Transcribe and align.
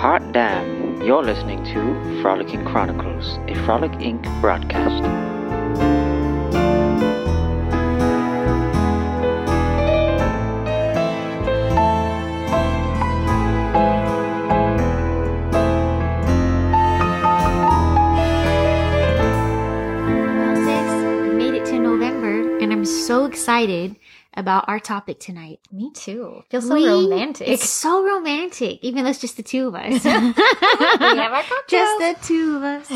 Hot 0.00 0.32
damn, 0.32 1.02
you're 1.02 1.22
listening 1.22 1.62
to 1.62 2.22
Frolicking 2.22 2.64
Chronicles, 2.64 3.38
a 3.48 3.54
Frolic 3.66 3.92
Inc. 4.00 4.22
broadcast. 4.40 5.02
Made 21.36 21.52
it 21.52 21.66
to 21.66 21.78
November, 21.78 22.58
and 22.60 22.72
I'm 22.72 22.86
so 22.86 23.26
excited 23.26 23.96
about 24.34 24.64
our 24.68 24.78
topic 24.78 25.18
tonight. 25.20 25.58
Me 25.72 25.90
too. 25.94 26.42
Feels 26.50 26.66
so 26.68 26.74
We- 26.74 26.86
romantic. 26.88 27.48
It's 27.48 27.68
so 27.68 28.04
romantic, 28.04 28.78
even 28.82 29.04
though 29.04 29.10
it's 29.10 29.18
just 29.20 29.36
the 29.36 29.42
two 29.42 29.68
of 29.68 29.74
us. 29.74 30.04
we 30.04 30.10
have 30.10 31.32
our 31.32 31.42
cocktails. 31.42 31.66
just 31.68 31.98
the 32.22 32.26
two 32.26 32.56
of 32.56 32.62
us. 32.62 32.92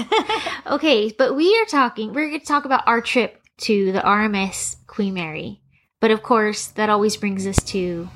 okay, 0.75 1.13
but 1.17 1.35
we 1.35 1.57
are 1.61 1.67
talking, 1.67 2.13
we're 2.13 2.29
going 2.29 2.41
to 2.41 2.47
talk 2.47 2.65
about 2.65 2.87
our 2.87 3.01
trip 3.01 3.41
to 3.59 3.93
the 3.93 4.01
RMS 4.01 4.77
Queen 4.87 5.15
Mary. 5.15 5.61
But 6.01 6.11
of 6.11 6.23
course, 6.23 6.69
that 6.69 6.91
always 6.91 7.17
brings 7.17 7.47
us 7.47 7.63
to 7.65 8.09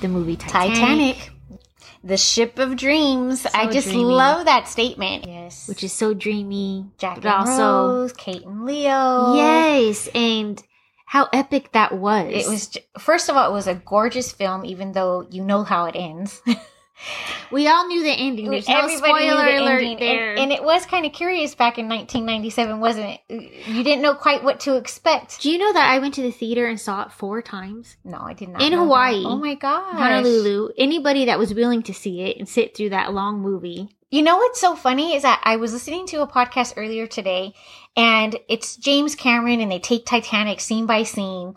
the 0.00 0.08
movie 0.08 0.36
Titanic. 0.36 0.74
Titanic. 0.78 1.30
The 2.04 2.16
ship 2.16 2.58
of 2.58 2.76
dreams. 2.76 3.46
I 3.54 3.68
just 3.70 3.86
dreamy. 3.88 4.04
love 4.04 4.46
that 4.46 4.66
statement. 4.66 5.24
Yes. 5.26 5.68
Which 5.68 5.84
is 5.84 5.92
so 5.92 6.14
dreamy. 6.14 6.86
Jack 6.98 7.16
but 7.22 7.26
and 7.26 7.48
also, 7.48 7.88
Rose, 8.00 8.12
Kate 8.12 8.44
and 8.44 8.64
Leo. 8.64 9.34
yes. 9.36 10.08
And 10.14 10.60
how 11.12 11.28
epic 11.30 11.72
that 11.72 11.92
was. 11.92 12.32
It 12.32 12.48
was, 12.48 12.74
first 12.98 13.28
of 13.28 13.36
all, 13.36 13.46
it 13.50 13.52
was 13.52 13.66
a 13.66 13.74
gorgeous 13.74 14.32
film, 14.32 14.64
even 14.64 14.92
though 14.92 15.26
you 15.30 15.44
know 15.44 15.62
how 15.62 15.84
it 15.84 15.94
ends. 15.94 16.40
We 17.50 17.66
all 17.66 17.88
knew 17.88 18.02
the 18.04 18.12
ending. 18.12 18.48
There's 18.48 18.68
no 18.68 18.78
Everybody 18.78 19.24
knew 19.24 19.30
spoiler 19.32 19.44
the 19.44 19.58
alert 19.58 19.82
ending. 19.82 19.98
there. 19.98 20.30
And, 20.30 20.38
and 20.38 20.52
it 20.52 20.62
was 20.62 20.86
kind 20.86 21.04
of 21.04 21.12
curious 21.12 21.54
back 21.54 21.76
in 21.76 21.88
1997, 21.88 22.78
wasn't 22.78 23.18
it? 23.28 23.66
You 23.66 23.82
didn't 23.82 24.02
know 24.02 24.14
quite 24.14 24.44
what 24.44 24.60
to 24.60 24.76
expect. 24.76 25.40
Do 25.40 25.50
you 25.50 25.58
know 25.58 25.72
that 25.72 25.90
I 25.90 25.98
went 25.98 26.14
to 26.14 26.22
the 26.22 26.30
theater 26.30 26.64
and 26.66 26.80
saw 26.80 27.02
it 27.02 27.10
four 27.12 27.42
times? 27.42 27.96
No, 28.04 28.18
I 28.18 28.34
did 28.34 28.50
not. 28.50 28.62
In 28.62 28.70
know 28.70 28.78
that. 28.78 28.84
Hawaii. 28.84 29.24
Oh 29.26 29.36
my 29.36 29.56
gosh. 29.56 29.98
Honolulu. 29.98 30.70
Anybody 30.78 31.24
that 31.24 31.40
was 31.40 31.52
willing 31.52 31.82
to 31.82 31.92
see 31.92 32.20
it 32.22 32.38
and 32.38 32.48
sit 32.48 32.76
through 32.76 32.90
that 32.90 33.12
long 33.12 33.40
movie. 33.40 33.88
You 34.12 34.20
know 34.20 34.36
what's 34.36 34.60
so 34.60 34.76
funny 34.76 35.14
is 35.16 35.22
that 35.22 35.40
I 35.42 35.56
was 35.56 35.72
listening 35.72 36.06
to 36.08 36.20
a 36.20 36.26
podcast 36.26 36.74
earlier 36.76 37.06
today 37.06 37.54
and 37.96 38.36
it's 38.46 38.76
James 38.76 39.14
Cameron 39.14 39.60
and 39.62 39.72
they 39.72 39.78
take 39.78 40.04
Titanic 40.04 40.60
scene 40.60 40.84
by 40.84 41.02
scene. 41.04 41.54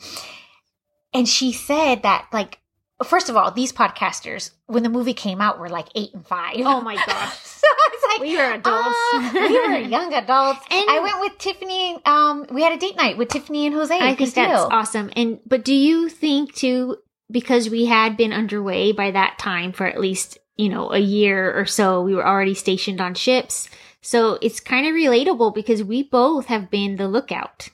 And 1.14 1.28
she 1.28 1.52
said 1.52 2.04
that 2.04 2.28
like 2.32 2.60
first 3.04 3.28
of 3.28 3.36
all, 3.36 3.52
these 3.52 3.74
podcasters, 3.74 4.52
when 4.68 4.84
the 4.84 4.90
movie 4.90 5.14
came 5.14 5.42
out, 5.42 5.60
were 5.60 5.68
like 5.68 5.88
eight 5.96 6.14
and 6.14 6.26
five. 6.26 6.56
Oh 6.60 6.80
my 6.80 6.96
gosh. 7.06 7.38
so 7.40 7.68
it's 7.92 8.04
like 8.08 8.22
We 8.22 8.38
were 8.38 8.54
adults. 8.54 8.64
ah, 8.66 9.32
we 9.34 9.60
were 9.68 9.78
young 9.90 10.14
adults. 10.14 10.62
And- 10.72 10.90
I 10.90 11.02
went 11.02 11.20
with 11.20 11.38
Tiffany. 11.38 12.00
Um, 12.06 12.46
we 12.52 12.64
had 12.64 12.72
a 12.72 12.78
date 12.78 12.96
night 12.96 13.18
with 13.18 13.28
Tiffany 13.28 13.66
and 13.66 13.76
Jose. 13.76 13.94
I 13.94 14.16
think 14.16 14.20
Castillo. 14.20 14.48
that's 14.48 14.62
awesome. 14.72 15.12
And 15.18 15.40
but 15.46 15.66
do 15.66 15.74
you 15.74 16.08
think 16.08 16.56
too 16.56 17.00
because 17.30 17.70
we 17.70 17.86
had 17.86 18.16
been 18.16 18.32
underway 18.32 18.94
by 18.94 19.12
that 19.12 19.38
time 19.40 19.74
for 19.74 19.86
at 19.86 20.00
least, 20.00 20.38
you 20.58 20.70
know, 20.70 20.92
a 20.92 21.00
year 21.00 21.58
or 21.58 21.66
so, 21.66 22.02
we 22.02 22.16
were 22.16 22.26
already 22.26 22.54
stationed 22.54 23.02
on 23.02 23.14
ships. 23.14 23.70
So 24.02 24.38
it's 24.42 24.60
kind 24.60 24.86
of 24.86 24.94
relatable 24.94 25.54
because 25.56 25.84
we 25.84 26.04
both 26.04 26.46
have 26.46 26.70
been 26.70 26.96
the 26.96 27.08
lookout. 27.08 27.70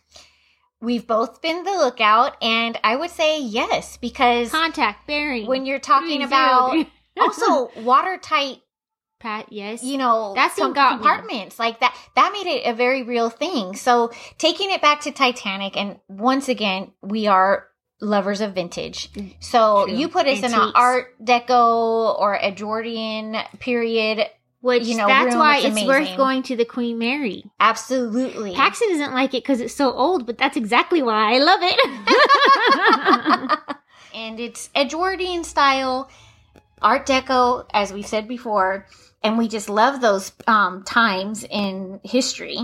We've 0.80 1.06
both 1.06 1.42
been 1.42 1.64
the 1.64 1.72
lookout, 1.72 2.38
and 2.42 2.80
I 2.84 2.96
would 2.96 3.12
say 3.12 3.42
yes 3.42 3.98
because 3.98 4.50
Contact 4.50 5.06
bearing. 5.06 5.46
when 5.46 5.66
you're 5.68 5.78
talking 5.78 6.24
about 6.24 6.88
also 7.20 7.70
watertight 7.82 8.62
Pat, 9.20 9.48
yes. 9.52 9.84
you 9.84 10.00
know 10.00 10.34
that's 10.34 10.56
scene 10.56 10.66
com- 10.66 10.74
got 10.74 10.92
me. 10.94 10.98
compartments 10.98 11.60
like 11.60 11.80
that 11.82 11.96
that 12.16 12.32
made 12.34 12.50
it 12.50 12.66
a 12.66 12.74
very 12.74 13.04
real 13.04 13.30
thing 13.30 13.76
so 13.76 14.12
taking 14.40 14.72
it 14.72 14.82
back 14.82 15.02
to 15.02 15.12
titanic 15.12 15.78
and 15.78 16.00
once 16.08 16.50
again 16.50 16.92
we 17.04 17.28
are 17.28 17.68
lovers 18.02 18.42
of 18.42 18.54
vintage 18.54 19.10
so 19.40 19.86
True. 19.86 19.96
you 19.96 20.10
put 20.10 20.28
us 20.28 20.40
in 20.40 20.54
an 20.54 20.72
art 20.76 21.16
deco 21.24 22.20
or 22.20 22.36
edwardian 22.44 23.38
period 23.60 24.26
Which 24.62 24.88
you 24.88 24.98
know, 24.98 25.08
that's 25.08 25.36
why 25.36 25.60
it's 25.60 25.78
it's, 25.78 25.88
worth 25.88 26.18
going 26.18 26.44
to 26.44 26.56
the 26.56 26.66
Queen 26.66 26.98
Mary. 26.98 27.44
absolutely 27.60 28.54
Paxton 28.56 28.90
doesn't 28.90 29.14
like 29.14 29.34
it 29.34 29.44
because 29.44 29.62
it's 29.62 29.76
so 29.76 29.92
old, 29.92 30.26
but 30.26 30.38
that's 30.38 30.58
exactly 30.58 31.02
why 31.02 31.36
I 31.36 31.40
love 31.40 31.60
it. 31.64 31.78
and 34.16 34.40
it's 34.40 34.70
edwardian 34.76 35.44
style 35.44 36.10
art 36.82 37.06
deco 37.08 37.66
as 37.74 37.94
we 37.94 38.02
said 38.02 38.28
before 38.28 38.88
and 39.24 39.38
we 39.38 39.48
just 39.48 39.70
love 39.70 40.02
those 40.02 40.32
um, 40.48 40.84
times 40.84 41.44
in 41.44 42.00
history 42.04 42.58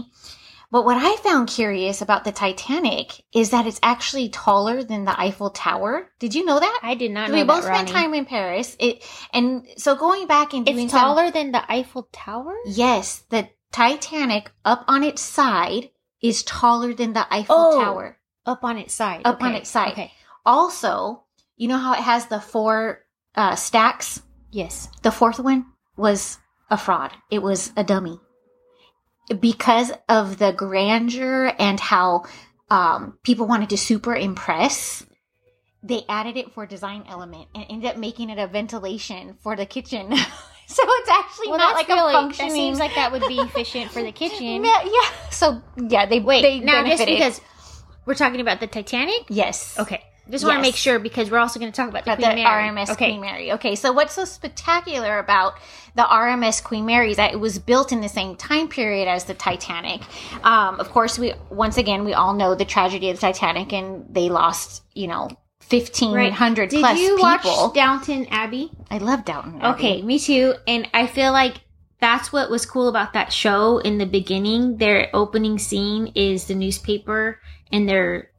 but 0.72 0.84
what 0.86 0.98
i 0.98 1.16
found 1.18 1.48
curious 1.48 2.02
about 2.02 2.24
the 2.24 2.32
titanic 2.32 3.24
is 3.34 3.50
that 3.52 3.66
it's 3.68 3.80
actually 3.84 4.30
taller 4.30 4.84
than 4.84 5.06
the 5.06 5.20
eiffel 5.20 5.50
tower 5.50 6.10
did 6.20 6.34
you 6.36 6.44
know 6.46 6.60
that 6.60 6.80
I 6.84 6.96
did 6.96 7.12
not 7.12 7.30
know 7.30 7.36
we 7.36 7.42
that, 7.42 7.48
both 7.48 7.64
spent 7.64 7.90
Ronnie. 7.90 7.92
time 7.92 8.14
in 8.14 8.26
paris 8.26 8.76
it 8.80 9.04
and 9.34 9.66
so 9.78 9.96
going 9.96 10.28
back 10.28 10.54
and 10.54 10.66
doing 10.66 10.86
It's 10.86 10.92
some- 10.92 11.02
taller 11.02 11.32
than 11.32 11.52
the 11.52 11.64
Eiffel 11.72 12.08
Tower. 12.12 12.56
yes 12.66 13.24
the 13.30 13.50
titanic 13.72 14.52
up 14.66 14.84
on 14.88 15.04
its 15.04 15.22
side 15.22 15.90
is 16.22 16.44
taller 16.44 16.94
than 16.94 17.14
the 17.14 17.26
eiffel 17.34 17.56
Oh. 17.58 17.82
tower 17.84 18.18
Up 18.46 18.64
on 18.64 18.78
its 18.78 18.94
side. 18.94 19.22
Up 19.26 19.42
on 19.44 19.54
its 19.56 19.70
side. 19.70 19.92
Okay. 19.92 20.12
also 20.46 21.24
you 21.58 21.68
know 21.68 21.78
how 21.78 21.94
it 21.94 22.00
has 22.00 22.28
the 22.28 22.40
four 22.40 23.04
uh, 23.36 23.56
stacks 23.56 24.22
Yes. 24.50 24.88
The 25.04 25.12
fourth 25.12 25.40
one 25.40 25.66
was 25.98 26.38
a 26.72 26.78
fraud. 26.78 27.12
It 27.30 27.44
was 27.44 27.74
a 27.76 27.84
dummy. 27.84 28.18
Because 29.40 29.92
of 30.08 30.38
the 30.38 30.54
grandeur 30.54 31.54
and 31.60 31.80
how 31.80 32.24
um, 32.70 33.18
people 33.24 33.48
wanted 33.48 33.70
to 33.70 33.78
super 33.78 34.16
impress, 34.16 35.06
they 35.84 36.04
added 36.08 36.38
it 36.38 36.54
for 36.54 36.66
design 36.66 37.04
element 37.08 37.48
and 37.54 37.66
ended 37.70 37.92
up 37.92 37.98
making 37.98 38.30
it 38.30 38.40
a 38.40 38.48
ventilation 38.48 39.38
for 39.42 39.56
the 39.56 39.66
kitchen. 39.66 40.16
so 40.68 40.84
it's 40.86 41.10
actually 41.10 41.50
well, 41.50 41.58
not 41.58 41.74
like 41.74 41.90
a 41.90 41.96
functioning. 41.96 42.50
That 42.50 42.56
seems 42.56 42.80
like 42.80 42.96
that 42.96 43.12
would 43.12 43.24
be 43.28 43.40
efficient 43.40 43.92
for 43.92 44.02
the 44.02 44.12
kitchen. 44.14 44.64
yeah, 44.64 44.84
yeah. 44.84 45.30
So 45.30 45.62
yeah, 45.78 46.06
they 46.06 46.20
Wait, 46.20 46.42
they 46.42 46.60
now 46.60 46.86
just 46.86 47.06
because 47.06 47.42
we're 48.06 48.16
talking 48.16 48.40
about 48.40 48.60
the 48.60 48.68
Titanic. 48.68 49.26
yes, 49.30 49.78
Okay. 49.80 50.04
Just 50.30 50.46
want 50.46 50.58
to 50.58 50.62
make 50.62 50.76
sure 50.76 51.00
because 51.00 51.32
we're 51.32 51.38
also 51.38 51.60
going 51.60 51.72
to 51.72 51.76
talk 51.76 51.90
about 51.90 52.06
the 52.06 52.12
About 52.14 52.24
Queen 52.24 52.38
the 52.38 52.44
Mary. 52.44 52.70
RMS 52.70 52.90
okay. 52.92 53.12
Queen 53.12 53.22
Mary. 53.22 53.52
Okay, 53.54 53.76
so 53.76 53.92
what's 53.94 54.14
so 54.14 54.26
spectacular 54.26 55.20
about 55.20 55.54
the 55.96 56.04
RMS 56.04 56.64
Queen 56.64 56.86
Mary 56.86 57.12
is 57.12 57.18
that 57.18 57.34
it 57.34 57.40
was 57.40 57.60
built 57.60 57.92
in 57.92 58.02
the 58.02 58.10
same 58.10 58.36
time 58.36 58.68
period 58.68 59.08
as 59.08 59.26
the 59.26 59.34
Titanic. 59.34 60.02
Um, 60.46 60.80
of 60.80 60.90
course, 60.90 61.18
we 61.18 61.34
once 61.50 61.78
again 61.78 62.04
we 62.06 62.14
all 62.14 62.34
know 62.34 62.56
the 62.56 62.66
tragedy 62.66 63.10
of 63.10 63.18
the 63.18 63.22
Titanic, 63.22 63.74
and 63.74 64.06
they 64.10 64.30
lost 64.30 64.84
you 64.94 65.08
know 65.08 65.30
fifteen 65.60 66.32
hundred 66.32 66.62
Right. 66.64 66.70
Did 66.72 66.80
plus 66.82 67.00
you 67.00 67.16
people. 67.16 67.24
watch 67.24 67.74
Downton 67.74 68.28
Abbey? 68.30 68.72
I 68.92 68.98
love 69.00 69.26
Downton. 69.26 69.62
Abbey. 69.62 69.78
Okay, 69.78 70.02
me 70.02 70.20
too. 70.20 70.56
And 70.68 70.88
I 70.94 71.08
feel 71.08 71.32
like 71.32 71.56
that's 72.00 72.32
what 72.32 72.50
was 72.50 72.66
cool 72.66 72.90
about 72.90 73.14
that 73.14 73.34
show 73.34 73.80
in 73.80 73.98
the 73.98 74.06
beginning. 74.06 74.78
Their 74.78 75.10
opening 75.14 75.58
scene 75.58 76.12
is 76.16 76.46
the 76.46 76.54
newspaper 76.56 77.40
and 77.72 77.90
their 77.90 78.30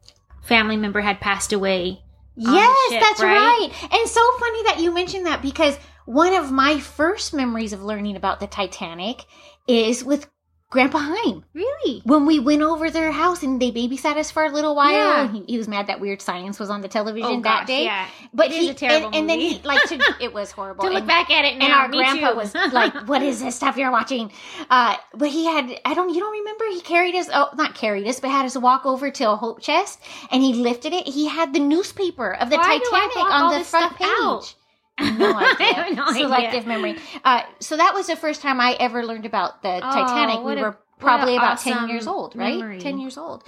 family 0.41 0.77
member 0.77 1.01
had 1.01 1.19
passed 1.19 1.53
away. 1.53 2.01
Yes, 2.35 2.91
ship, 2.91 3.01
that's 3.01 3.21
right? 3.21 3.35
right. 3.35 3.91
And 3.91 4.09
so 4.09 4.21
funny 4.39 4.63
that 4.63 4.79
you 4.79 4.93
mentioned 4.93 5.25
that 5.25 5.41
because 5.41 5.77
one 6.05 6.33
of 6.33 6.51
my 6.51 6.79
first 6.79 7.33
memories 7.33 7.73
of 7.73 7.83
learning 7.83 8.15
about 8.15 8.39
the 8.39 8.47
Titanic 8.47 9.25
is 9.67 10.03
with 10.03 10.29
Grandpa 10.71 10.99
Heim. 10.99 11.43
Really? 11.53 12.01
when 12.03 12.25
we 12.27 12.39
went 12.39 12.61
over 12.61 12.91
their 12.91 13.11
house 13.11 13.41
and 13.41 13.59
they 13.59 13.71
babysat 13.71 14.17
us 14.17 14.29
for 14.29 14.45
a 14.45 14.51
little 14.51 14.75
while. 14.75 14.91
Yeah. 14.91 15.31
He, 15.31 15.43
he 15.47 15.57
was 15.57 15.67
mad 15.67 15.87
that 15.87 15.99
Weird 15.99 16.21
Science 16.21 16.59
was 16.59 16.69
on 16.69 16.81
the 16.81 16.87
television 16.87 17.27
Oh, 17.29 17.41
that 17.41 17.61
gosh, 17.61 17.67
day. 17.67 17.85
yeah. 17.85 18.07
But 18.33 18.47
It 18.47 18.53
is 18.53 18.59
he, 18.65 18.69
a 18.69 18.73
terrible 18.75 19.07
and, 19.07 19.15
and 19.15 19.29
then 19.29 19.39
he 19.39 19.59
like 19.63 19.83
to, 19.89 19.99
it 20.21 20.31
was 20.33 20.51
horrible. 20.51 20.83
To 20.83 20.89
look 20.89 20.99
and, 20.99 21.07
back 21.07 21.31
at 21.31 21.43
it 21.45 21.57
now, 21.57 21.65
and 21.65 21.73
our 21.73 21.87
grandpa 21.89 22.31
too. 22.31 22.35
was 22.37 22.53
like, 22.73 22.93
"What 23.07 23.23
is 23.23 23.41
this 23.41 23.55
stuff 23.55 23.77
you're 23.77 23.91
watching?" 23.91 24.31
Uh, 24.69 24.95
but 25.15 25.29
he 25.29 25.45
had 25.45 25.79
I 25.85 25.93
don't 25.95 26.13
you 26.13 26.19
don't 26.19 26.33
remember 26.33 26.65
he 26.69 26.81
carried 26.81 27.15
us 27.15 27.29
oh 27.33 27.49
not 27.55 27.73
carried 27.75 28.05
us 28.07 28.19
but 28.19 28.29
had 28.29 28.45
us 28.45 28.55
walk 28.55 28.85
over 28.85 29.09
to 29.09 29.31
a 29.31 29.35
hope 29.35 29.61
chest 29.61 29.99
and 30.31 30.43
he 30.43 30.53
lifted 30.53 30.93
it. 30.93 31.07
He 31.07 31.27
had 31.27 31.53
the 31.53 31.59
newspaper 31.59 32.35
of 32.35 32.49
the 32.51 32.57
Why 32.57 32.77
Titanic 32.79 33.33
on 33.33 33.57
the 33.57 33.65
front 33.65 33.95
page. 33.95 34.07
out? 34.21 34.53
No 35.17 35.33
idea. 35.37 35.95
no 35.95 36.03
idea. 36.05 36.23
Selective 36.23 36.67
memory. 36.67 36.97
Uh, 37.23 37.41
so 37.59 37.77
that 37.77 37.93
was 37.93 38.07
the 38.07 38.15
first 38.15 38.41
time 38.41 38.59
I 38.59 38.75
ever 38.79 39.05
learned 39.05 39.25
about 39.25 39.61
the 39.61 39.75
Oh, 39.77 39.79
Titanic. 39.79 40.39
We 40.43 40.55
were 40.55 40.71
what 40.71 40.99
probably 40.99 41.35
a 41.35 41.37
about 41.37 41.59
10 41.59 41.87
years 41.89 42.07
old, 42.07 42.35
right? 42.35 42.57
memory. 42.59 42.79
10 42.79 42.99
years 42.99 43.17
old. 43.17 43.43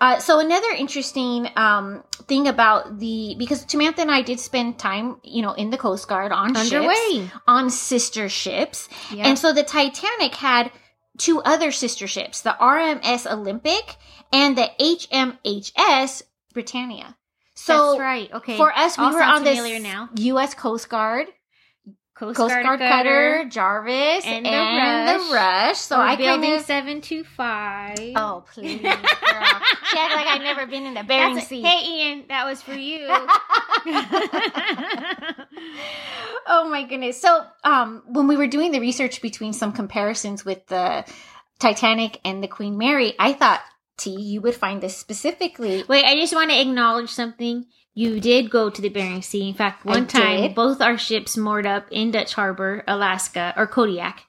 Uh, 0.00 0.18
so 0.18 0.40
another 0.40 0.68
interesting 0.76 1.48
um, 1.56 2.04
thing 2.26 2.48
about 2.48 2.98
the 2.98 3.34
because 3.38 3.64
Samantha 3.66 4.02
and 4.02 4.10
I 4.10 4.20
did 4.22 4.38
spend 4.40 4.78
time, 4.78 5.16
you 5.22 5.40
know, 5.40 5.52
in 5.52 5.70
the 5.70 5.78
Coast 5.78 6.06
Guard 6.08 6.32
on 6.32 6.54
ships, 6.54 6.72
Underway. 6.74 7.30
on 7.46 7.70
sister 7.70 8.28
ships, 8.28 8.88
Yeah. 9.10 9.26
and 9.28 9.38
so 9.38 9.52
the 9.54 9.62
Titanic 9.62 10.34
had 10.34 10.70
two 11.16 11.40
other 11.42 11.72
sister 11.72 12.06
ships, 12.06 12.42
the 12.42 12.54
RMS 12.60 13.24
Olympic 13.30 13.96
and 14.34 14.58
the 14.58 14.68
HMHS 14.78 16.22
Britannic. 16.52 17.04
So 17.66 17.90
That's 17.90 18.00
right. 18.00 18.32
Okay. 18.32 18.56
for 18.56 18.72
us, 18.72 18.96
we 18.96 19.04
All 19.04 19.12
were 19.12 19.22
on 19.22 19.42
this 19.42 19.82
now. 19.82 20.08
U.S. 20.14 20.54
Coast 20.54 20.88
Guard 20.88 21.26
Coast, 22.16 22.38
Coast 22.38 22.54
Guard, 22.54 22.64
Guard 22.64 22.78
Cutter, 22.80 22.88
Cutter, 22.88 23.44
Jarvis, 23.50 24.24
and 24.24 24.46
and, 24.46 24.48
the 25.12 25.12
the 25.12 25.18
Rush. 25.18 25.32
Rush. 25.34 25.78
So 25.78 25.96
or 25.96 26.00
I 26.00 26.16
kind 26.16 26.40
building 26.40 26.54
of. 26.54 26.62
seven 26.62 27.00
two 27.02 27.24
five. 27.24 27.98
Oh 28.16 28.42
please, 28.54 28.80
girl! 28.80 28.92
she 29.90 29.98
act 29.98 30.14
like 30.16 30.26
I've 30.26 30.40
never 30.40 30.66
been 30.66 30.86
in 30.86 30.94
the 30.94 31.02
Bering 31.02 31.34
That's- 31.34 31.48
Sea. 31.48 31.60
Hey, 31.60 32.10
Ian, 32.10 32.24
that 32.28 32.46
was 32.46 32.62
for 32.62 32.72
you. 32.72 33.06
oh 36.46 36.66
my 36.70 36.86
goodness. 36.88 37.20
So, 37.20 37.44
um, 37.64 38.02
when 38.06 38.28
we 38.28 38.38
were 38.38 38.46
doing 38.46 38.72
the 38.72 38.80
research 38.80 39.20
between 39.20 39.52
some 39.52 39.72
comparisons 39.72 40.42
with 40.42 40.66
the 40.68 41.04
Titanic 41.58 42.18
and 42.24 42.42
the 42.42 42.48
Queen 42.48 42.78
Mary, 42.78 43.14
I 43.18 43.34
thought, 43.34 43.60
T, 43.96 44.10
you 44.10 44.40
would 44.42 44.54
find 44.54 44.80
this 44.82 44.96
specifically. 44.96 45.84
Wait, 45.88 46.04
I 46.04 46.14
just 46.16 46.34
want 46.34 46.50
to 46.50 46.60
acknowledge 46.60 47.10
something. 47.10 47.66
You 47.94 48.20
did 48.20 48.50
go 48.50 48.68
to 48.68 48.82
the 48.82 48.90
Bering 48.90 49.22
Sea. 49.22 49.48
In 49.48 49.54
fact, 49.54 49.84
one 49.86 50.02
I 50.02 50.06
time, 50.06 50.40
did. 50.42 50.54
both 50.54 50.80
our 50.82 50.98
ships 50.98 51.36
moored 51.36 51.66
up 51.66 51.86
in 51.90 52.10
Dutch 52.10 52.34
Harbor, 52.34 52.84
Alaska, 52.86 53.54
or 53.56 53.66
Kodiak, 53.66 54.22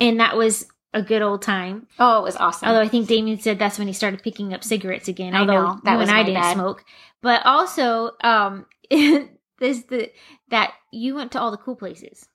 and 0.00 0.18
that 0.20 0.36
was 0.36 0.66
a 0.94 1.02
good 1.02 1.20
old 1.22 1.42
time. 1.42 1.86
Oh, 1.98 2.20
it 2.20 2.22
was 2.22 2.36
awesome. 2.36 2.68
Although 2.68 2.80
I 2.80 2.88
think 2.88 3.08
Damien 3.08 3.38
said 3.38 3.58
that's 3.58 3.78
when 3.78 3.86
he 3.88 3.92
started 3.94 4.22
picking 4.22 4.54
up 4.54 4.64
cigarettes 4.64 5.08
again. 5.08 5.34
I 5.34 5.40
Although 5.40 5.52
know, 5.74 5.80
that 5.84 5.98
was 5.98 6.08
I 6.08 6.22
didn't 6.22 6.40
bad. 6.40 6.54
smoke, 6.54 6.84
but 7.20 7.44
also 7.44 8.12
um, 8.22 8.64
there's 8.90 9.82
the 9.84 10.10
that 10.48 10.72
you 10.90 11.14
went 11.14 11.32
to 11.32 11.40
all 11.40 11.50
the 11.50 11.56
cool 11.58 11.76
places. 11.76 12.26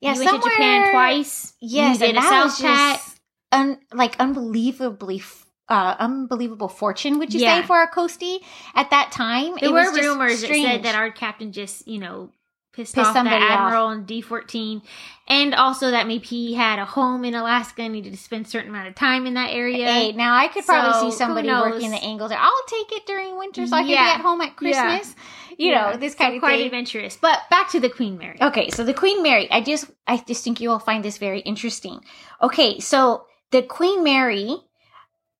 yeah, 0.00 0.14
you 0.14 0.24
went 0.24 0.42
to 0.42 0.48
Japan 0.50 0.90
twice. 0.90 1.52
Yes, 1.60 2.00
you 2.00 2.06
did 2.06 2.16
and 2.16 2.24
a 2.24 2.28
South 2.28 2.58
Pat. 2.60 2.96
just 2.98 3.20
un, 3.52 3.78
like 3.92 4.18
unbelievably. 4.18 5.22
Uh, 5.68 5.94
unbelievable 5.98 6.68
fortune, 6.68 7.18
would 7.18 7.34
you 7.34 7.40
Yeah. 7.40 7.60
say, 7.60 7.66
for 7.66 7.82
a 7.82 7.90
coastie 7.90 8.38
at 8.74 8.88
that 8.90 9.12
time? 9.12 9.54
There 9.60 9.68
It 9.68 9.72
were 9.72 9.92
rumors 9.92 10.40
that 10.40 10.48
said 10.48 10.82
that 10.84 10.94
our 10.94 11.10
captain 11.10 11.52
just, 11.52 11.86
you 11.86 11.98
know, 11.98 12.30
pissed, 12.72 12.94
Pissed 12.94 13.08
off 13.16 13.24
the 13.24 13.30
off. 13.30 13.42
admiral 13.42 13.90
in 13.90 14.04
D 14.04 14.22
fourteen, 14.22 14.80
and 15.26 15.54
also 15.54 15.90
that 15.90 16.06
maybe 16.06 16.24
he 16.24 16.54
had 16.54 16.78
a 16.78 16.84
home 16.86 17.22
in 17.24 17.34
Alaska 17.34 17.82
and 17.82 17.92
needed 17.92 18.12
to 18.12 18.18
spend 18.18 18.46
a 18.46 18.48
certain 18.48 18.70
amount 18.70 18.88
of 18.88 18.94
time 18.94 19.26
in 19.26 19.34
that 19.34 19.50
area. 19.52 19.84
Hey, 19.84 20.12
now 20.12 20.34
I 20.34 20.48
could 20.48 20.64
probably 20.64 20.92
So, 20.94 21.10
see 21.10 21.16
somebody 21.16 21.48
working 21.48 21.90
the 21.90 22.02
angle 22.02 22.28
there. 22.28 22.38
I'll 22.40 22.64
take 22.68 22.90
it 22.92 23.04
during 23.04 23.36
winter 23.36 23.66
so 23.66 23.76
I 23.76 23.80
can 23.82 23.90
Yeah. 23.90 24.04
be 24.06 24.10
at 24.14 24.20
home 24.22 24.40
at 24.40 24.52
Yeah. 24.60 24.96
Christmas. 24.96 25.16
You 25.58 25.72
Yeah. 25.72 25.90
know, 25.90 25.96
this 25.98 26.12
So 26.12 26.18
kind 26.18 26.34
of 26.36 26.40
quite 26.40 26.56
thing. 26.58 26.66
adventurous. 26.66 27.16
But 27.20 27.40
back 27.50 27.68
to 27.72 27.80
the 27.80 27.90
Queen 27.90 28.16
Mary. 28.16 28.38
Okay, 28.40 28.70
so 28.70 28.84
the 28.84 28.94
Queen 28.94 29.22
Mary, 29.22 29.50
I 29.50 29.60
just 29.60 29.90
I 30.06 30.16
just 30.26 30.44
think 30.44 30.60
you 30.60 30.68
will 30.70 30.78
find 30.78 31.04
this 31.04 31.18
very 31.18 31.40
interesting. 31.40 32.00
Okay, 32.40 32.78
so 32.78 33.26
the 33.50 33.62
Queen 33.62 34.04
Mary 34.04 34.56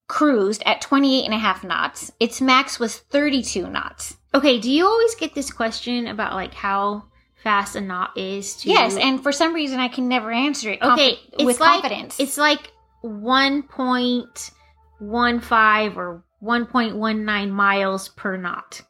cruised 0.08 0.62
at 0.66 0.80
28 0.80 1.24
and 1.24 1.34
a 1.34 1.38
half 1.38 1.62
knots. 1.62 2.10
Its 2.18 2.40
max 2.40 2.80
was 2.80 2.96
32 2.96 3.68
knots. 3.68 4.16
Okay, 4.34 4.58
do 4.58 4.70
you 4.70 4.86
always 4.86 5.14
get 5.14 5.34
this 5.34 5.50
question 5.50 6.06
about 6.06 6.34
like 6.34 6.54
how 6.54 7.04
fast 7.42 7.76
a 7.76 7.80
knot 7.80 8.16
is? 8.16 8.56
To 8.56 8.68
Yes, 8.68 8.96
and 8.96 9.22
for 9.22 9.32
some 9.32 9.54
reason 9.54 9.78
I 9.78 9.88
can 9.88 10.08
never 10.08 10.32
answer 10.32 10.70
it 10.72 10.82
okay, 10.82 11.18
it's 11.32 11.44
with 11.44 11.60
like, 11.60 11.82
confidence. 11.82 12.18
It's 12.18 12.38
like 12.38 12.72
one 13.02 13.62
point 13.62 14.50
one 14.98 15.40
five 15.40 15.96
or 15.96 16.24
one 16.40 16.66
point 16.66 16.96
one 16.96 17.24
nine 17.24 17.50
miles 17.50 18.08
per 18.08 18.36
knot, 18.36 18.82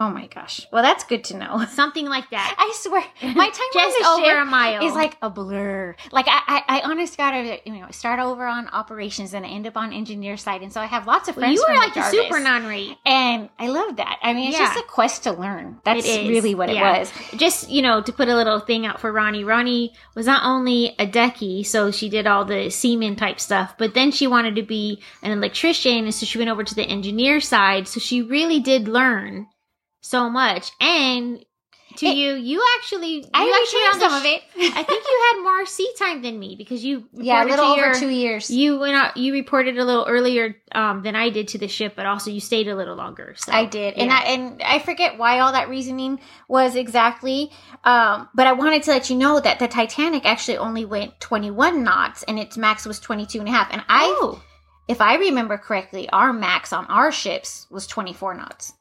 oh 0.00 0.10
my 0.10 0.26
gosh. 0.26 0.66
Well, 0.72 0.82
that's 0.82 1.04
good 1.04 1.24
to 1.24 1.36
know. 1.36 1.64
something 1.70 2.06
like 2.06 2.30
that. 2.30 2.54
I 2.58 2.72
swear, 2.74 3.02
my 3.34 3.50
time 3.50 3.66
Just 3.72 4.04
on 4.04 4.22
over 4.22 4.38
a 4.40 4.44
mile 4.46 4.84
is 4.86 4.94
like 4.94 5.16
a 5.22 5.28
blur. 5.30 5.94
Like 6.10 6.26
I, 6.28 6.40
I, 6.48 6.78
I 6.80 6.90
honest 6.90 7.16
God, 7.16 7.34
I, 7.34 7.60
you 7.64 7.74
know, 7.74 7.86
start 7.90 8.18
over 8.18 8.46
on 8.46 8.68
operations 8.68 9.34
and 9.34 9.44
I 9.44 9.50
end 9.50 9.66
up 9.66 9.76
on 9.76 9.92
engineer 9.92 10.36
side, 10.36 10.62
and 10.62 10.72
so 10.72 10.80
I 10.80 10.86
have 10.86 11.06
lots 11.06 11.28
of 11.28 11.36
Well, 11.36 11.44
friends. 11.44 11.60
you 11.60 11.66
were 11.68 11.76
like 11.78 11.94
Jarvis. 11.94 12.10
super 12.10 12.40
non-rate. 12.40 12.96
and 13.04 13.50
I 13.58 13.68
love 13.68 13.96
that. 13.96 14.18
I 14.22 14.32
mean, 14.32 14.48
it's 14.48 14.58
Yeah. 14.58 14.72
just 14.74 14.84
a 14.84 14.88
quest 14.88 15.22
to 15.24 15.32
learn. 15.32 15.78
That's 15.84 16.06
really 16.06 16.54
what 16.54 16.72
yeah. 16.72 16.96
it 16.96 16.98
was. 17.00 17.12
just 17.38 17.68
you 17.70 17.82
know 17.82 18.00
to 18.02 18.12
put 18.12 18.28
a 18.28 18.34
little 18.34 18.60
thing 18.60 18.86
out 18.86 19.00
for 19.00 19.12
Ronnie. 19.12 19.44
Ronnie 19.44 19.92
was 20.14 20.26
not 20.26 20.44
only 20.44 20.94
a 20.98 21.06
decky, 21.06 21.64
so 21.66 21.90
she 21.90 22.08
did 22.08 22.26
all 22.26 22.44
the 22.44 22.70
seaman 22.70 23.16
type 23.16 23.38
stuff, 23.38 23.74
but 23.78 23.92
then 23.94 24.10
she 24.12 24.26
wanted 24.26 24.56
to 24.56 24.62
be 24.62 25.02
an 25.22 25.32
electrician, 25.32 26.04
and 26.04 26.14
so 26.14 26.24
she 26.24 26.38
went 26.38 26.50
over 26.50 26.64
to 26.64 26.74
the 26.74 26.84
engineer 26.84 27.40
side. 27.40 27.86
So 27.86 28.00
she 28.00 28.22
really 28.22 28.60
did 28.60 28.88
learn 28.88 29.46
so 30.00 30.30
much. 30.30 30.70
And 30.80 31.44
to 31.96 32.06
It- 32.06 32.16
you, 32.16 32.34
you 32.34 32.64
actually, 32.78 33.14
you 33.16 33.24
I 33.34 33.62
actually 33.62 33.80
on 33.80 33.98
the 33.98 34.08
some 34.08 34.14
of 34.20 34.24
it. 34.24 34.42
I 34.76 34.82
think 34.84 35.04
you 35.04 35.22
had 35.32 35.42
more 35.42 35.66
sea 35.66 35.92
time 35.98 36.22
than 36.22 36.38
me 36.38 36.54
because 36.56 36.84
you 36.84 37.08
yeah, 37.12 37.42
a 37.42 37.46
little 37.46 37.64
over 37.64 37.86
your- 37.86 37.94
two 37.94 38.08
years. 38.08 38.48
You 38.48 38.78
went 38.78 38.94
out. 38.94 39.16
You 39.16 39.32
reported 39.32 39.76
a 39.76 39.84
little 39.84 40.06
earlier 40.08 40.54
um, 40.72 41.02
than 41.02 41.16
I 41.16 41.30
did 41.30 41.48
to 41.48 41.58
the 41.58 41.66
ship, 41.66 41.94
but 41.96 42.06
also 42.06 42.30
you 42.30 42.38
stayed 42.38 42.68
a 42.68 42.76
little 42.76 42.94
longer. 42.94 43.34
So 43.36 43.50
I 43.52 43.64
did, 43.64 43.94
and. 43.94 44.12
I 44.12 44.20
and 44.22 44.62
I 44.62 44.78
forget 44.78 45.18
why 45.18 45.40
all 45.40 45.50
that 45.52 45.68
reasoning 45.68 46.20
was 46.46 46.76
exactly. 46.76 47.50
Um, 47.82 48.28
but 48.34 48.46
I 48.46 48.52
wanted 48.52 48.84
to 48.84 48.90
let 48.90 49.10
you 49.10 49.16
know 49.16 49.40
that 49.40 49.58
the 49.58 49.66
Titanic 49.66 50.24
actually 50.24 50.58
only 50.58 50.84
went 50.84 51.18
21 51.18 51.82
knots, 51.82 52.22
and 52.22 52.38
its 52.38 52.56
max 52.56 52.86
was 52.86 53.00
22 53.00 53.40
and 53.40 53.48
a 53.48 53.52
half. 53.52 53.68
And 53.72 53.82
I, 53.88 54.04
oh, 54.20 54.40
if 54.86 55.00
I 55.00 55.16
remember 55.16 55.58
correctly, 55.58 56.08
our 56.10 56.32
max 56.32 56.72
on 56.72 56.86
our 56.86 57.10
ships 57.10 57.66
was 57.68 57.88
24 57.88 58.34
knots. 58.34 58.74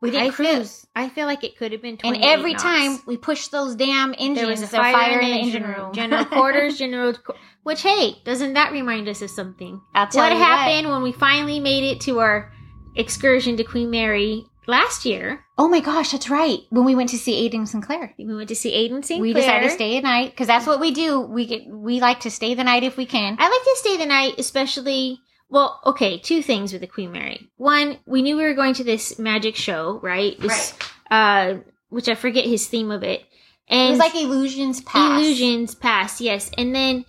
We 0.00 0.10
didn't 0.10 0.28
I 0.28 0.30
feel, 0.30 0.54
cruise, 0.54 0.86
I 0.96 1.08
feel 1.10 1.26
like 1.26 1.44
it 1.44 1.58
could 1.58 1.72
have 1.72 1.82
been. 1.82 1.98
twenty. 1.98 2.16
and 2.16 2.24
every 2.24 2.52
knots. 2.52 2.62
time 2.62 2.98
we 3.06 3.16
pushed 3.16 3.52
those 3.52 3.74
damn 3.76 4.14
engines, 4.18 4.38
there 4.38 4.48
was 4.48 4.62
a 4.62 4.66
a 4.66 4.68
fire, 4.68 5.20
in 5.20 5.30
the 5.30 5.36
engine 5.36 5.62
room, 5.64 5.92
general 5.92 6.24
quarters, 6.36 6.78
general. 6.78 7.14
Which 7.62 7.82
hey, 7.82 8.16
doesn't 8.24 8.54
that 8.54 8.72
remind 8.72 9.08
us 9.08 9.20
of 9.20 9.30
something? 9.30 9.80
I'll 9.94 10.06
tell 10.06 10.22
What 10.22 10.36
happened 10.36 10.88
when 10.88 11.02
we 11.02 11.12
finally 11.12 11.60
made 11.60 11.84
it 11.84 12.00
to 12.02 12.20
our 12.20 12.50
excursion 12.96 13.56
to 13.58 13.64
Queen 13.64 13.90
Mary 13.90 14.46
last 14.66 15.04
year? 15.04 15.44
Oh 15.58 15.68
my 15.68 15.80
gosh, 15.80 16.12
that's 16.12 16.30
right. 16.30 16.60
When 16.70 16.86
we 16.86 16.94
went 16.94 17.10
to 17.10 17.18
see 17.18 17.46
Aiden 17.48 17.68
Sinclair. 17.68 18.14
We 18.16 18.34
went 18.34 18.48
to 18.48 18.54
see 18.56 18.72
Aiden 18.72 19.04
Sinclair. 19.04 19.20
We 19.20 19.34
decided 19.34 19.68
to 19.68 19.74
stay 19.74 19.98
a 19.98 20.00
night 20.00 20.30
because 20.30 20.46
that's 20.46 20.66
what 20.66 20.80
we 20.80 20.92
do. 20.92 21.20
We 21.20 21.44
get 21.44 21.66
we 21.66 22.00
like 22.00 22.20
to 22.20 22.30
stay 22.30 22.54
the 22.54 22.64
night 22.64 22.84
if 22.84 22.96
we 22.96 23.04
can. 23.04 23.36
I 23.38 23.48
like 23.48 23.62
to 23.62 23.74
stay 23.76 23.96
the 23.98 24.06
night, 24.06 24.34
especially. 24.38 25.20
Well, 25.50 25.80
okay, 25.84 26.18
two 26.18 26.42
things 26.42 26.72
with 26.72 26.80
the 26.80 26.86
Queen 26.86 27.12
Mary. 27.12 27.50
One, 27.56 27.98
we 28.06 28.22
knew 28.22 28.36
we 28.36 28.44
were 28.44 28.54
going 28.54 28.74
to 28.74 28.84
this 28.84 29.18
magic 29.18 29.56
show, 29.56 29.98
right? 30.02 30.38
This, 30.40 30.74
Uh, 31.10 31.54
which 31.88 32.08
I 32.08 32.14
forget 32.14 32.44
his 32.46 32.68
theme 32.68 32.92
of 32.92 33.02
it. 33.02 33.24
And 33.68 33.88
It 33.88 33.90
was 33.90 33.98
like 33.98 34.14
illusions 34.14 34.80
past. 34.80 35.20
Illusions 35.20 35.74
Past, 35.74 36.20
yes. 36.20 36.50
And 36.56 36.72
then 36.74 37.04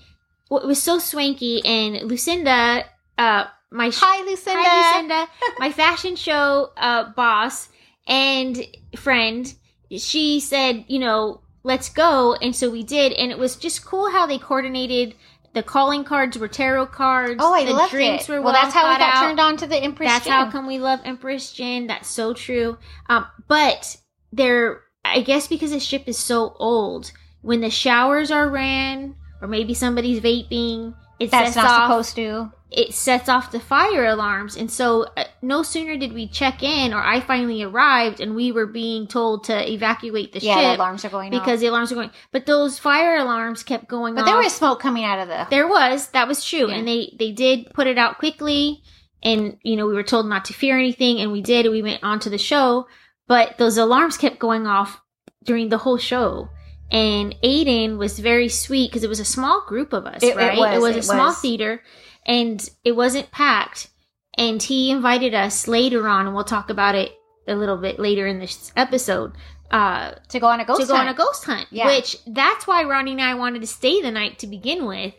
it 0.51 0.65
was 0.67 0.81
so 0.81 0.97
swanky 0.97 1.63
and 1.63 2.01
Lucinda, 2.09 2.85
uh, 3.17 3.45
my 3.71 3.91
sh- 3.91 3.99
Hi, 4.01 4.23
Lucinda. 4.25 4.59
Hi, 4.63 4.91
Lucinda, 4.97 5.27
my 5.59 5.71
fashion 5.71 6.15
show 6.15 6.71
uh, 6.77 7.11
boss 7.15 7.69
and 8.07 8.65
friend, 8.95 9.53
she 9.97 10.39
said, 10.39 10.85
you 10.87 10.97
know, 10.99 11.41
let's 11.63 11.89
go, 11.89 12.33
and 12.33 12.55
so 12.55 12.69
we 12.71 12.81
did, 12.83 13.13
and 13.13 13.31
it 13.31 13.37
was 13.37 13.55
just 13.55 13.85
cool 13.85 14.09
how 14.09 14.25
they 14.25 14.39
coordinated. 14.39 15.13
The 15.53 15.63
calling 15.63 16.03
cards 16.05 16.37
were 16.37 16.47
tarot 16.47 16.87
cards. 16.87 17.35
Oh, 17.39 17.53
I 17.53 17.65
the 17.65 17.73
loved 17.73 17.91
drinks 17.91 18.29
it. 18.29 18.31
Were 18.31 18.41
well, 18.41 18.53
well 18.53 18.61
that's 18.61 18.73
how 18.73 18.89
we 18.89 18.97
got 18.97 19.15
out. 19.15 19.21
turned 19.27 19.39
on 19.39 19.57
to 19.57 19.67
the 19.67 19.77
Empress. 19.77 20.09
That's 20.09 20.23
Gin. 20.25 20.33
how 20.33 20.49
come 20.49 20.65
we 20.65 20.79
love 20.79 21.01
Empress 21.03 21.51
Gin. 21.51 21.87
That's 21.87 22.07
so 22.07 22.33
true. 22.33 22.77
Um, 23.09 23.25
but 23.47 23.97
there, 24.31 24.81
I 25.03 25.21
guess 25.21 25.47
because 25.47 25.71
the 25.71 25.79
ship 25.79 26.03
is 26.07 26.17
so 26.17 26.55
old, 26.57 27.11
when 27.41 27.59
the 27.59 27.69
showers 27.69 28.31
are 28.31 28.49
ran, 28.49 29.15
or 29.41 29.47
maybe 29.47 29.73
somebody's 29.73 30.21
vaping, 30.21 30.95
it 31.19 31.31
That's 31.31 31.55
not 31.55 31.65
off. 31.65 31.87
supposed 31.89 32.15
to. 32.15 32.51
It 32.71 32.93
sets 32.93 33.27
off 33.27 33.51
the 33.51 33.59
fire 33.59 34.05
alarms, 34.05 34.55
and 34.55 34.71
so 34.71 35.05
uh, 35.17 35.25
no 35.41 35.61
sooner 35.61 35.97
did 35.97 36.13
we 36.13 36.29
check 36.29 36.63
in, 36.63 36.93
or 36.93 37.01
I 37.03 37.19
finally 37.19 37.61
arrived, 37.63 38.21
and 38.21 38.33
we 38.33 38.53
were 38.53 38.65
being 38.65 39.07
told 39.07 39.43
to 39.45 39.69
evacuate 39.71 40.31
the 40.31 40.39
Yeah, 40.39 40.55
the 40.55 40.61
ship 40.71 40.79
alarms 40.79 41.03
are 41.03 41.09
going 41.09 41.31
because 41.31 41.55
off. 41.55 41.59
the 41.59 41.67
alarms 41.67 41.89
were 41.91 41.95
going. 41.95 42.11
But 42.31 42.45
those 42.45 42.79
fire 42.79 43.17
alarms 43.17 43.63
kept 43.63 43.89
going 43.89 44.15
But 44.15 44.21
off. 44.21 44.27
there 44.27 44.37
was 44.37 44.55
smoke 44.55 44.79
coming 44.79 45.03
out 45.03 45.19
of 45.19 45.27
the. 45.27 45.47
There 45.49 45.67
was. 45.67 46.07
That 46.11 46.29
was 46.29 46.45
true. 46.45 46.69
Yeah. 46.69 46.75
And 46.75 46.87
they 46.87 47.13
they 47.19 47.33
did 47.33 47.73
put 47.73 47.87
it 47.87 47.97
out 47.97 48.19
quickly 48.19 48.81
and 49.21 49.57
you 49.63 49.75
know, 49.75 49.85
we 49.85 49.93
were 49.93 50.01
told 50.03 50.25
not 50.27 50.45
to 50.45 50.53
fear 50.53 50.79
anything 50.79 51.19
and 51.19 51.31
we 51.33 51.41
did. 51.41 51.69
We 51.69 51.81
went 51.81 52.03
on 52.03 52.21
to 52.21 52.29
the 52.29 52.37
show, 52.37 52.87
but 53.27 53.57
those 53.57 53.77
alarms 53.77 54.17
kept 54.17 54.39
going 54.39 54.65
off 54.65 54.99
during 55.43 55.67
the 55.67 55.77
whole 55.79 55.97
show. 55.97 56.47
And 56.89 57.35
Aiden 57.43 57.97
was 57.97 58.17
very 58.19 58.49
sweet 58.49 58.89
because 58.91 59.03
it 59.03 59.09
was 59.09 59.19
a 59.19 59.25
small 59.25 59.63
group 59.67 59.93
of 59.93 60.05
us, 60.05 60.23
It- 60.23 60.29
it 60.29 60.35
right? 60.37 60.57
was, 60.57 60.95
a 60.95 60.97
it 60.99 61.03
small 61.03 61.27
was. 61.27 61.39
theater 61.39 61.81
and 62.25 62.69
it 62.83 62.93
wasn't 62.93 63.31
packed. 63.31 63.89
And 64.37 64.61
he 64.61 64.91
invited 64.91 65.33
us 65.33 65.67
later 65.67 66.07
on, 66.07 66.25
and 66.25 66.35
we'll 66.35 66.45
talk 66.45 66.69
about 66.69 66.95
it 66.95 67.11
a 67.47 67.55
little 67.55 67.77
bit 67.77 67.99
later 67.99 68.27
in 68.27 68.39
this 68.39 68.71
episode. 68.75 69.33
Uh, 69.69 70.11
to 70.27 70.39
go 70.39 70.47
on 70.47 70.59
a 70.59 70.65
ghost 70.65 70.81
to 70.81 70.87
go 70.87 70.95
hunt. 70.95 71.07
on 71.07 71.15
a 71.15 71.17
ghost 71.17 71.45
hunt, 71.45 71.65
Yeah. 71.71 71.85
which 71.85 72.17
that's 72.27 72.67
why 72.67 72.83
Ronnie 72.83 73.13
and 73.13 73.21
I 73.21 73.35
wanted 73.35 73.61
to 73.61 73.67
stay 73.67 74.01
the 74.01 74.11
night 74.11 74.39
to 74.39 74.47
begin 74.47 74.85
with. 74.85 75.13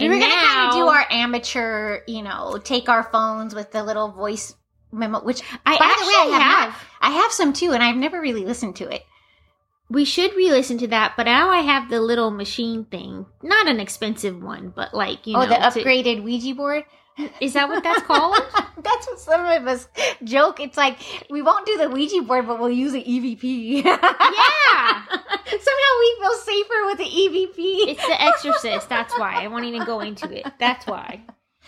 And 0.00 0.08
we 0.08 0.14
were 0.14 0.20
gonna 0.20 0.32
kind 0.34 0.68
of 0.68 0.74
do 0.74 0.86
our 0.86 1.04
amateur, 1.10 2.00
you 2.06 2.22
know, 2.22 2.58
take 2.62 2.88
our 2.88 3.02
phones 3.04 3.54
with 3.54 3.70
the 3.72 3.82
little 3.84 4.08
voice 4.08 4.54
memo. 4.92 5.20
Which, 5.22 5.42
I 5.66 5.78
by 5.78 5.84
actually 5.84 6.06
the 6.06 6.30
way, 6.30 6.36
I 6.36 6.40
have, 6.40 6.70
have. 6.70 6.84
I 7.02 7.10
have 7.10 7.32
some 7.32 7.52
too, 7.52 7.72
and 7.72 7.82
I've 7.82 7.96
never 7.96 8.18
really 8.20 8.46
listened 8.46 8.76
to 8.76 8.88
it. 8.88 9.04
We 9.90 10.04
should 10.04 10.34
re-listen 10.34 10.76
to 10.78 10.86
that, 10.88 11.14
but 11.16 11.24
now 11.24 11.48
I 11.48 11.60
have 11.60 11.88
the 11.88 12.00
little 12.00 12.30
machine 12.30 12.84
thing. 12.84 13.24
Not 13.42 13.68
an 13.68 13.80
expensive 13.80 14.42
one, 14.42 14.70
but 14.74 14.92
like 14.92 15.26
you 15.26 15.36
oh, 15.36 15.40
know, 15.44 15.48
the 15.48 15.54
to- 15.54 15.82
upgraded 15.82 16.22
Ouija 16.22 16.54
board. 16.54 16.84
is 17.40 17.54
that 17.54 17.68
what 17.68 17.82
that's 17.82 18.02
called? 18.02 18.36
That's 18.80 19.06
what 19.08 19.18
some 19.18 19.44
of 19.44 19.66
us 19.66 19.88
joke. 20.22 20.60
It's 20.60 20.76
like 20.76 20.98
we 21.28 21.42
won't 21.42 21.66
do 21.66 21.76
the 21.78 21.88
Ouija 21.90 22.22
board, 22.22 22.46
but 22.46 22.60
we'll 22.60 22.70
use 22.70 22.92
an 22.94 23.00
EVP. 23.02 23.82
yeah. 23.84 23.98
Somehow 25.10 25.92
we 26.00 26.16
feel 26.20 26.34
safer 26.44 26.84
with 26.86 26.98
the 26.98 27.04
EVP. 27.04 27.88
It's 27.88 28.06
The 28.06 28.22
Exorcist. 28.22 28.88
That's 28.88 29.18
why 29.18 29.42
I 29.42 29.48
won't 29.48 29.64
even 29.64 29.84
go 29.84 29.98
into 30.00 30.30
it. 30.30 30.46
That's 30.60 30.86
why. 30.86 31.22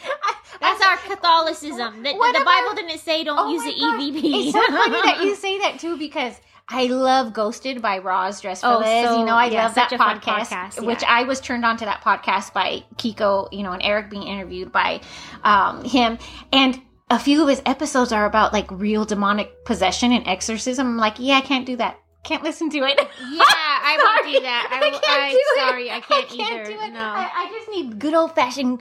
I- 0.04 0.34
That's 0.60 0.82
I- 0.82 0.90
our 0.90 0.96
Catholicism. 0.98 2.02
The, 2.04 2.12
the. 2.12 2.42
Bible 2.44 2.74
didn't 2.76 2.98
say 3.00 3.24
don't 3.24 3.38
Oh 3.38 3.50
use 3.50 3.64
the 3.64 3.80
God. 3.80 4.00
EVP. 4.00 4.20
It's 4.22 4.52
so 4.52 4.64
funny 4.66 5.02
that 5.02 5.24
you 5.24 5.34
say 5.34 5.58
that 5.58 5.80
too 5.80 5.96
because 5.98 6.34
I 6.72 6.86
love 6.86 7.32
Ghosted 7.32 7.82
by 7.82 7.98
Roz 7.98 8.40
Dress 8.40 8.60
for 8.60 8.68
Oh, 8.68 8.78
Liz. 8.78 9.06
so- 9.08 9.18
you 9.18 9.24
know, 9.24 9.34
I 9.34 9.46
yeah, 9.46 9.64
love 9.64 9.74
that 9.74 9.90
such 9.90 9.94
a 9.94 9.98
fun 9.98 10.20
podcast, 10.20 10.46
podcast, 10.76 10.86
which. 10.86 11.02
I 11.06 11.24
was 11.24 11.40
turned 11.40 11.64
on 11.64 11.76
to 11.78 11.84
that 11.86 12.02
podcast 12.02 12.52
by 12.52 12.84
Kiko, 12.96 13.48
you 13.52 13.62
know, 13.64 13.72
and 13.72 13.82
Eric 13.82 14.08
being 14.10 14.22
interviewed 14.22 14.70
by 14.70 15.00
um, 15.42 15.82
him. 15.84 16.18
And 16.52 16.80
a 17.10 17.18
few 17.18 17.42
of 17.42 17.48
his 17.48 17.60
episodes 17.66 18.12
are 18.12 18.24
about 18.24 18.52
like 18.52 18.70
real 18.70 19.04
demonic 19.04 19.64
possession 19.64 20.12
and 20.12 20.26
exorcism. 20.28 20.86
I'm 20.86 20.96
like, 20.96 21.16
yeah, 21.18 21.38
I 21.38 21.40
can't 21.40 21.66
do 21.66 21.76
that. 21.76 21.98
Can't 22.22 22.42
listen 22.44 22.70
to 22.70 22.78
it. 22.78 22.98
Yeah, 23.32 23.42
I 23.42 23.96
won't 24.22 24.34
do 24.34 24.40
that. 24.42 24.68
I, 24.70 24.86
I 24.86 24.90
can't 24.90 25.22
I'm 25.22 25.30
do 25.30 25.36
it. 25.38 25.58
sorry, 25.58 25.90
I 25.90 26.00
can't, 26.00 26.32
either. 26.32 26.64
do 26.64 26.80
it. 26.80 26.92
No, 26.92 27.00
I, 27.00 27.30
I 27.34 27.50
just 27.50 27.68
need 27.70 27.98
good 27.98 28.14
old 28.14 28.34
fashioned 28.34 28.80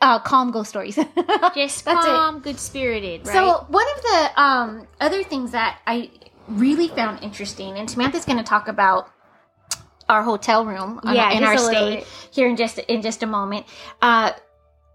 uh, 0.00 0.18
calm 0.20 0.50
ghost 0.50 0.70
stories. 0.70 0.94
just 1.54 1.84
That's 1.84 1.84
it. 1.84 1.84
calm, 1.84 2.38
good 2.40 2.58
spirited. 2.58 3.26
Right? 3.26 3.32
So 3.34 3.66
one 3.68 3.86
of 3.96 4.02
the 4.02 4.40
um, 4.40 4.86
other 5.00 5.22
things 5.24 5.50
that 5.52 5.80
I 5.86 6.10
really 6.48 6.88
found 6.88 7.22
interesting, 7.22 7.78
and 7.78 7.90
Samantha's 7.90 8.24
going 8.24 8.38
to 8.38 8.44
talk 8.44 8.68
about 8.68 9.10
our 10.08 10.22
hotel 10.22 10.64
room 10.64 11.00
on- 11.04 11.14
Yeah, 11.14 11.30
in 11.32 11.44
our 11.44 11.58
stay 11.58 12.04
here 12.30 12.48
in 12.48 12.56
just 12.56 12.78
in 12.78 13.02
just 13.02 13.22
a 13.22 13.26
moment, 13.26 13.66
uh, 14.00 14.32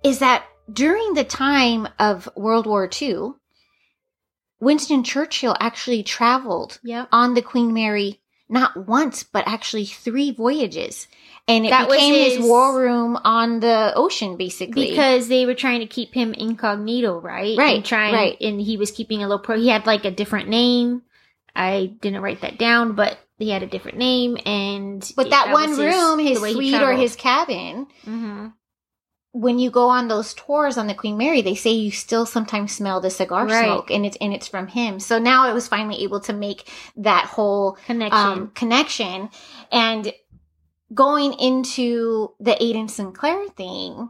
is 0.04 0.20
that 0.20 0.44
during 0.72 1.13
the 1.13 1.24
time 1.24 1.88
of 2.00 2.30
World 2.36 2.66
War 2.66 2.89
II, 3.01 3.32
Winston 4.60 5.04
Churchill 5.04 5.56
actually 5.60 6.04
traveled 6.04 6.80
yep. 6.84 7.08
on 7.12 7.34
the 7.34 7.42
Queen 7.42 7.74
Mary 7.74 8.20
not 8.50 8.88
once 8.88 9.24
but 9.24 9.48
actually 9.48 9.86
three 9.86 10.32
voyages. 10.32 11.08
And 11.50 11.66
it 11.66 11.70
That 11.70 11.89
became 11.89 12.13
his, 12.13 12.38
his- 12.38 12.46
war 12.46 12.77
room 12.77 13.18
on 13.24 13.62
the 13.62 13.94
ocean, 13.96 14.36
basically. 14.36 14.89
Because 14.89 15.27
they 15.30 15.46
were 15.46 15.54
trying 15.54 15.80
to 15.80 15.86
keep 15.86 16.13
him 16.13 16.34
incognito, 16.34 17.20
right? 17.20 17.58
Right, 17.58 17.77
And 17.77 17.86
trying, 17.86 18.13
right. 18.13 18.38
And 18.42 18.60
he 18.60 18.75
was 18.75 18.92
keeping 18.92 19.24
a 19.24 19.27
low 19.27 19.38
pro. 19.38 19.58
He 19.58 19.70
had 19.70 19.86
like 19.86 20.04
a 20.04 20.12
different 20.12 20.50
name. 20.50 21.04
I 21.58 21.88
didn't 22.02 22.22
write 22.22 22.42
that 22.42 22.58
down, 22.60 22.94
but 22.94 23.18
he 23.40 23.50
had 23.50 23.64
a 23.64 23.68
different 23.68 23.98
name, 23.98 24.38
and 24.46 25.10
but 25.16 25.30
that, 25.32 25.52
one 25.52 25.70
was 25.72 25.80
room, 25.80 26.20
his 26.20 26.38
the 26.38 26.42
way 26.44 26.50
he 26.50 26.56
suite 26.56 26.82
or 26.82 26.94
his 26.94 27.16
cabin, 27.16 27.88
Mhm. 28.06 28.54
when 29.32 29.60
you 29.60 29.70
go 29.70 29.90
on 29.90 30.08
those 30.08 30.34
tours 30.34 30.78
on 30.78 30.88
the 30.88 30.94
Queen 30.96 31.18
Mary, 31.18 31.42
they 31.42 31.54
say 31.56 31.72
you 31.72 31.92
still 31.92 32.26
sometimes 32.26 32.72
smell 32.76 33.02
the 33.02 33.10
cigar 33.10 33.46
Right. 33.46 33.66
smoke, 33.66 33.92
and 33.92 34.06
it's 34.06 34.18
and 34.22 34.34
it's 34.34 34.48
from 34.48 34.68
him. 34.68 35.00
So 35.00 35.20
now 35.20 35.44
I 35.46 35.54
was 35.54 35.68
finally 35.68 36.04
able 36.04 36.20
to 36.22 36.34
make 36.34 36.70
that 36.96 37.26
whole 37.26 37.78
connection. 37.86 38.20
um, 38.20 38.52
connection, 38.56 39.30
and 39.72 40.14
going 40.94 41.34
into 41.34 42.34
the 42.40 42.52
Aiden 42.62 42.90
Sinclair 42.90 43.48
thing. 43.50 44.10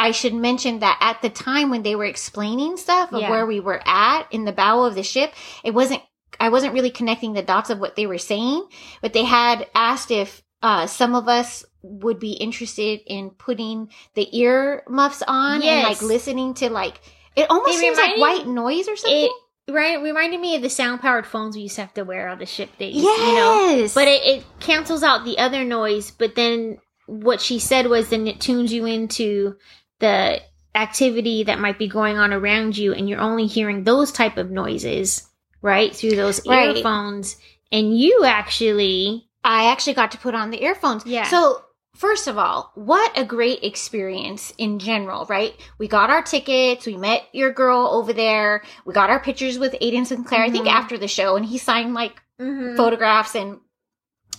I 0.00 0.12
should 0.12 0.32
mention 0.34 0.78
that 0.78 0.96
at 1.00 1.22
the 1.22 1.28
time 1.30 1.70
when 1.70 1.82
they 1.82 1.96
were 1.96 2.04
explaining 2.04 2.76
stuff 2.76 3.12
of 3.12 3.20
Yeah. 3.20 3.30
where 3.30 3.44
we 3.46 3.58
were 3.58 3.82
at 3.84 4.28
in 4.30 4.44
the 4.44 4.52
bow 4.52 4.84
of 4.84 4.94
the 4.94 5.02
ship, 5.02 5.34
it 5.64 5.74
wasn't 5.74 6.02
I 6.40 6.48
wasn't 6.50 6.74
really 6.74 6.90
connecting 6.90 7.32
the 7.32 7.42
dots 7.42 7.70
of 7.70 7.78
what 7.78 7.96
they 7.96 8.06
were 8.06 8.18
saying, 8.18 8.66
but 9.02 9.12
they 9.12 9.24
had 9.24 9.66
asked 9.74 10.10
if 10.10 10.42
uh, 10.62 10.86
some 10.86 11.14
of 11.14 11.28
us 11.28 11.64
would 11.82 12.18
be 12.18 12.32
interested 12.32 13.00
in 13.06 13.30
putting 13.30 13.88
the 14.14 14.28
ear 14.38 14.82
muffs 14.88 15.22
on 15.26 15.62
and 15.62 15.84
like 15.84 16.02
listening 16.02 16.54
to 16.54 16.68
like 16.70 17.00
it 17.36 17.46
almost 17.50 17.74
They 17.74 17.78
seems 17.78 17.96
like 17.98 18.16
white 18.16 18.46
noise 18.48 18.88
or 18.88 18.96
something. 18.96 19.30
it 19.66 19.72
right 19.72 20.02
reminded 20.02 20.40
me 20.40 20.56
of 20.56 20.62
the 20.62 20.70
sound 20.70 21.00
powered 21.00 21.26
phones 21.26 21.54
we 21.54 21.62
used 21.62 21.76
to 21.76 21.82
have 21.82 21.94
to 21.94 22.02
wear 22.04 22.28
on 22.28 22.38
the 22.38 22.46
ship 22.46 22.76
days. 22.78 22.96
You 22.96 23.02
know, 23.02 23.76
yes, 23.76 23.94
but 23.94 24.08
it, 24.08 24.24
it 24.24 24.44
cancels 24.60 25.02
out 25.04 25.24
the 25.24 25.38
other 25.38 25.64
noise. 25.64 26.10
But 26.10 26.34
then 26.34 26.78
what 27.06 27.40
she 27.40 27.58
said 27.60 27.86
was 27.86 28.08
then 28.08 28.26
it 28.26 28.40
tunes 28.40 28.72
you 28.72 28.86
into 28.86 29.56
the 30.00 30.40
activity 30.74 31.44
that 31.44 31.60
might 31.60 31.78
be 31.78 31.88
going 31.88 32.18
on 32.18 32.32
around 32.32 32.76
you, 32.76 32.92
and 32.92 33.08
you're 33.08 33.20
only 33.20 33.46
hearing 33.46 33.84
those 33.84 34.10
type 34.10 34.36
of 34.36 34.50
noises 34.50 35.27
right 35.62 35.94
through 35.94 36.16
those 36.16 36.46
Right. 36.46 36.76
earphones. 36.76 37.36
And 37.72 37.98
you 37.98 38.24
actually, 38.24 39.28
I 39.44 39.66
actually 39.70 39.94
got 39.94 40.12
to 40.12 40.18
put 40.18 40.34
on 40.34 40.50
the 40.50 40.62
earphones. 40.62 41.04
Yeah. 41.06 41.24
So 41.24 41.62
first 41.94 42.26
of 42.28 42.38
all, 42.38 42.70
what 42.74 43.10
a 43.18 43.24
great 43.24 43.62
experience 43.64 44.52
in 44.56 44.78
general, 44.78 45.26
right? 45.26 45.54
We 45.78 45.88
got 45.88 46.10
our 46.10 46.22
tickets. 46.22 46.86
We 46.86 46.96
met 46.96 47.24
your 47.32 47.52
girl 47.52 47.88
over 47.92 48.12
there. 48.12 48.62
We 48.84 48.94
got 48.94 49.10
our 49.10 49.20
pictures 49.20 49.58
with 49.58 49.74
Aiden 49.82 50.06
Sinclair. 50.06 50.42
I 50.42 50.50
think 50.50 50.66
Mhm. 50.66 50.70
after 50.72 50.96
the 50.96 51.08
show, 51.08 51.36
and 51.36 51.44
he 51.44 51.58
signed 51.58 51.94
like 51.94 52.22
Mhm. 52.40 52.76
photographs 52.76 53.34
and 53.34 53.58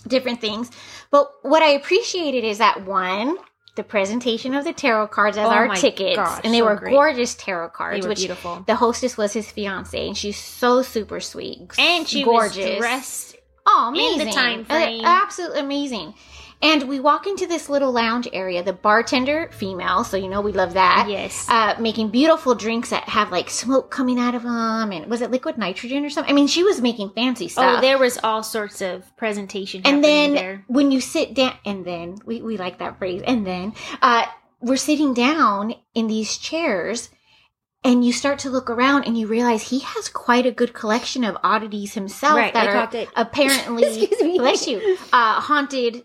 different 0.08 0.40
things. 0.40 0.70
But 1.10 1.30
what 1.42 1.62
I 1.62 1.70
appreciated 1.72 2.44
is 2.44 2.58
that 2.58 2.86
one, 2.86 3.36
the 3.80 3.88
presentation 3.88 4.54
of 4.54 4.64
the 4.64 4.72
tarot 4.74 5.08
cards 5.08 5.38
as 5.38 5.46
Oh 5.46 5.50
our 5.50 5.74
tickets, 5.74 6.16
gosh, 6.16 6.40
and 6.44 6.52
they 6.52 6.58
so 6.58 6.66
were 6.66 6.76
great. 6.76 6.92
gorgeous 6.92 7.34
tarot 7.34 7.70
cards. 7.70 8.00
they 8.00 8.06
were 8.06 8.10
which 8.10 8.18
beautiful, 8.18 8.62
the 8.66 8.74
hostess 8.76 9.16
was 9.16 9.32
his 9.32 9.50
fiance, 9.50 10.06
and 10.06 10.16
she's 10.16 10.36
so 10.36 10.82
super 10.82 11.18
sweet 11.20 11.58
and 11.78 12.06
she 12.06 12.22
gorgeous. 12.24 12.56
was 12.56 12.76
dressed. 12.78 13.36
Oh, 13.66 13.88
in 13.88 13.94
the 14.18 14.24
amazing. 14.24 14.32
time 14.32 14.60
Uh, 14.68 14.74
frame. 14.74 15.02
absolutely 15.04 15.60
amazing. 15.60 16.14
And 16.62 16.88
we 16.88 17.00
walk 17.00 17.26
into 17.26 17.46
this 17.46 17.70
little 17.70 17.90
lounge 17.90 18.28
area. 18.34 18.62
The 18.62 18.74
bartender, 18.74 19.48
female, 19.50 20.04
so 20.04 20.16
you 20.18 20.28
know 20.28 20.42
we 20.42 20.52
love 20.52 20.74
that. 20.74 21.06
Yes. 21.08 21.46
Uh, 21.48 21.74
making 21.80 22.10
beautiful 22.10 22.54
drinks 22.54 22.90
that 22.90 23.04
have 23.08 23.32
like 23.32 23.48
smoke 23.48 23.90
coming 23.90 24.18
out 24.18 24.34
of 24.34 24.42
them, 24.42 24.92
and 24.92 25.06
was 25.06 25.22
it 25.22 25.30
liquid 25.30 25.56
nitrogen 25.56 26.04
or 26.04 26.10
something? 26.10 26.30
I 26.30 26.34
mean, 26.34 26.48
she 26.48 26.62
was 26.62 26.82
making 26.82 27.10
fancy 27.10 27.48
stuff. 27.48 27.78
Oh, 27.78 27.80
there 27.80 27.96
was 27.98 28.18
all 28.22 28.42
sorts 28.42 28.82
of 28.82 29.04
presentation 29.16 29.82
and 29.86 30.04
then 30.04 30.34
there. 30.34 30.64
when 30.68 30.90
you 30.90 31.00
sit 31.00 31.34
down, 31.34 31.54
and 31.64 31.84
then 31.84 32.16
we 32.26 32.42
we 32.42 32.58
like 32.58 32.78
that 32.80 32.98
phrase. 32.98 33.22
And 33.26 33.46
then 33.46 33.72
uh, 34.02 34.26
we're 34.60 34.76
sitting 34.76 35.14
down 35.14 35.74
in 35.94 36.08
these 36.08 36.36
chairs. 36.36 37.08
And 37.82 38.04
you 38.04 38.12
start 38.12 38.40
to 38.40 38.50
look 38.50 38.68
around 38.68 39.04
and 39.04 39.16
you 39.16 39.26
realize 39.26 39.70
he 39.70 39.78
has 39.78 40.10
quite 40.10 40.44
a 40.44 40.50
good 40.50 40.74
collection 40.74 41.24
of 41.24 41.38
oddities 41.42 41.94
himself 41.94 42.36
Right, 42.36 42.52
that 42.52 42.68
I 42.68 43.00
are 43.02 43.06
apparently 43.16 43.84
Excuse 43.84 44.20
me. 44.20 44.36
bless 44.38 44.66
you 44.66 44.98
uh 45.14 45.40
haunted 45.40 46.04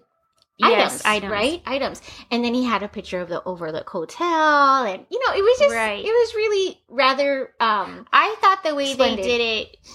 Yes, 0.57 1.01
items, 1.05 1.05
items. 1.05 1.31
right 1.31 1.61
items 1.65 2.01
and 2.31 2.43
then 2.43 2.53
he 2.53 2.63
had 2.63 2.81
a 2.81 2.87
picture 2.87 3.19
of 3.19 3.27
the 3.27 3.43
overlook 3.43 3.89
hotel 3.89 4.85
and 4.85 5.05
you 5.09 5.19
know 5.19 5.33
it 5.35 5.41
was 5.41 5.59
just 5.59 5.75
Right. 5.75 5.99
it 5.99 6.07
was 6.07 6.33
really 6.35 6.79
rather 6.87 7.51
um 7.59 8.07
I 8.13 8.35
thought 8.39 8.63
the 8.63 8.73
way 8.73 8.93
Splendid. 8.93 9.25
they 9.25 9.37
did 9.37 9.41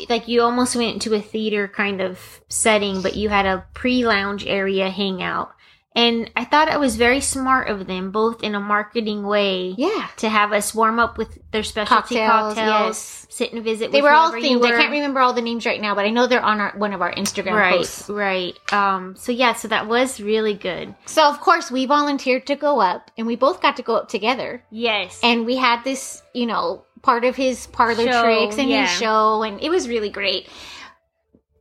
it, 0.01 0.11
like 0.11 0.29
you 0.29 0.43
almost 0.43 0.77
went 0.77 0.93
into 0.93 1.15
a 1.15 1.21
theater 1.23 1.67
kind 1.67 2.01
of 2.03 2.19
setting, 2.49 3.01
but 3.01 3.17
you 3.17 3.31
had 3.31 3.47
a 3.47 3.65
pre 3.73 4.05
lounge 4.07 4.47
area 4.47 4.91
hangout. 4.91 5.55
And 5.93 6.31
I 6.37 6.45
thought 6.45 6.69
it 6.69 6.79
was 6.79 6.95
very 6.95 7.21
smart 7.21 7.69
of 7.69 7.89
them, 7.89 8.13
both 8.13 8.45
in 8.45 8.55
a 8.55 8.61
marketing 8.61 9.27
way, 9.27 9.75
yeah 9.77 10.07
to 10.19 10.29
have 10.29 10.53
us 10.53 10.73
warm 10.73 11.01
up 11.01 11.19
with 11.19 11.37
their 11.51 11.65
specialty 11.65 12.15
Cocktails, 12.15 12.55
cocktails, 12.55 12.87
yes. 12.97 13.27
sit 13.29 13.53
and 13.53 13.65
visit. 13.65 13.87
With 13.87 13.93
them. 13.93 13.99
They 13.99 14.03
were 14.03 14.13
all 14.13 14.31
themed 14.31 14.65
i 14.65 14.71
can't 14.71 14.93
remember 14.93 15.19
all 15.19 15.33
the 15.33 15.43
names 15.43 15.67
right 15.67 15.81
now 15.81 15.97
but 15.97 16.05
i 16.05 16.11
know 16.11 16.29
they're 16.29 16.41
on 16.43 16.61
our 16.61 16.73
one 16.79 16.93
of 16.93 17.01
our 17.03 17.13
instagram 17.15 17.55
Right, 17.55 17.77
posts 17.79 18.09
right. 18.09 18.55
Um. 18.73 19.17
So 19.17 19.33
yeah, 19.33 19.55
so 19.55 19.67
that 19.69 19.89
was 19.89 20.21
really 20.21 20.55
good. 20.55 20.95
so 21.07 21.29
of 21.29 21.41
course 21.41 21.71
we 21.73 21.87
volunteered 21.87 22.47
to 22.47 22.55
go 22.57 22.81
up 22.81 23.11
and 23.19 23.27
we 23.27 23.35
both 23.35 23.61
got 23.61 23.77
to 23.79 23.83
go 23.83 23.97
up 23.97 24.09
together 24.09 24.63
Yes. 24.71 25.19
and 25.25 25.45
we 25.45 25.57
had 25.57 25.83
this 25.83 26.23
you 26.35 26.47
know 26.47 26.85
part 27.03 27.25
of 27.25 27.35
his 27.35 27.67
parlor 27.67 28.05
Show, 28.07 28.23
tricks 28.23 28.59
and 28.59 28.69
yeah. 28.71 28.87
his 28.87 28.97
show 28.99 29.43
and 29.43 29.61
it 29.61 29.71
was 29.71 29.89
really 29.89 30.11
great 30.11 30.49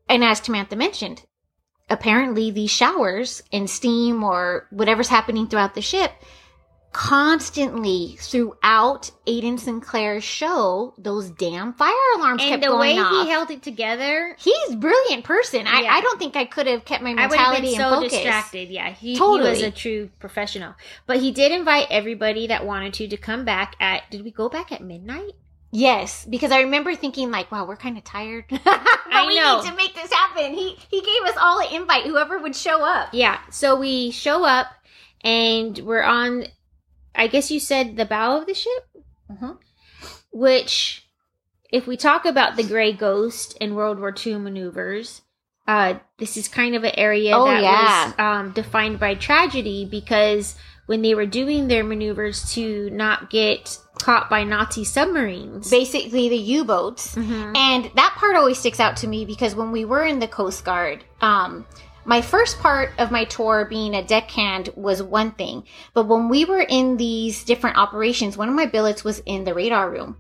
and 0.07 0.23
as 0.23 0.37
Samantha 0.39 0.75
mentioned 0.75 1.23
apparently 1.89 2.51
these 2.51 2.71
showers 2.71 3.41
and 3.51 3.69
steam 3.69 4.23
or 4.23 4.67
whatever's 4.71 5.07
happening 5.07 5.47
throughout 5.47 5.75
the 5.75 5.81
ship 5.81 6.11
constantly 6.91 8.15
throughout 8.19 9.11
Aiden 9.27 9.59
Sinclair's 9.59 10.23
show 10.23 10.95
those 10.97 11.29
damn 11.29 11.73
fire 11.73 11.93
alarms 12.17 12.41
and 12.41 12.49
kept 12.49 12.63
the 12.63 12.75
way 12.75 12.97
off. 12.97 13.11
he 13.25 13.29
held 13.29 13.51
it 13.51 13.61
together, 13.61 14.35
He's 14.39 14.71
a 14.71 14.75
brilliant 14.75 15.23
person. 15.23 15.67
I, 15.67 15.81
Yeah. 15.81 15.93
I 15.93 16.01
don't 16.01 16.17
think 16.17 16.35
I 16.35 16.45
could 16.45 16.65
have 16.65 16.85
kept 16.85 17.03
my 17.03 17.11
I 17.11 17.13
mentality 17.27 17.67
been 17.67 17.75
so 17.75 17.89
focus. 17.95 18.13
distracted. 18.13 18.69
Yeah, 18.69 18.89
he, 18.91 19.11
he 19.13 19.17
Totally. 19.17 19.49
was 19.51 19.61
a 19.61 19.69
true 19.71 20.09
professional. 20.19 20.73
But 21.05 21.19
he 21.19 21.31
did 21.31 21.51
invite 21.51 21.87
everybody 21.91 22.47
that 22.47 22.65
wanted 22.65 22.93
to 22.95 23.07
to 23.09 23.17
come 23.17 23.45
back 23.45 23.75
at. 23.79 24.09
Did 24.09 24.23
we 24.23 24.31
go 24.31 24.49
back 24.49 24.71
at 24.71 24.81
midnight? 24.81 25.33
Yes, 25.71 26.25
because 26.25 26.51
I 26.51 26.61
remember 26.61 26.95
thinking 26.95 27.29
like, 27.29 27.51
wow, 27.51 27.65
we're 27.65 27.75
kind 27.77 27.97
of 27.97 28.03
tired. 28.03 28.45
but 28.49 28.61
I 28.65 29.25
we 29.27 29.35
know. 29.35 29.61
need 29.61 29.69
to 29.69 29.75
make 29.75 29.93
this 29.93 30.11
happen. 30.11 30.53
He 30.53 30.77
he 30.89 31.01
gave 31.01 31.21
us 31.23 31.35
all 31.39 31.59
an 31.61 31.73
invite, 31.73 32.05
whoever 32.05 32.39
would 32.39 32.55
show 32.55 32.83
up. 32.83 33.09
Yeah. 33.13 33.39
So 33.51 33.75
we 33.75 34.09
show 34.11 34.43
up 34.45 34.67
and 35.21 35.77
we're 35.79 36.03
on. 36.03 36.45
I 37.13 37.27
guess 37.27 37.51
you 37.51 37.59
said 37.59 37.97
the 37.97 38.05
bow 38.05 38.37
of 38.37 38.47
the 38.47 38.53
ship, 38.53 38.89
Mhm. 39.31 39.57
which, 40.31 41.05
if 41.71 41.85
we 41.87 41.97
talk 41.97 42.25
about 42.25 42.55
the 42.55 42.63
Gray 42.63 42.93
Ghost 42.93 43.57
and 43.59 43.75
World 43.75 43.99
War 43.99 44.13
II 44.25 44.37
maneuvers, 44.37 45.21
uh, 45.67 45.95
this 46.17 46.37
is 46.37 46.47
kind 46.47 46.75
of 46.75 46.83
an 46.83 46.93
area 46.97 47.35
Oh, 47.37 47.45
that 47.45 47.61
yeah. 47.61 48.05
was 48.05 48.13
um, 48.19 48.51
defined 48.51 48.99
by 48.99 49.15
tragedy 49.15 49.85
because 49.85 50.55
when 50.89 51.03
they 51.03 51.13
were 51.13 51.27
doing 51.27 51.67
their 51.67 51.83
maneuvers 51.83 52.51
to 52.51 52.89
not 52.89 53.29
get 53.29 53.77
caught 54.01 54.27
by 54.27 54.43
Nazi 54.43 54.83
submarines. 54.83 55.69
Basically, 55.69 56.29
the 56.29 56.35
U-boats, 56.35 57.13
Mhm. 57.13 57.55
and 57.55 57.91
that 57.93 58.15
part 58.17 58.35
always 58.35 58.57
sticks 58.57 58.79
out 58.79 58.97
to 58.97 59.07
me 59.07 59.23
because 59.23 59.53
when 59.53 59.71
we 59.71 59.85
were 59.85 60.03
in 60.03 60.17
the 60.17 60.27
Coast 60.27 60.65
Guard, 60.65 61.03
um, 61.21 61.67
my 62.05 62.21
first 62.23 62.57
part 62.59 62.89
of 62.97 63.11
my 63.11 63.23
tour 63.25 63.67
being 63.69 63.93
a 63.93 64.01
deckhand 64.03 64.69
was 64.75 65.03
one 65.03 65.29
thing, 65.29 65.63
but 65.93 66.07
when 66.07 66.27
we 66.27 66.43
were 66.43 66.61
in 66.67 66.97
these 66.97 67.43
different 67.43 67.77
operations, 67.77 68.35
one 68.35 68.49
of 68.49 68.55
my 68.55 68.65
billets 68.65 69.03
was 69.03 69.19
in 69.27 69.43
the 69.43 69.53
radar 69.53 69.91
room. 69.91 70.17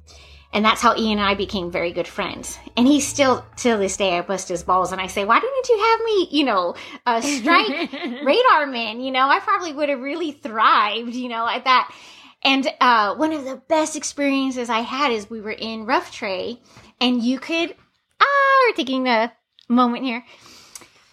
And 0.51 0.65
that's 0.65 0.81
how 0.81 0.95
Ian 0.95 1.19
and 1.19 1.27
I 1.27 1.35
became 1.35 1.69
very 1.69 1.91
good 1.91 2.07
friends. 2.07 2.57
And 2.75 2.87
he 2.87 3.01
still, 3.01 3.45
till 3.55 3.77
this 3.77 3.97
day, 3.97 4.17
I 4.17 4.21
bust 4.21 4.49
his 4.49 4.63
balls 4.63 4.91
and 4.91 4.99
I 4.99 5.05
say, 5.05 5.23
why 5.23 5.39
didn't 5.39 5.69
you 5.69 5.77
have 5.79 5.99
me, 6.01 6.27
you 6.31 6.43
know, 6.43 6.75
uh, 7.05 7.21
strike 7.21 7.91
radar 8.23 8.65
man? 8.65 8.99
You 8.99 9.11
know, 9.11 9.29
I 9.29 9.39
probably 9.39 9.73
would 9.73 9.89
have 9.89 9.99
really 9.99 10.31
thrived, 10.31 11.13
you 11.13 11.29
know, 11.29 11.47
at 11.47 11.65
that. 11.65 11.93
And 12.41 12.67
uh, 12.81 13.15
one 13.15 13.31
of 13.31 13.45
the 13.45 13.57
best 13.67 13.95
experiences 13.95 14.69
I 14.69 14.79
had 14.79 15.11
is 15.11 15.29
we 15.29 15.41
were 15.41 15.51
in 15.51 15.85
Rough 15.85 16.11
Tray 16.11 16.59
and 16.99 17.21
you 17.21 17.37
could, 17.37 17.75
ah, 18.19 18.65
we're 18.67 18.75
taking 18.75 19.07
a 19.07 19.31
moment 19.67 20.03
here. 20.03 20.25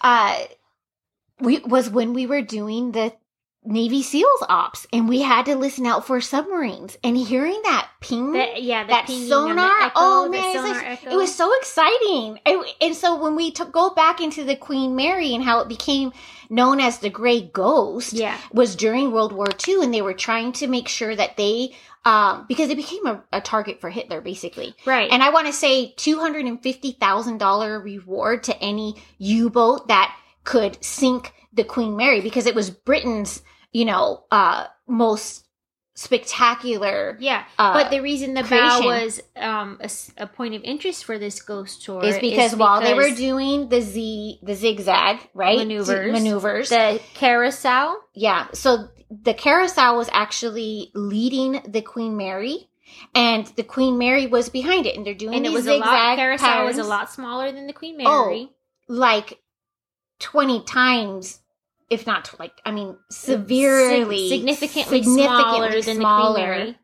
Uh, 0.01 0.45
we 1.41 1.59
was 1.59 1.91
when 1.91 2.15
we 2.15 2.27
were 2.27 2.41
doing 2.41 2.93
the 2.93 3.13
Navy 3.67 4.03
SEALs 4.03 4.43
ops 4.49 4.87
and 4.93 5.09
we 5.09 5.21
had 5.23 5.47
to 5.47 5.57
listen 5.57 5.87
out 5.87 6.07
for 6.07 6.21
submarines 6.21 6.97
and 7.03 7.17
hearing 7.17 7.61
that 7.65 7.89
ping, 8.01 8.33
The- 8.33 8.61
yeah, 8.61 8.85
the 8.85 8.89
that 8.89 9.09
sonar. 9.09 9.81
echo, 9.81 9.93
oh 9.97 10.29
man, 10.29 10.53
sonar 10.53 10.83
like- 10.83 11.05
it 11.05 11.17
was 11.17 11.35
so 11.35 11.53
exciting. 11.59 12.39
It- 12.47 12.75
and 12.81 12.95
so 12.97 13.21
when 13.23 13.35
we 13.37 13.51
took 13.51 13.73
go 13.73 13.91
back 13.91 14.21
into 14.21 14.45
the 14.45 14.57
Queen 14.57 14.95
Mary 14.97 15.35
and 15.35 15.43
how 15.45 15.61
it 15.61 15.69
became 15.69 16.13
known 16.49 16.81
as 16.81 16.99
the 17.01 17.11
Gray 17.11 17.41
Ghost, 17.43 18.13
yeah, 18.13 18.37
was 18.53 18.77
during 18.77 19.11
World 19.13 19.33
War 19.33 19.49
II, 19.67 19.83
and 19.83 19.93
they 19.93 20.03
were 20.03 20.15
trying 20.15 20.53
to 20.53 20.67
make 20.69 20.87
sure 20.89 21.15
that 21.17 21.37
they, 21.37 21.75
um, 22.05 22.45
because 22.49 22.71
it 22.71 22.77
became 22.77 23.05
a, 23.07 23.25
a 23.33 23.41
target 23.41 23.81
for 23.81 23.91
Hitler, 23.91 24.21
basically. 24.21 24.75
right. 24.85 25.11
And 25.11 25.23
I 25.25 25.31
want 25.31 25.49
to 25.49 25.53
say 25.53 25.93
two 25.97 26.21
hundred 26.21 26.45
and 26.47 26.63
fifty 26.63 26.93
thousand 26.93 27.39
dollar 27.39 27.81
reward 27.81 28.45
to 28.45 28.57
any 28.63 28.95
U 29.19 29.51
boat 29.51 29.89
that 29.89 30.17
could 30.45 30.83
sink 30.85 31.33
the 31.53 31.65
Queen 31.65 31.97
Mary 31.97 32.21
because 32.21 32.47
it 32.47 32.55
was 32.55 32.71
Britain's, 32.71 33.43
you 33.77 33.85
know, 33.85 34.25
uh, 34.31 34.67
most 34.87 35.45
spectacular. 35.95 37.17
yeah, 37.21 37.45
uh, 37.59 37.73
but 37.75 37.91
the 37.91 38.01
reason 38.01 38.35
the 38.35 38.43
bow 38.43 38.81
was 38.85 39.21
um, 39.37 39.79
a, 39.81 39.91
a 40.25 40.27
point 40.27 40.55
of 40.55 40.63
interest 40.63 41.05
for 41.05 41.19
this 41.19 41.41
ghost 41.43 41.85
tour 41.85 42.05
is 42.05 42.19
because 42.19 42.55
while 42.57 42.81
they 42.81 42.95
were 42.95 43.11
doing 43.15 43.69
the 43.69 43.81
Z, 43.81 44.41
the 44.43 44.55
zigzag, 44.55 45.17
right 45.35 45.59
Maneuvers. 45.59 46.13
maneuvers, 46.13 46.69
the 46.71 47.01
carousel. 47.15 48.01
Yeah. 48.15 48.47
So 48.53 48.89
the 49.11 49.35
carousel 49.35 49.97
was 49.97 50.09
actually 50.13 50.91
leading 50.95 51.61
the 51.67 51.83
Queen 51.83 52.17
Mary, 52.17 52.69
and 53.15 53.47
the 53.57 53.63
Queen 53.65 53.99
Mary 53.99 54.27
was 54.27 54.49
behind 54.49 54.87
it, 54.87 54.97
and 54.97 55.07
they're 55.07 55.15
doing 55.15 55.35
And 55.35 55.47
it 55.47 55.53
was 55.53 55.67
a 55.67 55.77
lot. 55.77 55.85
zigzag 55.87 56.19
Carousel 56.19 56.65
was 56.65 56.79
a 56.79 56.85
lot 56.85 57.11
smaller 57.11 57.53
than 57.53 57.67
the 57.67 57.73
Queen 57.73 57.97
Mary, 57.97 58.09
Oh, 58.09 58.25
Mary. 58.27 58.51
like 58.89 59.39
twenty 60.19 60.63
times, 60.63 61.41
if 61.91 62.07
not 62.07 62.35
like 62.39 62.61
I 62.65 62.71
mean, 62.73 62.97
severely, 63.11 64.29
Sig- 64.29 64.39
significantly, 64.41 65.03
significantly 65.03 65.25
smaller 65.25 65.83
than 65.83 65.97
smaller. 65.97 66.35
the 66.35 66.41
Queen 66.41 66.57
Mary. 66.59 66.79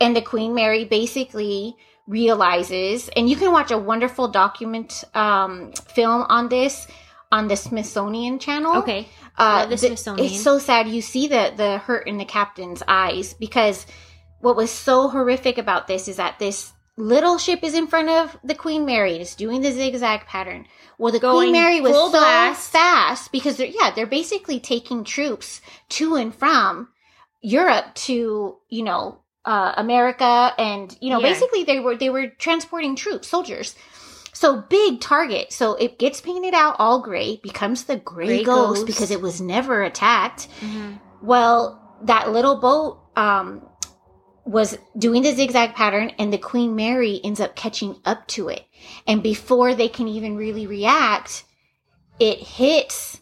And 0.00 0.16
the 0.16 0.22
Queen 0.22 0.54
Mary 0.54 0.84
basically 0.84 1.76
realizes, 2.08 3.08
and 3.16 3.28
you 3.28 3.36
can 3.36 3.52
watch 3.52 3.70
a 3.70 3.78
wonderful 3.78 4.28
document 4.28 5.04
um, 5.14 5.72
film 5.72 6.22
on 6.28 6.48
this 6.48 6.86
on 7.30 7.48
the 7.48 7.56
Smithsonian 7.56 8.38
Channel. 8.38 8.76
Okay, 8.78 9.08
Uh, 9.38 9.64
the 9.66 9.70
the- 9.76 9.78
Smithsonian. 9.78 10.26
It's 10.26 10.42
so 10.42 10.58
sad. 10.58 10.88
You 10.88 11.00
see 11.00 11.28
the 11.28 11.52
the 11.56 11.78
hurt 11.78 12.06
in 12.08 12.18
the 12.18 12.24
captain's 12.24 12.82
eyes 12.88 13.34
because 13.34 13.86
what 14.40 14.56
was 14.56 14.70
so 14.70 15.08
horrific 15.08 15.56
about 15.56 15.86
this 15.86 16.08
is 16.08 16.16
that 16.16 16.38
this 16.38 16.72
little 17.02 17.38
ship 17.38 17.60
is 17.62 17.74
in 17.74 17.86
front 17.86 18.08
of 18.08 18.36
the 18.44 18.54
Queen 18.54 18.84
Mary. 18.86 19.16
It's 19.16 19.34
doing 19.34 19.60
the 19.62 19.72
zigzag 19.72 20.26
pattern. 20.26 20.66
Well, 20.98 21.12
the 21.12 21.18
Going 21.18 21.50
Queen 21.50 21.52
Mary 21.52 21.80
was 21.80 21.92
so 21.94 22.10
blast. 22.10 22.70
fast 22.70 23.32
because 23.32 23.56
they're 23.56 23.66
yeah 23.66 23.90
they're 23.94 24.06
basically 24.06 24.60
taking 24.60 25.02
troops 25.04 25.60
to 25.90 26.14
and 26.14 26.34
from 26.34 26.88
Europe 27.40 27.94
to 28.06 28.56
you 28.68 28.82
know 28.84 29.18
uh, 29.44 29.72
America 29.76 30.52
and 30.58 30.96
you 31.00 31.10
know 31.10 31.20
Yeah. 31.20 31.28
basically 31.30 31.64
they 31.64 31.80
were 31.80 31.96
they 31.96 32.10
were 32.10 32.28
transporting 32.28 32.94
troops 32.96 33.28
soldiers. 33.28 33.74
So 34.34 34.60
big 34.62 35.00
target. 35.00 35.52
So 35.52 35.74
it 35.74 35.98
gets 35.98 36.20
painted 36.20 36.54
out 36.54 36.76
all 36.78 37.00
gray, 37.02 37.38
becomes 37.42 37.84
the 37.84 37.96
gray, 37.96 38.26
Gray 38.26 38.44
ghost, 38.44 38.80
ghost. 38.80 38.86
because 38.86 39.10
it 39.10 39.20
was 39.20 39.40
never 39.40 39.82
attacked. 39.82 40.48
Mhm. 40.60 41.00
Well, 41.22 41.80
that 42.04 42.30
little 42.32 42.56
boat 42.60 42.98
um, 43.16 43.62
was 44.44 44.76
doing 44.98 45.22
the 45.22 45.32
zigzag 45.34 45.74
pattern, 45.74 46.10
and 46.18 46.32
the 46.32 46.38
Queen 46.38 46.74
Mary 46.74 47.20
ends 47.22 47.40
up 47.40 47.54
catching 47.54 47.96
up 48.04 48.26
to 48.28 48.48
it. 48.48 48.64
And 49.06 49.22
before 49.22 49.74
they 49.74 49.88
can 49.88 50.08
even 50.08 50.36
really 50.36 50.66
react, 50.66 51.44
it 52.18 52.38
hits 52.38 53.20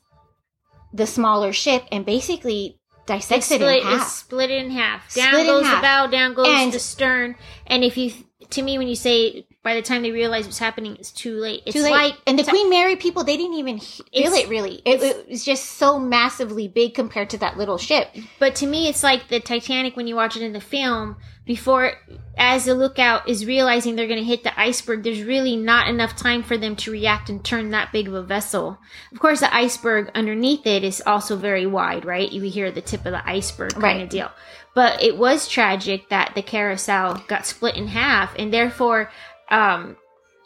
the 0.92 1.06
smaller 1.06 1.52
ship 1.52 1.84
and 1.92 2.04
basically 2.06 2.78
dissects 3.06 3.50
It 3.50 3.60
it, 3.60 3.78
in 3.78 3.82
half. 3.84 4.08
Split 4.08 4.50
it 4.50 4.64
in 4.64 4.70
half. 4.70 5.14
Down 5.14 5.28
Split 5.28 5.40
in 5.40 5.46
goes 5.46 5.64
half. 5.64 5.76
the 5.76 5.82
bow, 5.82 6.06
down 6.06 6.34
goes 6.34 6.46
And- 6.48 6.72
the 6.72 6.78
stern. 6.78 7.36
And 7.66 7.84
if 7.84 7.96
you, 7.96 8.12
to 8.50 8.62
me, 8.62 8.78
when 8.78 8.88
you 8.88 8.96
say 8.96 9.46
by 9.62 9.74
the 9.74 9.82
time 9.82 10.02
they 10.02 10.10
realize 10.10 10.46
what's 10.46 10.58
happening, 10.58 10.96
it's 10.96 11.12
too 11.12 11.36
late. 11.36 11.62
It's 11.66 11.76
Too 11.76 11.82
late. 11.82 11.90
like 11.90 12.14
and 12.26 12.38
the 12.38 12.44
Queen 12.44 12.70
Mary 12.70 12.96
people, 12.96 13.24
they 13.24 13.36
didn't 13.36 13.58
even 13.58 13.78
feel 13.78 14.32
it 14.32 14.48
really. 14.48 14.80
It, 14.86 15.02
it 15.02 15.28
was 15.28 15.44
just 15.44 15.64
so 15.72 15.98
massively 15.98 16.66
big 16.66 16.94
compared 16.94 17.30
to 17.30 17.38
that 17.38 17.58
little 17.58 17.76
ship. 17.76 18.08
But 18.38 18.54
to 18.56 18.66
me, 18.66 18.88
it's 18.88 19.02
like 19.02 19.28
the 19.28 19.38
Titanic 19.40 19.96
when 19.96 20.06
you 20.06 20.16
watch 20.16 20.36
it 20.36 20.42
in 20.42 20.52
the 20.54 20.60
film. 20.60 21.16
Before, 21.46 21.94
as 22.38 22.66
the 22.66 22.74
lookout 22.74 23.28
is 23.28 23.44
realizing 23.44 23.96
they're 23.96 24.06
going 24.06 24.20
to 24.20 24.24
hit 24.24 24.44
the 24.44 24.58
iceberg, 24.60 25.02
there's 25.02 25.22
really 25.22 25.56
not 25.56 25.88
enough 25.88 26.14
time 26.14 26.44
for 26.44 26.56
them 26.56 26.76
to 26.76 26.92
react 26.92 27.28
and 27.28 27.44
turn 27.44 27.70
that 27.70 27.90
big 27.92 28.06
of 28.06 28.14
a 28.14 28.22
vessel. 28.22 28.78
Of 29.10 29.18
course, 29.18 29.40
the 29.40 29.52
iceberg 29.52 30.10
underneath 30.14 30.64
it 30.66 30.84
is 30.84 31.02
also 31.04 31.36
very 31.36 31.66
wide, 31.66 32.04
right? 32.04 32.30
You 32.30 32.42
hear 32.42 32.70
the 32.70 32.82
tip 32.82 33.04
of 33.04 33.12
the 33.12 33.28
iceberg 33.28 33.72
kind 33.72 33.82
Right. 33.82 34.02
of 34.02 34.08
deal. 34.10 34.30
But 34.76 35.02
it 35.02 35.16
was 35.16 35.48
tragic 35.48 36.10
that 36.10 36.36
the 36.36 36.42
carousel 36.42 37.24
got 37.26 37.46
split 37.46 37.74
in 37.76 37.88
half, 37.88 38.32
and 38.38 38.52
therefore, 38.54 39.10
um, 39.50 39.96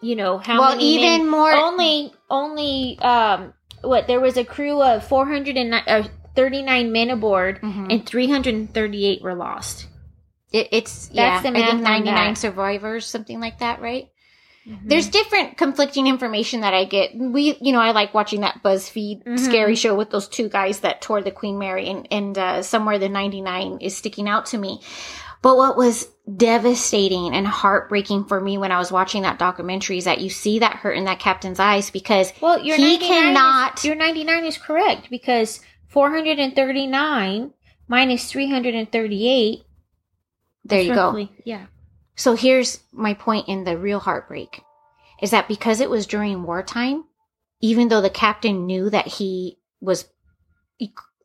you 0.03 0.17
know 0.17 0.39
how 0.39 0.59
Well, 0.61 0.71
many 0.77 0.85
even 0.97 1.23
men- 1.23 1.31
more- 1.31 1.53
only 1.55 2.13
only 2.31 2.99
um 3.01 3.53
what 3.83 4.07
there 4.07 4.21
was 4.21 4.37
a 4.37 4.45
crew 4.45 4.83
of 4.83 5.07
439 5.07 6.93
men 6.93 7.11
aboard 7.11 7.61
Mhm. 7.63 7.93
and 7.93 8.07
338 8.07 9.23
were 9.23 9.35
lost. 9.35 9.89
It, 10.53 10.69
it's 10.73 11.07
That's 11.09 11.15
yeah, 11.17 11.41
the 11.43 11.49
I 11.59 11.67
think 11.71 11.83
ninety 11.83 12.11
nine 12.11 12.37
survivors, 12.37 13.07
something 13.07 13.41
like 13.41 13.59
that, 13.59 13.81
right? 13.81 14.09
Mm-hmm. 14.69 14.89
There's 14.89 15.09
different 15.09 15.59
conflicting 15.59 16.07
information 16.07 16.61
that 16.63 16.73
I 16.73 16.85
get. 16.85 17.11
We, 17.15 17.57
you 17.61 17.73
know, 17.73 17.81
I 17.81 17.91
like 17.91 18.15
watching 18.15 18.41
that 18.43 18.63
BuzzFeed 18.63 19.25
Mhm. 19.25 19.39
scary 19.39 19.75
show 19.75 19.95
with 19.95 20.11
those 20.11 20.27
two 20.29 20.49
guys 20.49 20.81
that 20.81 21.03
tore 21.03 21.23
the 21.23 21.31
Queen 21.33 21.59
Mary, 21.59 21.89
and 21.89 22.07
and 22.11 22.39
uh, 22.39 22.63
somewhere 22.63 22.99
the 22.99 23.09
ninety 23.09 23.41
nine 23.43 23.79
is 23.81 23.97
sticking 23.97 24.29
out 24.29 24.47
to 24.47 24.59
me. 24.59 24.81
But 25.43 25.57
what 25.59 25.77
was 25.77 26.09
devastating 26.37 27.35
and 27.35 27.47
heartbreaking 27.47 28.25
for 28.25 28.41
me 28.41 28.57
when 28.57 28.73
I 28.73 28.79
was 28.79 28.91
watching 28.91 29.23
that 29.23 29.39
documentary 29.39 29.99
is 29.99 30.05
that 30.05 30.21
you 30.21 30.31
see 30.31 30.61
that 30.61 30.77
hurt 30.77 30.97
in 30.97 31.05
that 31.05 31.19
captain's 31.19 31.61
eyes 31.61 31.91
because 31.91 32.33
well, 32.41 32.63
your 32.63 32.77
he 32.77 32.97
99 32.99 33.09
cannot- 33.09 33.79
Is, 33.79 33.85
your 33.85 33.95
99 33.95 34.45
is 34.45 34.57
correct 34.59 35.11
because 35.11 35.61
439 35.89 37.53
minus 37.89 38.31
338. 38.31 39.65
there 40.65 40.81
you 40.81 40.95
go. 40.95 41.29
Yeah. 41.45 41.67
So 42.17 42.35
here's 42.35 42.81
my 42.93 43.15
point 43.15 43.49
in 43.49 43.65
the 43.65 43.77
real 43.77 44.01
heartbreak 44.01 44.63
is 45.21 45.31
that 45.33 45.49
because 45.49 45.81
it 45.81 45.91
was 45.91 46.07
during 46.07 46.45
wartime, 46.45 47.05
even 47.61 47.89
though 47.89 48.01
the 48.01 48.11
captain 48.11 48.67
knew 48.67 48.89
that 48.91 49.07
he 49.07 49.59
was 49.81 50.07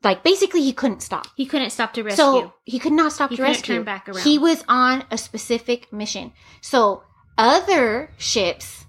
like 0.04 0.24
basically 0.24 0.62
he 0.62 0.74
couldn't 0.74 1.02
stop. 1.02 1.28
He 1.36 1.46
couldn't 1.46 1.72
stop 1.72 1.94
to 1.94 2.04
rescue. 2.04 2.18
So 2.24 2.54
he 2.64 2.80
could 2.80 2.94
not 2.94 3.12
stop 3.12 3.30
He 3.30 3.38
to 3.38 3.44
rescue. 3.44 3.76
turn 3.76 3.84
back 3.84 4.08
around. 4.08 4.24
He 4.24 4.38
was 4.38 4.64
on 4.68 5.04
a 5.12 5.18
specific 5.18 5.92
mission. 5.92 6.32
So 6.62 7.04
other 7.38 8.12
ships 8.18 8.86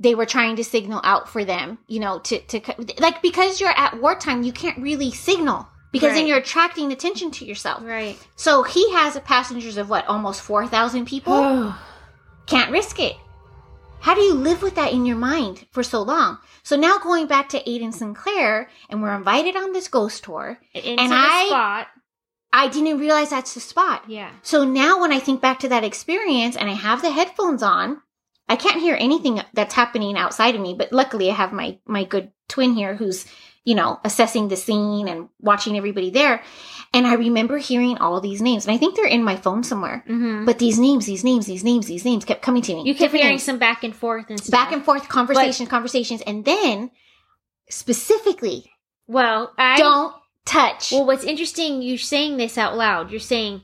they 0.00 0.14
were 0.14 0.24
trying 0.26 0.56
to 0.56 0.64
signal 0.64 1.00
out 1.04 1.28
for 1.28 1.44
them, 1.44 1.78
you 1.86 2.00
know, 2.00 2.20
to 2.20 2.40
to 2.40 2.60
like 2.98 3.20
because 3.20 3.60
you're 3.60 3.68
at 3.70 4.00
wartime, 4.00 4.42
you 4.42 4.52
can't 4.52 4.78
really 4.78 5.10
signal 5.10 5.68
because 5.92 6.14
then 6.14 6.26
you're 6.26 6.38
attracting 6.38 6.92
attention 6.92 7.30
to 7.32 7.44
yourself. 7.44 7.82
right. 7.82 8.16
So 8.36 8.62
he 8.62 8.92
has 8.92 9.16
a 9.16 9.20
passengers 9.20 9.76
of 9.76 9.90
what, 9.90 10.06
almost 10.06 10.40
4,000 10.40 11.04
people? 11.04 11.34
Oh. 11.34 11.78
can't 12.46 12.70
risk 12.70 12.98
it. 13.00 13.16
How 14.00 14.14
do 14.14 14.20
you 14.22 14.34
live 14.34 14.62
with 14.62 14.74
that 14.76 14.92
in 14.92 15.04
your 15.06 15.16
mind 15.16 15.66
for 15.72 15.82
so 15.82 16.02
long? 16.02 16.38
So 16.62 16.76
now 16.76 16.98
going 16.98 17.26
back 17.26 17.48
to 17.50 17.62
Aiden 17.64 17.92
Sinclair, 17.92 18.68
and 18.88 19.02
we're 19.02 19.14
invited 19.14 19.56
on 19.56 19.72
this 19.72 19.88
ghost 19.88 20.24
tour. 20.24 20.58
Into 20.74 21.00
And 21.00 21.12
the 21.12 21.16
I- 21.16 21.46
spot. 21.48 21.86
I 22.52 22.66
didn't 22.68 22.98
realize 22.98 23.30
that's 23.30 23.54
the 23.54 23.60
spot. 23.60 24.02
Yeah. 24.08 24.30
So 24.42 24.64
now 24.64 25.00
when 25.00 25.12
I 25.12 25.20
think 25.20 25.40
back 25.40 25.60
to 25.60 25.68
that 25.68 25.84
experience 25.84 26.56
and 26.56 26.68
I 26.68 26.72
have 26.72 27.00
the 27.00 27.12
headphones 27.12 27.62
on, 27.62 28.02
I 28.48 28.56
can't 28.56 28.80
hear 28.80 28.96
anything 28.98 29.40
that's 29.54 29.74
happening 29.74 30.16
outside 30.16 30.56
of 30.56 30.60
me, 30.60 30.74
but 30.74 30.92
luckily 30.92 31.30
I 31.30 31.34
have 31.34 31.52
my 31.52 31.78
my 31.86 32.02
good 32.02 32.32
twin 32.48 32.74
here 32.74 32.96
who's, 32.96 33.24
you 33.64 33.74
know, 33.74 34.00
assessing 34.04 34.48
the 34.48 34.56
scene 34.56 35.06
and 35.08 35.28
watching 35.38 35.76
everybody 35.76 36.10
there. 36.10 36.42
And 36.92 37.06
I 37.06 37.14
remember 37.14 37.58
hearing 37.58 37.98
all 37.98 38.20
these 38.20 38.40
names. 38.42 38.66
And 38.66 38.74
I 38.74 38.78
think 38.78 38.96
they're 38.96 39.06
in 39.06 39.22
my 39.22 39.36
phone 39.36 39.62
somewhere. 39.62 40.02
Mm-hmm. 40.08 40.44
But 40.44 40.58
these 40.58 40.78
names, 40.78 41.06
these 41.06 41.22
names, 41.22 41.46
these 41.46 41.62
names, 41.62 41.86
these 41.86 42.04
names 42.04 42.24
kept 42.24 42.42
coming 42.42 42.62
to 42.62 42.74
me. 42.74 42.80
You 42.84 42.94
kept 42.94 43.00
Different 43.00 43.22
hearing 43.22 43.32
names. 43.34 43.42
some 43.44 43.58
back 43.58 43.84
and 43.84 43.94
forth 43.94 44.26
and 44.28 44.40
stuff. 44.40 44.50
back 44.50 44.72
and 44.72 44.84
forth 44.84 45.08
conversations, 45.08 45.68
conversations, 45.68 46.20
and 46.22 46.44
then 46.44 46.90
specifically 47.68 48.70
Well, 49.06 49.52
I 49.56 49.76
don't 49.78 50.14
touch. 50.44 50.92
Well, 50.92 51.06
what's 51.06 51.24
interesting, 51.24 51.82
you're 51.82 51.98
saying 51.98 52.36
this 52.36 52.58
out 52.58 52.76
loud. 52.76 53.10
You're 53.10 53.20
saying 53.20 53.62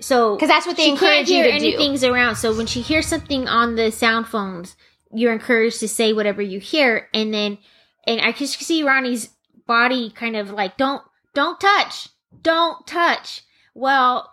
so 0.00 0.34
Because 0.34 0.48
that's 0.48 0.66
what 0.66 0.76
they 0.76 0.88
encourage 0.88 1.28
you 1.28 1.42
to 1.42 1.50
do. 1.50 1.54
anything's 1.54 2.02
around. 2.02 2.36
So 2.36 2.56
when 2.56 2.66
she 2.66 2.80
hears 2.80 3.06
something 3.06 3.46
on 3.46 3.76
the 3.76 3.90
sound 3.92 4.26
phones, 4.26 4.76
you're 5.12 5.32
encouraged 5.32 5.80
to 5.80 5.88
say 5.88 6.12
whatever 6.12 6.40
you 6.42 6.58
hear, 6.58 7.08
and 7.12 7.32
then 7.32 7.58
and 8.06 8.20
I 8.20 8.32
just 8.32 8.60
see 8.60 8.82
Ronnie's 8.82 9.30
body 9.66 10.10
kind 10.10 10.36
of 10.36 10.50
like 10.50 10.76
don't 10.76 11.02
don't 11.34 11.60
touch, 11.60 12.08
don't 12.42 12.86
touch. 12.86 13.42
Well, 13.74 14.32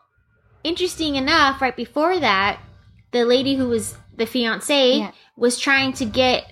interesting 0.63 1.15
enough, 1.15 1.61
right 1.61 1.75
before 1.75 2.19
that, 2.19 2.59
the 3.11 3.25
lady 3.25 3.55
who 3.55 3.67
was 3.69 3.95
the 4.15 4.25
fiance 4.25 4.97
Yeah. 4.97 5.11
was 5.37 5.57
trying 5.59 5.93
to 5.93 6.05
get 6.05 6.51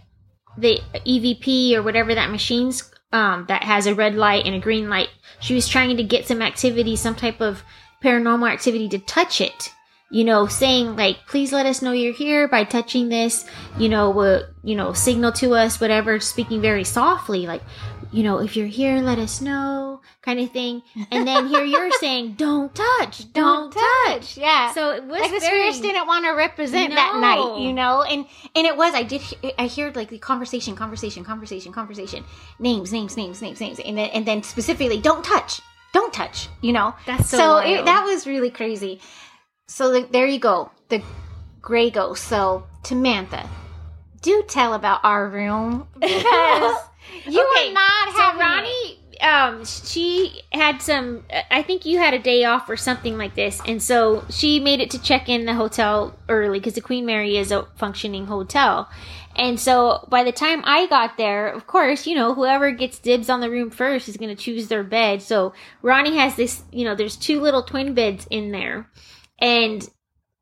the 0.57 0.79
EVP 1.05 1.75
or 1.75 1.83
whatever 1.83 2.15
that 2.15 2.31
machine's 2.31 2.91
um, 3.13 3.45
that 3.47 3.63
has 3.63 3.87
a 3.87 3.95
red 3.95 4.15
light 4.15 4.45
and 4.45 4.55
a 4.55 4.59
green 4.59 4.89
light. 4.89 5.09
She 5.39 5.53
was 5.53 5.67
trying 5.67 5.95
to 5.95 6.03
get 6.03 6.27
some 6.27 6.41
activity, 6.41 6.95
some 6.95 7.15
type 7.15 7.39
of 7.41 7.63
paranormal 8.03 8.51
activity 8.51 8.89
to 8.89 8.99
touch 8.99 9.39
it. 9.41 9.71
You 10.09 10.23
know, 10.23 10.47
saying 10.47 10.95
like, 10.95 11.25
please 11.27 11.51
let 11.51 11.65
us 11.65 11.81
know 11.81 11.91
you're 11.91 12.13
here 12.13 12.47
by 12.47 12.63
touching 12.63 13.09
this. 13.09 13.45
You 13.77 13.89
know, 13.89 14.09
will 14.09 14.45
you 14.63 14.75
know 14.75 14.93
signal 14.93 15.33
to 15.33 15.53
us, 15.53 15.81
whatever. 15.81 16.19
Speaking 16.19 16.61
very 16.61 16.85
softly, 16.85 17.45
like, 17.45 17.61
you 18.11 18.23
know, 18.23 18.39
if 18.39 18.55
you're 18.55 18.67
here, 18.67 18.99
let 18.99 19.19
us 19.19 19.41
know, 19.41 20.01
kind 20.21 20.39
of 20.39 20.51
thing. 20.51 20.81
And 21.11 21.27
then 21.27 21.47
here 21.47 21.63
you're 21.65 21.91
saying, 21.91 22.33
don't 22.33 22.73
touch, 22.73 23.31
don't, 23.33 23.73
touch. 23.73 24.37
Yeah. 24.37 24.71
So 24.73 24.91
it 24.91 25.03
was 25.03 25.19
like 25.19 25.31
the 25.31 25.39
very, 25.39 25.71
spirits 25.71 25.81
didn't 25.81 26.07
want 26.07 26.25
to 26.25 26.31
represent 26.31 26.95
that 26.95 27.17
night, 27.19 27.59
you 27.59 27.73
know, 27.73 28.03
and 28.03 28.25
and 28.55 28.65
it 28.65 28.77
was. 28.77 28.93
I 28.93 29.03
did. 29.03 29.21
I 29.57 29.67
heard 29.67 29.95
like 29.95 30.09
the 30.09 30.19
conversation, 30.19 30.75
conversation, 30.75 31.23
conversation, 31.23 31.73
conversation, 31.73 32.23
names, 32.59 32.91
names, 32.91 33.17
names, 33.17 33.41
names, 33.41 33.59
names, 33.59 33.79
and 33.79 33.97
then 33.97 34.09
and 34.11 34.25
then 34.25 34.43
specifically, 34.43 34.99
don't 35.01 35.23
touch, 35.23 35.61
don't 35.93 36.13
touch, 36.13 36.47
you 36.61 36.73
know. 36.73 36.95
That's 37.05 37.29
so 37.29 37.37
so 37.37 37.57
it, 37.57 37.85
that 37.85 38.03
was 38.05 38.25
really 38.25 38.49
crazy. 38.51 39.01
So 39.67 39.91
the, 39.91 40.07
there 40.11 40.27
you 40.27 40.39
go, 40.39 40.71
the 40.89 41.03
gray 41.61 41.89
ghost. 41.89 42.23
So 42.23 42.65
Tamantha, 42.83 43.47
do 44.21 44.43
tell 44.47 44.73
about 44.73 45.01
our 45.03 45.27
room 45.29 45.87
because 45.99 46.77
you 47.25 47.41
Okay, 47.41 47.69
are 47.69 47.73
not 47.73 48.13
so 48.15 48.21
having. 48.21 48.39
Ronnie, 48.39 48.99
um, 49.21 49.65
she 49.65 50.41
had 50.53 50.81
some. 50.81 51.25
I 51.51 51.63
think 51.63 51.85
you 51.85 51.97
had 51.99 52.13
a 52.13 52.19
day 52.19 52.45
off 52.45 52.69
or 52.69 52.77
something 52.77 53.17
like 53.17 53.35
this, 53.35 53.61
and 53.65 53.83
so 53.83 54.25
she 54.29 54.59
made 54.59 54.79
it 54.79 54.91
to 54.91 55.01
check 55.01 55.27
in 55.27 55.45
the 55.45 55.53
hotel 55.53 56.17
early 56.29 56.59
because 56.59 56.75
the 56.75 56.81
Queen 56.81 57.05
Mary 57.05 57.35
is 57.37 57.51
a 57.51 57.67
functioning 57.75 58.27
hotel. 58.27 58.89
And 59.35 59.59
so 59.59 60.05
by 60.09 60.23
the 60.23 60.31
time 60.31 60.63
I 60.65 60.87
got 60.87 61.17
there, 61.17 61.47
of 61.47 61.67
course, 61.67 62.07
you 62.07 62.15
know, 62.15 62.33
whoever 62.33 62.71
gets 62.71 62.97
dibs 62.97 63.29
on 63.29 63.39
the 63.39 63.51
room 63.51 63.69
first 63.69 64.09
is 64.09 64.17
going 64.17 64.35
to 64.35 64.43
choose 64.43 64.67
their 64.67 64.83
bed. 64.83 65.21
So 65.21 65.53
Ronnie 65.83 66.17
has 66.17 66.35
this, 66.35 66.63
you 66.71 66.83
know, 66.83 66.95
there's 66.95 67.15
two 67.15 67.39
little 67.39 67.61
twin 67.61 67.93
beds 67.93 68.25
in 68.31 68.51
there. 68.51 68.89
And 69.39 69.87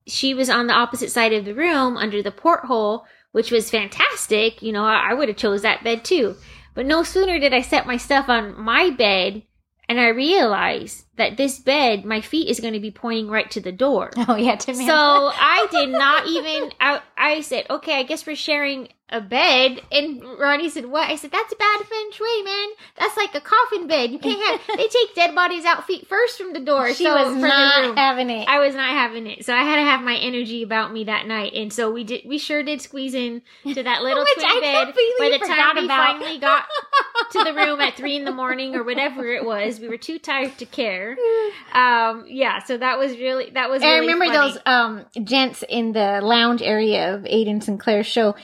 she 0.08 0.34
was 0.34 0.50
on 0.50 0.68
the 0.68 0.74
opposite 0.74 1.12
side 1.12 1.34
of 1.34 1.46
the 1.46 1.56
room 1.56 1.98
under 1.98 2.22
the 2.22 2.32
porthole, 2.32 3.06
which 3.32 3.52
was 3.52 3.70
fantastic. 3.70 4.62
You 4.62 4.72
know, 4.72 4.84
I, 4.84 5.12
I 5.12 5.14
would 5.14 5.28
have 5.28 5.38
chose 5.38 5.62
that 5.64 5.84
bed 5.84 6.06
too. 6.06 6.36
But 6.74 6.86
no 6.86 7.04
sooner 7.04 7.40
did 7.40 7.54
I 7.54 7.62
set 7.62 7.88
my 7.88 7.98
stuff 7.98 8.30
on 8.30 8.60
my 8.60 8.90
bed 8.90 9.44
and 9.88 10.00
I 10.00 10.08
realized 10.10 11.06
that 11.18 11.38
this 11.38 11.60
bed, 11.60 12.06
my 12.06 12.22
feet 12.22 12.50
is 12.50 12.60
going 12.60 12.74
to 12.74 12.80
be 12.80 12.92
pointing 12.92 13.30
right 13.30 13.50
to 13.52 13.62
the 13.62 13.72
door. 13.72 14.12
Oh 14.28 14.36
yeah, 14.36 14.56
Tamantha. 14.56 14.88
So 14.88 14.94
I 15.36 15.68
did 15.70 15.90
not 15.90 16.28
even. 16.28 16.72
I, 16.80 17.02
I 17.16 17.42
said, 17.42 17.68
okay, 17.70 18.00
I 18.00 18.04
guess 18.04 18.26
we're 18.26 18.36
sharing 18.36 18.90
a 19.10 19.22
bed. 19.22 19.82
And 19.92 20.24
Ronnie 20.40 20.70
said, 20.70 20.88
what? 20.88 21.10
I 21.10 21.16
said, 21.16 21.32
that's 21.32 21.54
a 21.54 21.56
bad 21.56 21.82
feng 21.82 22.12
shui, 22.12 22.44
man. 22.44 22.68
That's 22.98 23.16
like 23.16 23.36
a 23.36 23.42
coffin 23.42 23.88
bed. 23.88 24.12
You 24.12 24.20
can't 24.20 24.42
have. 24.42 24.78
they 24.78 24.88
take 24.88 25.14
dead 25.16 25.36
bodies 25.36 25.64
out 25.64 25.86
feet 25.86 26.08
first 26.08 26.38
from 26.38 26.54
the 26.54 26.60
door. 26.60 26.92
she 26.94 27.04
so 27.04 27.14
was 27.14 27.36
not 27.36 27.98
having 27.98 28.30
it. 28.30 28.48
I 28.48 28.60
was 28.60 28.74
not 28.74 28.90
having 28.90 29.28
it, 29.28 29.46
so 29.46 29.54
I 29.54 29.64
had 29.64 29.76
to 29.76 29.84
have 29.84 30.02
my 30.02 30.16
energy 30.16 30.64
about 30.64 30.92
me 30.92 31.04
that 31.04 31.28
night, 31.28 31.54
and 31.54 31.72
so 31.72 31.92
we 31.92 32.04
did. 32.04 32.22
We 32.26 32.38
sure 32.38 32.64
did 32.64 32.82
squeeze 32.82 33.14
in 33.14 33.42
to 33.64 33.84
that 33.84 34.02
little 34.04 34.26
twin 34.26 34.46
I 34.46 34.60
bed. 34.60 34.96
By 35.20 35.38
the 35.38 35.46
time 35.46 35.76
we 35.76 35.86
about. 35.86 36.14
finally 36.14 36.40
got 36.40 36.66
to 37.34 37.44
the 37.44 37.54
room 37.54 37.80
at 37.82 37.96
three 37.96 38.16
in 38.16 38.26
the 38.26 38.32
morning 38.32 38.76
or 38.76 38.84
whatever 38.84 39.28
it 39.28 39.46
was, 39.46 39.80
we 39.80 39.88
were 39.88 39.98
too 39.98 40.20
tired 40.20 40.58
to 40.58 40.66
care. 40.66 41.16
Um, 41.74 42.26
yeah, 42.28 42.64
so 42.64 42.78
that 42.78 42.98
was 42.98 43.18
really 43.18 43.50
that 43.52 43.70
was. 43.70 43.84
I 43.84 43.98
remember 43.98 44.26
funny. 44.26 44.52
those 44.54 44.62
um 44.66 45.06
gents 45.24 45.64
in 45.68 45.92
the 45.92 46.22
lounge 46.24 46.62
area 46.62 47.14
of 47.14 47.24
Aiden 47.24 47.62
Sinclair's 47.62 48.08
show 48.08 48.36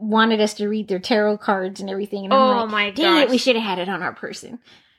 wanted 0.00 0.40
us 0.40 0.54
to 0.54 0.68
read 0.68 0.88
their 0.88 0.98
tarot 0.98 1.38
cards 1.38 1.80
and 1.80 1.90
everything. 1.90 2.24
And 2.24 2.34
I'm 2.34 2.40
Oh 2.40 2.62
like, 2.62 2.70
my 2.70 2.90
dang 2.90 3.22
it, 3.22 3.30
we 3.30 3.38
should 3.38 3.56
have 3.56 3.64
had 3.64 3.78
it 3.78 3.88
on 3.88 4.02
our 4.02 4.12
person. 4.12 4.58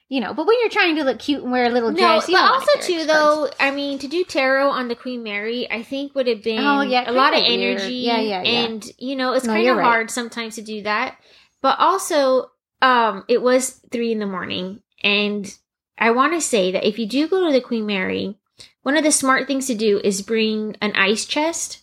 You 0.10 0.20
know, 0.20 0.34
but 0.34 0.46
when 0.46 0.58
you're 0.60 0.70
trying 0.70 0.98
to 0.98 1.06
look 1.06 1.20
cute 1.20 1.42
and 1.42 1.54
wear 1.54 1.66
a 1.66 1.70
little 1.70 1.92
No, 1.92 1.98
dress, 1.98 2.28
you 2.28 2.36
but 2.36 2.44
also 2.44 2.80
too, 2.82 3.06
though. 3.06 3.50
I 3.62 3.72
mean, 3.72 3.98
to 4.00 4.10
do 4.10 4.26
tarot 4.26 4.70
on 4.70 4.90
the 4.90 4.96
Queen 4.96 5.24
Mary, 5.24 5.72
I 5.72 5.84
think 5.84 6.16
would 6.16 6.28
have 6.28 6.44
been 6.44 6.60
Oh, 6.60 6.82
yeah, 6.82 7.10
a 7.10 7.14
lot 7.14 7.34
of 7.34 7.44
weird. 7.48 7.78
energy. 7.78 7.94
Yeah, 7.94 8.20
yeah, 8.20 8.44
yeah. 8.44 8.66
And 8.68 8.92
you 8.98 9.16
know, 9.16 9.32
it's 9.32 9.46
No, 9.46 9.54
kind 9.54 9.70
of 9.70 9.78
right. 9.78 9.86
hard 9.86 10.12
sometimes 10.12 10.56
to 10.56 10.62
do 10.62 10.82
that. 10.84 11.16
But 11.62 11.80
also, 11.80 12.52
um, 12.82 13.24
it 13.30 13.42
was 13.42 13.80
three 13.90 14.12
in 14.12 14.20
the 14.20 14.26
morning, 14.26 14.82
and 15.02 15.50
I 15.98 16.12
want 16.12 16.34
to 16.34 16.42
say 16.42 16.72
that 16.74 16.86
if 16.86 17.00
you 17.00 17.06
do 17.06 17.30
go 17.30 17.46
to 17.48 17.54
the 17.54 17.62
Queen 17.62 17.86
Mary, 17.86 18.36
one 18.84 18.98
of 18.98 19.06
the 19.06 19.12
smart 19.14 19.48
things 19.48 19.68
to 19.68 19.76
do 19.76 20.02
is 20.04 20.22
bring 20.22 20.76
an 20.82 20.92
ice 20.96 21.26
chest. 21.26 21.81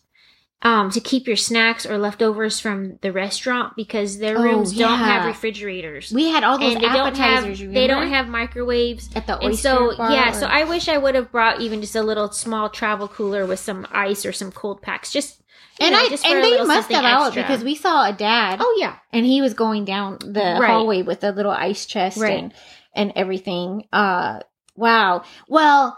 Um, 0.60 0.90
to 0.90 1.00
keep 1.00 1.28
your 1.28 1.36
snacks 1.36 1.86
or 1.86 1.98
leftovers 1.98 2.58
from 2.58 2.98
the 3.00 3.12
restaurant 3.12 3.74
because 3.76 4.18
their 4.18 4.36
Oh, 4.36 4.42
rooms 4.42 4.76
don't 4.76 4.98
have 4.98 5.24
refrigerators 5.24 6.12
we 6.12 6.28
had 6.30 6.42
all 6.42 6.58
those 6.58 6.74
and 6.74 6.82
they 6.82 6.88
don't 6.88 7.16
have 7.16 7.44
appetizers. 7.44 7.60
they 7.72 7.86
don't 7.86 8.08
have 8.08 8.26
microwaves 8.28 9.08
at 9.14 9.28
the 9.28 9.34
oyster 9.36 9.46
and 9.46 9.56
so 9.92 9.96
bar 9.96 10.10
yeah 10.10 10.30
or- 10.30 10.34
so 10.34 10.46
i 10.46 10.64
wish 10.64 10.88
i 10.88 10.98
would 10.98 11.14
have 11.14 11.30
brought 11.30 11.60
even 11.60 11.80
just 11.80 11.94
a 11.94 12.02
little 12.02 12.32
small 12.32 12.68
travel 12.68 13.06
cooler 13.06 13.46
with 13.46 13.60
some 13.60 13.86
ice 13.92 14.26
or 14.26 14.32
some 14.32 14.50
cold 14.50 14.82
packs 14.82 15.12
just 15.12 15.40
and 15.78 15.92
know, 15.92 15.98
I 16.00 16.08
just 16.08 16.26
and 16.26 16.42
they 16.42 16.60
must 16.64 16.90
have 16.90 17.04
out 17.04 17.34
because 17.36 17.62
we 17.62 17.76
saw 17.76 18.08
a 18.08 18.12
dad 18.12 18.58
oh 18.60 18.76
yeah 18.80 18.96
and 19.12 19.24
he 19.24 19.40
was 19.40 19.54
going 19.54 19.84
down 19.84 20.18
the 20.18 20.58
Right. 20.60 20.70
hallway 20.70 21.02
with 21.02 21.22
a 21.22 21.30
little 21.30 21.52
ice 21.52 21.86
chest 21.86 22.18
Right. 22.18 22.36
and 22.36 22.54
and 22.96 23.12
everything. 23.14 23.86
Uh 23.92 24.40
wow. 24.74 25.22
Well, 25.48 25.96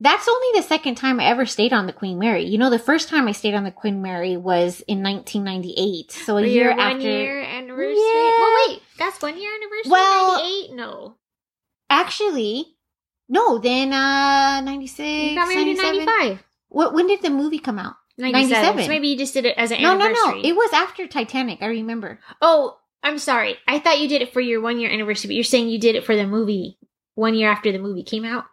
that's 0.00 0.28
only 0.28 0.48
the 0.60 0.66
second 0.66 0.96
time 0.96 1.20
I 1.20 1.24
ever 1.26 1.46
stayed 1.46 1.72
on 1.72 1.86
the 1.86 1.92
Queen 1.92 2.18
Mary. 2.18 2.44
You 2.44 2.58
know, 2.58 2.68
the 2.70 2.78
first 2.78 3.08
time 3.08 3.28
I 3.28 3.32
stayed 3.32 3.54
on 3.54 3.64
the 3.64 3.70
Queen 3.70 4.02
Mary 4.02 4.36
was 4.36 4.80
in 4.88 5.02
1998. 5.02 6.12
So 6.12 6.36
a 6.36 6.42
year 6.46 6.70
after 6.70 7.00
year 7.00 7.40
anniversary 7.40 7.94
Yeah. 7.96 8.38
well 8.38 8.66
wait 8.68 8.82
that's 8.98 9.20
one 9.22 9.38
year 9.40 9.50
anniversary 9.54 9.90
Well- 9.90 10.36
98 10.36 10.74
no 10.74 11.16
actually 11.90 12.66
no, 13.28 13.58
then 13.58 13.92
uh 13.92 14.60
96 14.60 15.00
you 15.30 15.34
got 15.34 15.48
married 15.48 15.68
in 15.68 15.76
95 15.76 16.44
What 16.68 16.92
when 16.94 17.06
did 17.06 17.22
the 17.22 17.30
movie 17.30 17.58
come 17.58 17.78
out? 17.78 17.94
97. 18.18 18.50
97. 18.50 18.82
So 18.84 18.88
maybe 18.88 19.08
you 19.08 19.16
just 19.18 19.34
did 19.34 19.44
it 19.46 19.56
as 19.56 19.70
an 19.70 19.80
No, 19.82 19.96
no, 19.96 20.04
anniversary 20.04 20.42
no. 20.42 20.48
It 20.48 20.54
was 20.56 20.70
after 20.72 21.06
Titanic, 21.06 21.62
I 21.62 21.66
remember. 21.66 22.18
oh 22.42 22.76
i'm 23.02 23.18
sorry 23.18 23.56
i 23.68 23.78
thought 23.78 24.00
you 24.00 24.08
did 24.08 24.22
it 24.22 24.32
for 24.32 24.40
your 24.40 24.60
one 24.62 24.78
year 24.80 24.90
anniversary 24.90 25.28
but 25.28 25.34
you're 25.34 25.44
saying 25.44 25.68
you 25.68 25.78
did 25.78 25.94
it 25.94 26.04
for 26.04 26.16
the 26.16 26.26
movie 26.26 26.78
one 27.16 27.34
year 27.34 27.50
after 27.50 27.70
the 27.70 27.78
movie 27.78 28.02
came 28.02 28.24
out 28.24 28.44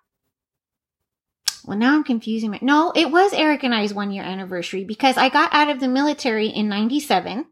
Well, 1.65 1.78
now 1.78 1.93
I'm 1.93 2.04
confusing. 2.04 2.52
My- 2.52 2.60
no, 2.62 2.91
it 2.95 3.12
was 3.12 3.34
Eric 3.34 3.63
and 3.63 3.74
I's 3.74 3.93
one 3.93 4.12
year 4.12 4.24
anniversary 4.24 4.84
because 4.84 5.17
I 5.17 5.30
got 5.30 5.54
out 5.54 5.69
of 5.69 5.80
the 5.80 5.88
military 5.88 6.47
in 6.47 6.69
97 6.69 7.45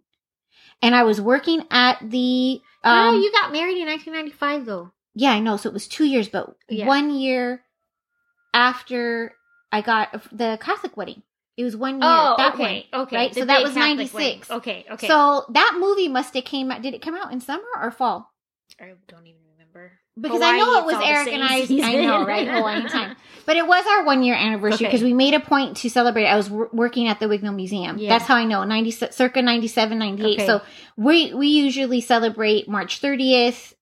and 0.81 0.95
I 0.95 1.03
was 1.03 1.19
working 1.21 1.63
at 1.71 1.97
the, 2.01 2.61
um, 2.83 3.15
no 3.15 3.21
you 3.21 3.31
got 3.31 3.51
married 3.51 3.77
in 3.77 3.87
1995 3.87 4.65
though 4.65 4.91
yeah, 5.15 5.31
I 5.31 5.39
know. 5.39 5.57
So 5.57 5.69
it 5.69 5.73
was 5.73 5.87
two 5.87 6.05
years, 6.05 6.29
but 6.29 6.55
Yeah. 6.69 6.87
one 6.87 7.09
year 7.09 7.63
after 8.53 9.33
I 9.71 9.81
got 9.81 10.13
the 10.31 10.57
Catholic 10.61 10.95
wedding. 10.95 11.23
It 11.57 11.63
was 11.65 11.75
one 11.75 11.95
year. 11.95 12.01
Oh, 12.03 12.35
that 12.37 12.53
okay, 12.53 12.87
one, 12.91 13.01
okay. 13.03 13.15
Right? 13.17 13.33
The 13.33 13.41
so 13.41 13.45
that 13.45 13.61
was 13.61 13.75
96. 13.75 14.13
wedding. 14.13 14.41
Okay, 14.49 14.85
okay. 14.91 15.07
So 15.07 15.45
that 15.49 15.75
movie 15.77 16.07
must 16.07 16.33
have 16.35 16.45
came 16.45 16.71
out. 16.71 16.81
Did 16.81 16.93
it 16.93 17.01
come 17.01 17.15
out 17.15 17.33
in 17.33 17.41
summer 17.41 17.67
or 17.75 17.91
fall? 17.91 18.31
I 18.79 18.93
don't 19.09 19.27
even 19.27 19.41
remember 19.51 19.99
Because 20.21 20.41
I 20.41 20.57
know 20.57 20.79
it 20.79 20.85
was 20.85 20.95
it's 20.95 20.95
all 20.95 21.01
the 21.01 21.07
Eric 21.07 21.27
and 21.33 21.43
I. 21.43 21.89
I 21.91 21.95
know, 22.05 22.25
right? 22.27 22.47
Hawaiian 22.47 22.87
time. 22.89 23.15
But 23.45 23.57
it 23.57 23.65
was 23.65 23.83
our 23.87 24.05
one 24.05 24.21
year 24.21 24.35
anniversary 24.35 24.85
Okay. 24.85 24.85
because 24.85 25.03
we 25.03 25.13
made 25.13 25.33
a 25.33 25.39
point 25.39 25.77
to 25.77 25.89
celebrate. 25.89 26.27
I 26.27 26.35
was 26.35 26.49
w- 26.49 26.69
working 26.71 27.07
at 27.07 27.19
the 27.19 27.25
Wignall 27.25 27.55
Museum. 27.55 27.97
Yeah. 27.97 28.09
That's 28.09 28.25
how 28.25 28.35
I 28.35 28.43
know. 28.45 28.63
90, 28.63 28.91
circa 28.91 29.41
97, 29.41 29.97
98. 29.97 30.33
Okay. 30.39 30.45
So 30.45 30.61
we, 30.97 31.33
we 31.33 31.47
usually 31.47 32.01
celebrate 32.01 32.69
March 32.69 33.01
30th. 33.01 33.73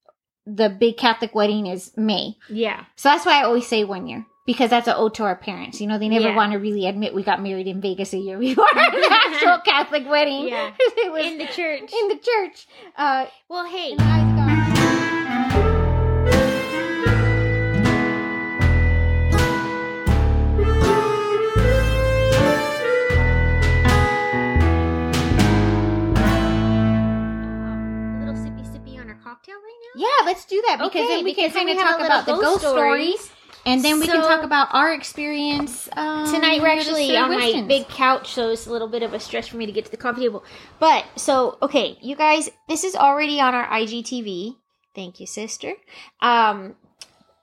The 0.45 0.69
big 0.69 0.95
Catholic 0.95 1.35
wedding 1.35 1.67
is 1.67 1.91
May. 1.97 2.37
Yeah. 2.49 2.85
So 2.95 3.09
that's 3.09 3.25
why 3.25 3.41
I 3.41 3.43
always 3.43 3.67
say 3.67 3.83
one 3.83 4.07
year 4.07 4.25
because 4.45 4.69
that's 4.69 4.87
an 4.87 4.93
ode 4.95 5.13
to 5.15 5.23
our 5.23 5.35
parents. 5.35 5.81
You 5.81 5.87
know, 5.87 5.99
they 5.99 6.07
never 6.07 6.29
Yeah. 6.29 6.35
want 6.37 6.53
to 6.53 6.59
really 6.59 6.87
admit 6.87 7.13
we 7.13 7.21
got 7.23 7.41
married 7.43 7.67
in 7.67 7.81
Vegas 7.81 8.13
a 8.13 8.17
year 8.17 8.37
before 8.39 8.65
the 8.73 9.09
actual 9.25 9.57
Catholic 9.65 10.07
wedding. 10.07 10.47
Yeah. 10.47 10.71
it 10.79 11.11
was 11.11 11.25
In 11.25 11.37
the 11.39 11.47
church. 11.47 11.91
in 11.91 12.07
the 12.07 12.15
church. 12.23 12.67
Uh, 12.95 13.25
well, 13.49 13.65
hey. 13.67 13.97
Yeah, 29.97 30.25
let's 30.25 30.45
do 30.45 30.61
that 30.67 30.77
because 30.77 30.89
Okay, 30.89 31.07
then 31.07 31.23
we 31.23 31.33
can 31.33 31.49
because 31.49 31.53
then 31.55 31.67
kind 31.75 31.79
of 31.79 31.85
talk 31.85 32.05
about 32.05 32.25
the 32.25 32.35
ghost 32.35 32.61
stories. 32.61 33.19
stories. 33.19 33.33
And 33.65 33.83
then 33.83 33.99
we 33.99 34.07
can 34.07 34.21
talk 34.21 34.43
about 34.43 34.69
our 34.71 34.93
experience. 34.93 35.89
Um, 35.91 36.31
Tonight 36.33 36.61
we're 36.61 36.69
actually 36.69 37.17
on 37.17 37.31
my 37.31 37.65
big 37.67 37.89
couch, 37.89 38.31
so 38.33 38.51
it's 38.51 38.65
a 38.65 38.71
little 38.71 38.87
bit 38.87 39.03
of 39.03 39.13
a 39.13 39.19
stretch 39.19 39.51
for 39.51 39.57
me 39.57 39.65
to 39.65 39.73
get 39.73 39.83
to 39.83 39.91
the 39.91 39.97
coffee 39.97 40.21
table. 40.21 40.43
But 40.79 41.03
so 41.17 41.57
okay, 41.61 41.97
you 42.01 42.15
guys, 42.15 42.49
this 42.69 42.85
is 42.85 42.95
already 42.95 43.41
on 43.41 43.53
our 43.53 43.67
IGTV. 43.67 44.55
Thank 44.95 45.19
you, 45.19 45.27
sister. 45.27 45.73
Um, 46.21 46.75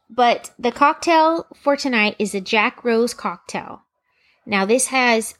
but 0.08 0.50
the 0.58 0.72
cocktail 0.72 1.46
for 1.62 1.76
tonight 1.76 2.16
is 2.18 2.34
a 2.34 2.40
Jack 2.40 2.84
Rose 2.84 3.12
cocktail. 3.12 3.82
Now 4.46 4.64
this 4.64 4.86
has 4.86 5.34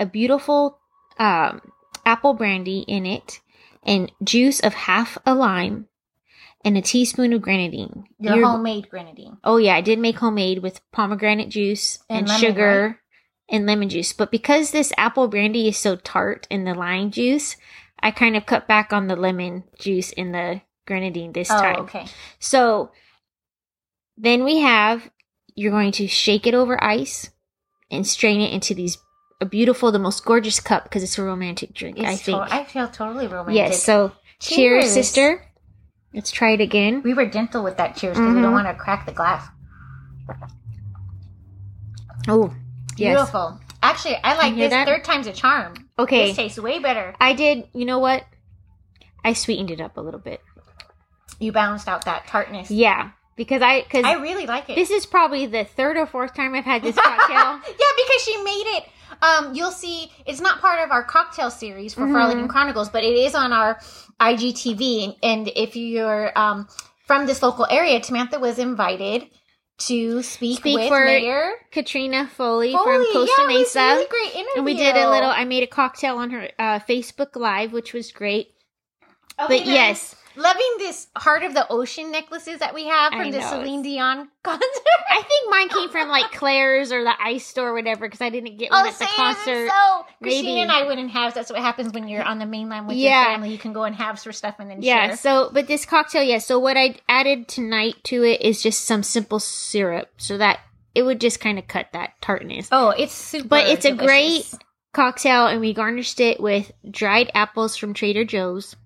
a 0.00 0.06
beautiful 0.06 0.78
um, 1.18 1.60
apple 2.04 2.34
brandy 2.34 2.80
in 2.80 3.06
it, 3.06 3.40
and 3.84 4.10
juice 4.24 4.58
of 4.60 4.74
half 4.74 5.18
a 5.24 5.34
lime, 5.36 5.86
and 6.66 6.76
a 6.76 6.82
teaspoon 6.82 7.32
of 7.32 7.40
grenadine. 7.40 8.04
your 8.18 8.44
homemade 8.44 8.90
grenadine. 8.90 9.38
Oh 9.44 9.56
yeah, 9.56 9.74
I 9.76 9.80
did 9.80 9.98
make 9.98 10.18
homemade 10.18 10.58
with 10.58 10.80
pomegranate 10.92 11.48
juice 11.48 11.98
And 12.10 12.18
and, 12.18 12.28
lemon, 12.28 12.40
sugar 12.40 13.00
and 13.48 13.64
lemon 13.66 13.88
juice. 13.88 14.12
But 14.12 14.30
because 14.30 14.70
this 14.72 14.92
apple 14.98 15.28
brandy 15.28 15.68
is 15.68 15.78
so 15.78 15.96
tart 15.96 16.46
in 16.50 16.64
the 16.64 16.74
lime 16.74 17.10
juice, 17.10 17.56
I 18.00 18.10
kind 18.10 18.36
of 18.36 18.44
cut 18.44 18.66
back 18.68 18.92
on 18.92 19.06
the 19.06 19.16
lemon 19.16 19.64
juice 19.78 20.10
in 20.12 20.32
the 20.32 20.60
grenadine 20.86 21.32
this 21.32 21.50
Oh, 21.50 21.54
time. 21.60 21.76
okay. 21.82 22.06
So 22.40 22.90
then 24.16 24.44
we 24.44 24.58
have 24.60 25.08
you're 25.54 25.70
going 25.72 25.92
to 25.92 26.06
shake 26.06 26.46
it 26.46 26.54
over 26.54 26.82
ice 26.82 27.30
and 27.90 28.06
strain 28.06 28.40
it 28.40 28.52
into 28.52 28.74
these 28.74 28.98
a 29.40 29.46
beautiful, 29.46 29.92
the 29.92 29.98
most 29.98 30.24
gorgeous 30.24 30.60
cup 30.60 30.84
because 30.84 31.02
it's 31.02 31.18
a 31.18 31.22
romantic 31.22 31.74
drink. 31.74 31.98
I 32.00 32.16
think. 32.16 32.38
to- 32.44 32.54
I 32.54 32.64
feel 32.64 32.88
totally 32.88 33.26
romantic. 33.26 33.54
yes. 33.54 33.82
So 33.82 34.12
cheers. 34.40 34.84
Cheers. 34.84 34.92
sister. 34.92 35.45
Let's 36.16 36.30
try 36.32 36.50
it 36.52 36.60
again. 36.60 37.02
we 37.04 37.14
were 37.14 37.26
gentle 37.26 37.62
with 37.62 37.76
that 37.76 37.94
cheers 37.94 38.16
because 38.16 38.34
we 38.34 38.40
don't 38.40 38.50
Mhm. 38.50 38.64
want 38.64 38.66
to 38.66 38.74
crack 38.74 39.06
the 39.06 39.12
glass. 39.12 39.46
Oh, 42.28 42.52
yes. 42.96 43.16
Beautiful. 43.16 43.60
Actually, 43.82 44.16
I 44.24 44.36
like 44.36 44.56
this. 44.56 44.70
that? 44.70 44.86
Third 44.88 45.04
time's 45.04 45.26
a 45.26 45.32
charm. 45.32 45.74
Okay. 45.98 46.28
This 46.28 46.36
tastes 46.36 46.58
way 46.58 46.78
better. 46.78 47.14
I 47.20 47.34
did. 47.34 47.68
You 47.72 47.84
know 47.84 47.98
what? 47.98 48.24
I 49.24 49.32
sweetened 49.34 49.70
it 49.70 49.80
up 49.80 49.96
a 49.96 50.00
little 50.00 50.18
bit. 50.20 50.40
You 51.38 51.52
balanced 51.52 51.88
out 51.88 52.04
that 52.06 52.26
tartness. 52.26 52.70
Yeah, 52.70 53.10
because 53.36 53.60
I 53.62 53.82
because 53.82 54.04
I 54.04 54.14
really 54.14 54.46
like 54.46 54.70
it. 54.70 54.74
this 54.76 54.90
is 54.90 55.04
probably 55.06 55.46
the 55.46 55.64
third 55.64 55.96
or 55.96 56.06
fourth 56.06 56.34
time 56.34 56.54
I've 56.54 56.64
had 56.64 56.82
this 56.82 56.96
cocktail. 56.96 57.36
yeah, 57.36 57.92
because 57.96 58.22
she 58.24 58.36
made 58.42 58.64
it. 58.78 58.88
Um, 59.22 59.54
you'll 59.54 59.70
see 59.72 60.10
it's 60.26 60.40
not 60.40 60.60
part 60.60 60.84
of 60.84 60.90
our 60.90 61.02
cocktail 61.04 61.50
series 61.50 61.94
for 61.94 62.02
Mhm. 62.02 62.12
Frolicking 62.12 62.48
Chronicles, 62.48 62.88
but 62.88 63.02
it 63.04 63.14
is 63.16 63.34
on 63.34 63.52
our 63.52 63.78
IGTV. 64.20 65.16
And, 65.22 65.48
if 65.54 65.76
you're 65.76 66.36
um, 66.38 66.68
from 67.06 67.26
this 67.26 67.42
local 67.42 67.66
area, 67.70 68.02
Samantha 68.02 68.38
was 68.38 68.58
invited 68.58 69.28
to 69.78 70.22
speak, 70.22 70.58
Speak 70.60 70.74
with 70.76 70.88
for 70.88 71.04
Mayor 71.04 71.52
Katrina 71.70 72.26
Foley, 72.28 72.72
Foley. 72.72 72.84
from 72.84 73.12
Costa 73.12 73.34
yeah, 73.38 73.44
it 73.44 73.58
was 73.58 73.58
Mesa, 73.66 73.78
a 73.80 73.94
really 73.94 74.06
great 74.08 74.34
interview. 74.34 74.52
and 74.56 74.64
we 74.64 74.74
did 74.74 74.96
a 74.96 75.10
little. 75.10 75.28
I 75.30 75.44
made 75.44 75.62
a 75.62 75.66
cocktail 75.66 76.16
on 76.16 76.30
her 76.30 76.48
uh, 76.58 76.78
Facebook 76.80 77.36
Live, 77.36 77.72
which 77.72 77.92
was 77.92 78.10
great. 78.10 78.48
Okay, 79.38 79.58
but 79.58 79.66
now, 79.66 79.72
yes, 79.74 80.14
loving 80.36 80.74
this 80.78 81.06
heart 81.16 81.42
of 81.42 81.54
the 81.54 81.66
ocean 81.70 82.10
necklaces 82.10 82.58
that 82.60 82.74
we 82.74 82.84
have 82.86 83.12
from 83.12 83.30
the 83.30 83.40
Celine 83.42 83.82
Dion 83.82 84.28
concert. 84.42 84.62
I 85.10 85.22
think 85.22 85.50
mine 85.50 85.68
came 85.68 85.88
from 85.90 86.08
like 86.08 86.30
Claire's 86.32 86.92
or 86.92 87.02
the 87.04 87.14
Ice 87.22 87.46
Store 87.46 87.70
or 87.70 87.74
whatever 87.74 88.06
because 88.06 88.20
I 88.20 88.30
didn't 88.30 88.56
get 88.58 88.70
one 88.70 88.84
Oh, 88.84 88.88
at 88.88 88.98
the 88.98 89.06
concert. 89.06 89.68
so 89.70 90.06
Maybe. 90.20 90.60
and 90.60 90.70
I 90.70 90.84
wouldn't 90.86 91.10
have. 91.10 91.34
That's 91.34 91.50
what 91.50 91.60
happens 91.60 91.92
when 91.92 92.08
you're 92.08 92.22
on 92.24 92.38
the 92.38 92.46
mainland 92.46 92.86
with 92.88 92.96
Yeah. 92.96 93.22
your 93.22 93.32
family. 93.32 93.50
You 93.50 93.58
can 93.58 93.72
go 93.72 93.84
and 93.84 93.94
have 93.96 94.20
for 94.20 94.32
stuff 94.32 94.56
and 94.58 94.70
then 94.70 94.82
Yeah, 94.82 95.08
share. 95.08 95.16
so 95.16 95.50
but 95.52 95.66
this 95.66 95.84
cocktail, 95.86 96.22
yeah. 96.22 96.38
So 96.38 96.58
what 96.58 96.76
I 96.76 96.96
added 97.08 97.48
tonight 97.48 97.96
to 98.04 98.22
it 98.24 98.40
is 98.42 98.62
just 98.62 98.84
some 98.84 99.02
simple 99.02 99.40
syrup, 99.40 100.10
so 100.16 100.38
that 100.38 100.60
it 100.94 101.02
would 101.02 101.20
just 101.20 101.40
kind 101.40 101.58
of 101.58 101.66
cut 101.68 101.88
that 101.92 102.12
tartness. 102.20 102.68
Oh, 102.72 102.90
it's 102.90 103.12
super. 103.12 103.48
But 103.48 103.68
it's 103.68 103.84
a 103.84 103.92
great 103.92 104.50
cocktail, 104.94 105.46
and 105.46 105.60
we 105.60 105.74
garnished 105.74 106.20
it 106.20 106.40
with 106.40 106.72
dried 106.90 107.30
apples 107.34 107.76
from 107.76 107.92
Trader 107.94 108.24
Joe's. 108.24 108.76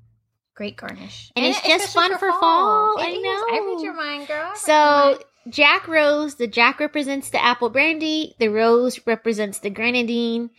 Great 0.61 0.77
garnish, 0.77 1.33
And 1.37 1.47
it's 1.47 1.59
just 1.63 1.95
fun 1.95 2.19
for 2.19 2.31
fall. 2.33 2.99
It 2.99 3.07
I 3.07 3.11
is. 3.13 3.23
know. 3.23 3.31
I 3.31 3.75
read 3.75 3.83
your 3.83 3.95
mind, 3.95 4.29
girl. 4.29 4.37
I 4.37 4.43
read 4.43 4.51
your 4.51 5.15
So. 5.17 5.25
Jack 5.49 5.89
Rose, 5.89 6.35
the 6.35 6.47
Jack 6.47 6.79
represents 6.81 7.31
the 7.31 7.43
apple 7.43 7.71
brandy, 7.71 8.35
the 8.39 8.49
Rose 8.49 9.01
represents 9.07 9.61
the 9.61 9.71
grenadine. 9.71 10.51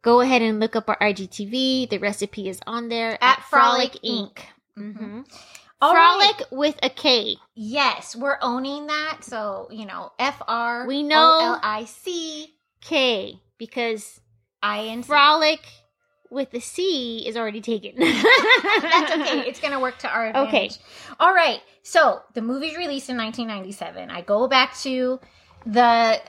Go 0.00 0.20
ahead 0.22 0.40
and 0.40 0.60
look 0.60 0.74
up 0.76 0.88
our 0.88 0.96
IGTV. 0.98 1.90
The 1.90 1.98
recipe 1.98 2.48
is 2.48 2.58
on 2.66 2.88
there 2.88 3.18
At 3.22 3.42
Frolic 3.50 3.92
Inc. 4.02 4.38
Mhm. 4.78 4.96
Mhm. 4.98 5.30
All 5.82 5.92
right. 5.94 6.16
Frolic 6.34 6.46
with 6.50 6.78
a 6.82 6.88
K. 6.88 7.36
yes, 7.54 8.16
we're 8.16 8.38
owning 8.40 8.86
that. 8.86 9.18
So 9.24 9.68
you 9.70 9.84
know, 9.84 10.10
F 10.18 10.40
R 10.48 10.86
We 10.86 11.02
know- 11.02 11.38
L 11.42 11.60
I 11.62 11.84
C 11.84 12.54
K 12.80 13.38
because 13.58 14.20
I 14.62 14.86
C. 14.96 15.02
frolic 15.02 15.60
with 16.30 16.50
the 16.50 16.60
C 16.60 17.26
is 17.26 17.36
already 17.36 17.60
taken. 17.60 17.94
That's 17.98 19.12
okay. 19.12 19.38
It's 19.48 19.60
going 19.60 19.72
to 19.72 19.80
work 19.80 19.98
to 19.98 20.08
our 20.08 20.26
advantage. 20.28 20.48
Okay. 20.48 20.70
All 21.20 21.34
right. 21.34 21.60
So 21.82 22.20
the 22.34 22.42
movie's 22.42 22.76
released 22.76 23.08
in 23.08 23.16
1997. 23.16 24.10
I 24.10 24.20
go 24.22 24.46
back 24.48 24.76
to 24.80 25.20
the 25.66 26.20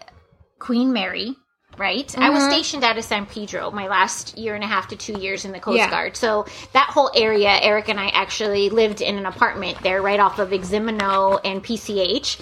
Queen 0.59 0.93
Mary. 0.93 1.35
Right, 1.77 2.13
I 2.17 2.29
was 2.31 2.43
Mhm. 2.43 2.51
stationed 2.51 2.83
out 2.83 2.97
of 2.97 3.05
San 3.05 3.25
Pedro 3.25 3.71
my 3.71 3.87
last 3.87 4.37
year 4.37 4.53
and 4.53 4.63
a 4.63 4.67
half 4.67 4.89
to 4.89 4.97
two 4.97 5.13
years 5.13 5.45
in 5.45 5.53
the 5.53 5.59
Coast 5.61 5.77
Yeah. 5.77 5.89
Guard. 5.89 6.17
So 6.17 6.45
that 6.73 6.89
whole 6.89 7.09
area, 7.15 7.57
Eric 7.61 7.87
and 7.87 7.97
I 7.99 8.09
actually 8.09 8.69
lived 8.69 8.99
in 9.01 9.17
an 9.17 9.25
apartment 9.25 9.77
there, 9.81 10.01
right 10.01 10.19
off 10.19 10.39
of 10.39 10.49
Eximino 10.49 11.39
and 11.45 11.63
PCH. 11.63 12.37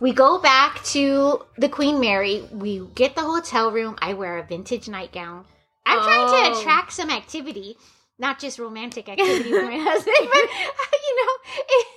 We 0.00 0.12
go 0.12 0.38
back 0.38 0.82
to 0.86 1.44
the 1.56 1.68
Queen 1.68 2.00
Mary. 2.00 2.48
We 2.50 2.80
get 2.96 3.14
the 3.14 3.20
hotel 3.22 3.70
room. 3.70 3.96
I 4.02 4.14
wear 4.14 4.38
a 4.38 4.42
vintage 4.42 4.88
nightgown. 4.88 5.44
I'm 5.86 5.98
trying 6.02 6.28
Oh. 6.28 6.52
to 6.54 6.60
attract 6.60 6.92
some 6.92 7.10
activity, 7.10 7.76
not 8.20 8.38
just 8.38 8.58
romantic 8.58 9.08
activity 9.08 9.50
with 9.52 9.64
my 9.64 9.78
husband, 9.80 10.16
but 10.28 10.44
you 11.08 11.12
know, 11.16 11.32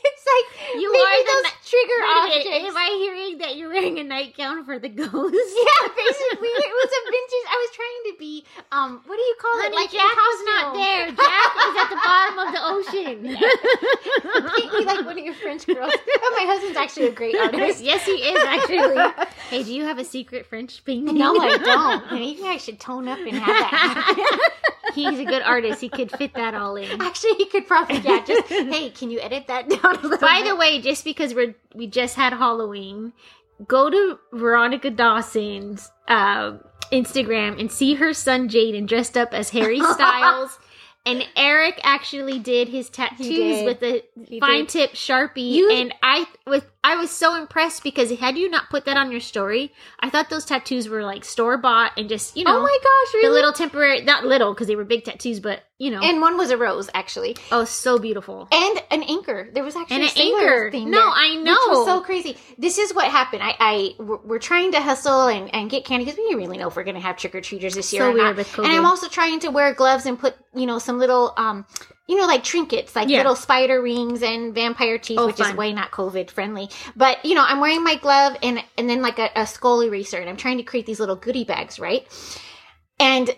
it's 0.07 0.25
like 0.25 0.79
You 0.81 0.87
maybe 0.91 1.03
are 1.03 1.19
the 1.19 1.27
those 1.27 1.43
ni- 1.43 1.61
trigger 1.67 1.99
Wait 1.99 2.07
a 2.07 2.23
minute, 2.23 2.47
objects. 2.47 2.69
Am 2.71 2.77
I 2.77 2.89
hearing 3.03 3.37
that 3.39 3.55
you're 3.57 3.69
wearing 3.69 3.99
a 3.99 4.03
nightgown 4.03 4.63
for 4.65 4.79
the 4.79 4.87
ghost? 4.89 5.11
yeah, 5.11 5.83
basically, 5.99 6.53
it 6.63 6.73
was 6.79 6.89
a 6.95 7.01
vintage. 7.11 7.45
I 7.51 7.57
was 7.59 7.71
trying 7.75 8.01
to 8.07 8.13
be, 8.17 8.33
um, 8.71 9.01
what 9.05 9.15
do 9.17 9.21
you 9.21 9.35
call 9.39 9.51
Honey, 9.59 9.75
it? 9.75 9.79
Like 9.83 9.91
Jack 9.91 10.15
was 10.15 10.39
not 10.47 10.65
there. 10.79 11.05
Jack 11.11 11.51
is 11.59 11.75
at 11.77 11.89
the 11.91 11.99
bottom 12.01 12.35
of 12.39 12.47
the 12.55 12.61
ocean. 12.71 13.17
Paint 14.55 14.73
me 14.73 14.85
like 14.85 15.05
one 15.05 15.19
of 15.19 15.25
your 15.25 15.35
French 15.35 15.67
girls. 15.67 15.91
But 15.91 16.31
my 16.39 16.45
husband's 16.47 16.77
actually 16.77 17.07
a 17.07 17.11
great 17.11 17.35
artist. 17.35 17.83
yes, 17.83 18.05
he 18.05 18.13
is 18.13 18.39
actually. 18.47 19.27
hey, 19.49 19.63
do 19.63 19.73
you 19.73 19.83
have 19.83 19.99
a 19.99 20.05
secret 20.05 20.45
French 20.45 20.83
painting? 20.85 21.17
No, 21.17 21.35
I 21.39 21.57
don't. 21.57 22.11
Maybe 22.13 22.43
I 22.47 22.57
should 22.57 22.79
tone 22.79 23.07
up 23.07 23.19
and 23.19 23.35
have 23.37 23.47
that. 23.47 24.39
He's 24.93 25.19
a 25.19 25.25
good 25.25 25.41
artist. 25.41 25.81
He 25.81 25.89
could 25.89 26.11
fit 26.11 26.33
that 26.35 26.53
all 26.53 26.75
in. 26.75 27.01
Actually, 27.01 27.35
he 27.35 27.45
could 27.45 27.67
probably, 27.67 27.97
yeah, 27.99 28.23
just, 28.25 28.47
hey, 28.47 28.89
can 28.89 29.09
you 29.11 29.19
edit 29.19 29.47
that 29.47 29.69
down 29.69 29.95
a 29.97 30.01
little 30.01 30.17
By 30.19 30.41
bit? 30.41 30.49
the 30.49 30.55
way, 30.55 30.81
just 30.81 31.03
because 31.03 31.33
we're 31.33 31.55
we 31.75 31.87
just 31.87 32.15
had 32.15 32.33
Halloween, 32.33 33.13
go 33.67 33.89
to 33.89 34.19
Veronica 34.31 34.89
Dawson's 34.89 35.91
um, 36.07 36.61
Instagram 36.91 37.59
and 37.59 37.71
see 37.71 37.95
her 37.95 38.13
son 38.13 38.49
Jaden 38.49 38.87
dressed 38.87 39.17
up 39.17 39.33
as 39.33 39.49
Harry 39.51 39.79
Styles. 39.93 40.57
and 41.05 41.25
Eric 41.35 41.79
actually 41.83 42.39
did 42.39 42.69
his 42.69 42.89
tattoos 42.89 43.27
did. 43.27 43.65
with 43.65 43.83
a 43.83 44.03
He 44.27 44.39
fine 44.39 44.61
did. 44.65 44.69
tip 44.69 44.91
sharpie, 44.93 45.51
You- 45.51 45.71
and 45.71 45.93
I 46.03 46.25
was 46.45 46.61
I 46.85 46.95
was 46.97 47.09
so 47.11 47.35
impressed 47.35 47.81
because 47.83 48.11
had 48.11 48.37
you 48.37 48.49
not 48.49 48.69
put 48.69 48.85
that 48.85 48.97
on 48.97 49.11
your 49.11 49.21
story, 49.21 49.71
I 49.99 50.09
thought 50.09 50.29
those 50.29 50.43
tattoos 50.45 50.89
were 50.89 51.03
like 51.03 51.23
store 51.23 51.57
bought 51.57 51.91
and 51.97 52.09
just 52.09 52.35
you 52.35 52.43
know 52.43 52.57
oh 52.57 52.61
my 52.61 52.77
gosh, 52.83 53.13
really? 53.13 53.27
the 53.29 53.33
little 53.33 53.53
temporary 53.53 54.01
not 54.01 54.25
little 54.25 54.53
because 54.53 54.67
they 54.67 54.75
were 54.75 54.83
big 54.83 55.03
tattoos, 55.05 55.39
but 55.39 55.63
you 55.77 55.91
know 55.91 56.01
and 56.01 56.19
one 56.21 56.37
was 56.37 56.51
a 56.51 56.57
rose, 56.57 56.89
actually. 56.93 57.37
oh 57.51 57.63
so 57.65 57.97
beautiful. 57.99 58.47
and 58.51 58.83
an 58.91 59.03
anchor. 59.03 59.49
There 59.53 59.63
was 59.63 59.75
actually 59.75 59.95
And 59.95 60.03
an 60.03 60.09
anchor. 60.17 60.71
thing 60.71 60.91
No, 60.91 60.97
there, 60.99 61.07
I 61.07 61.35
which 61.37 61.45
know. 61.45 61.57
was 61.69 61.85
so 61.87 62.01
crazy. 62.01 62.37
This 62.57 62.77
is 62.77 62.93
what 62.93 63.05
happened. 63.09 63.43
I, 63.43 63.55
I 63.59 63.95
we're 63.99 64.39
trying 64.39 64.73
to 64.73 64.81
hustle 64.81 65.27
and, 65.27 65.53
and 65.55 65.69
get 65.69 65.85
candy 65.85 66.05
because 66.05 66.17
we 66.17 66.25
didn't 66.25 66.37
really 66.39 66.57
know 66.57 66.67
if 66.67 66.75
we're 66.75 66.83
going 66.83 66.95
to 66.95 67.01
have 67.01 67.17
trick 67.17 67.33
or 67.35 67.41
treaters 67.41 67.75
this 67.75 67.93
year. 67.93 68.03
So 68.03 68.11
weird 68.13 68.25
not. 68.25 68.35
with 68.35 68.57
And 68.57 68.67
I'm 68.67 68.85
also 68.85 69.07
trying 69.07 69.39
to 69.41 69.49
wear 69.51 69.73
gloves 69.73 70.05
and 70.05 70.19
put 70.19 70.35
you 70.53 70.65
know 70.65 70.79
some 70.79 70.99
little 70.99 71.33
um 71.37 71.65
you 72.07 72.17
know 72.17 72.25
like 72.27 72.43
trinkets 72.43 72.95
like 72.95 73.07
Yeah. 73.09 73.19
little 73.19 73.35
spider 73.35 73.81
rings 73.81 74.21
and 74.21 74.53
vampire 74.53 74.97
teeth, 74.97 75.19
Oh, 75.19 75.27
which 75.27 75.39
is 75.39 75.53
way 75.53 75.71
not 75.73 75.91
COVID 75.91 76.29
friendly. 76.31 76.69
But 76.95 77.23
you 77.25 77.35
know 77.35 77.43
I'm 77.47 77.59
wearing 77.61 77.83
my 77.83 77.95
glove 77.95 78.35
and 78.43 78.63
and 78.77 78.89
then 78.89 79.01
like 79.01 79.19
a, 79.19 79.29
a 79.35 79.47
skull 79.47 79.81
eraser 79.81 80.17
and 80.19 80.29
I'm 80.29 80.37
trying 80.37 80.57
to 80.57 80.63
create 80.63 80.85
these 80.85 80.99
little 80.99 81.15
goodie 81.15 81.45
bags, 81.45 81.79
right? 81.79 82.05
And 82.99 83.29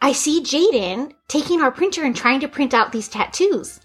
I 0.00 0.12
see 0.12 0.42
Jaden 0.42 1.12
taking 1.28 1.60
our 1.60 1.70
printer 1.72 2.04
and 2.04 2.14
trying 2.14 2.40
to 2.40 2.48
print 2.48 2.74
out 2.74 2.92
these 2.92 3.08
tattoos. 3.08 3.80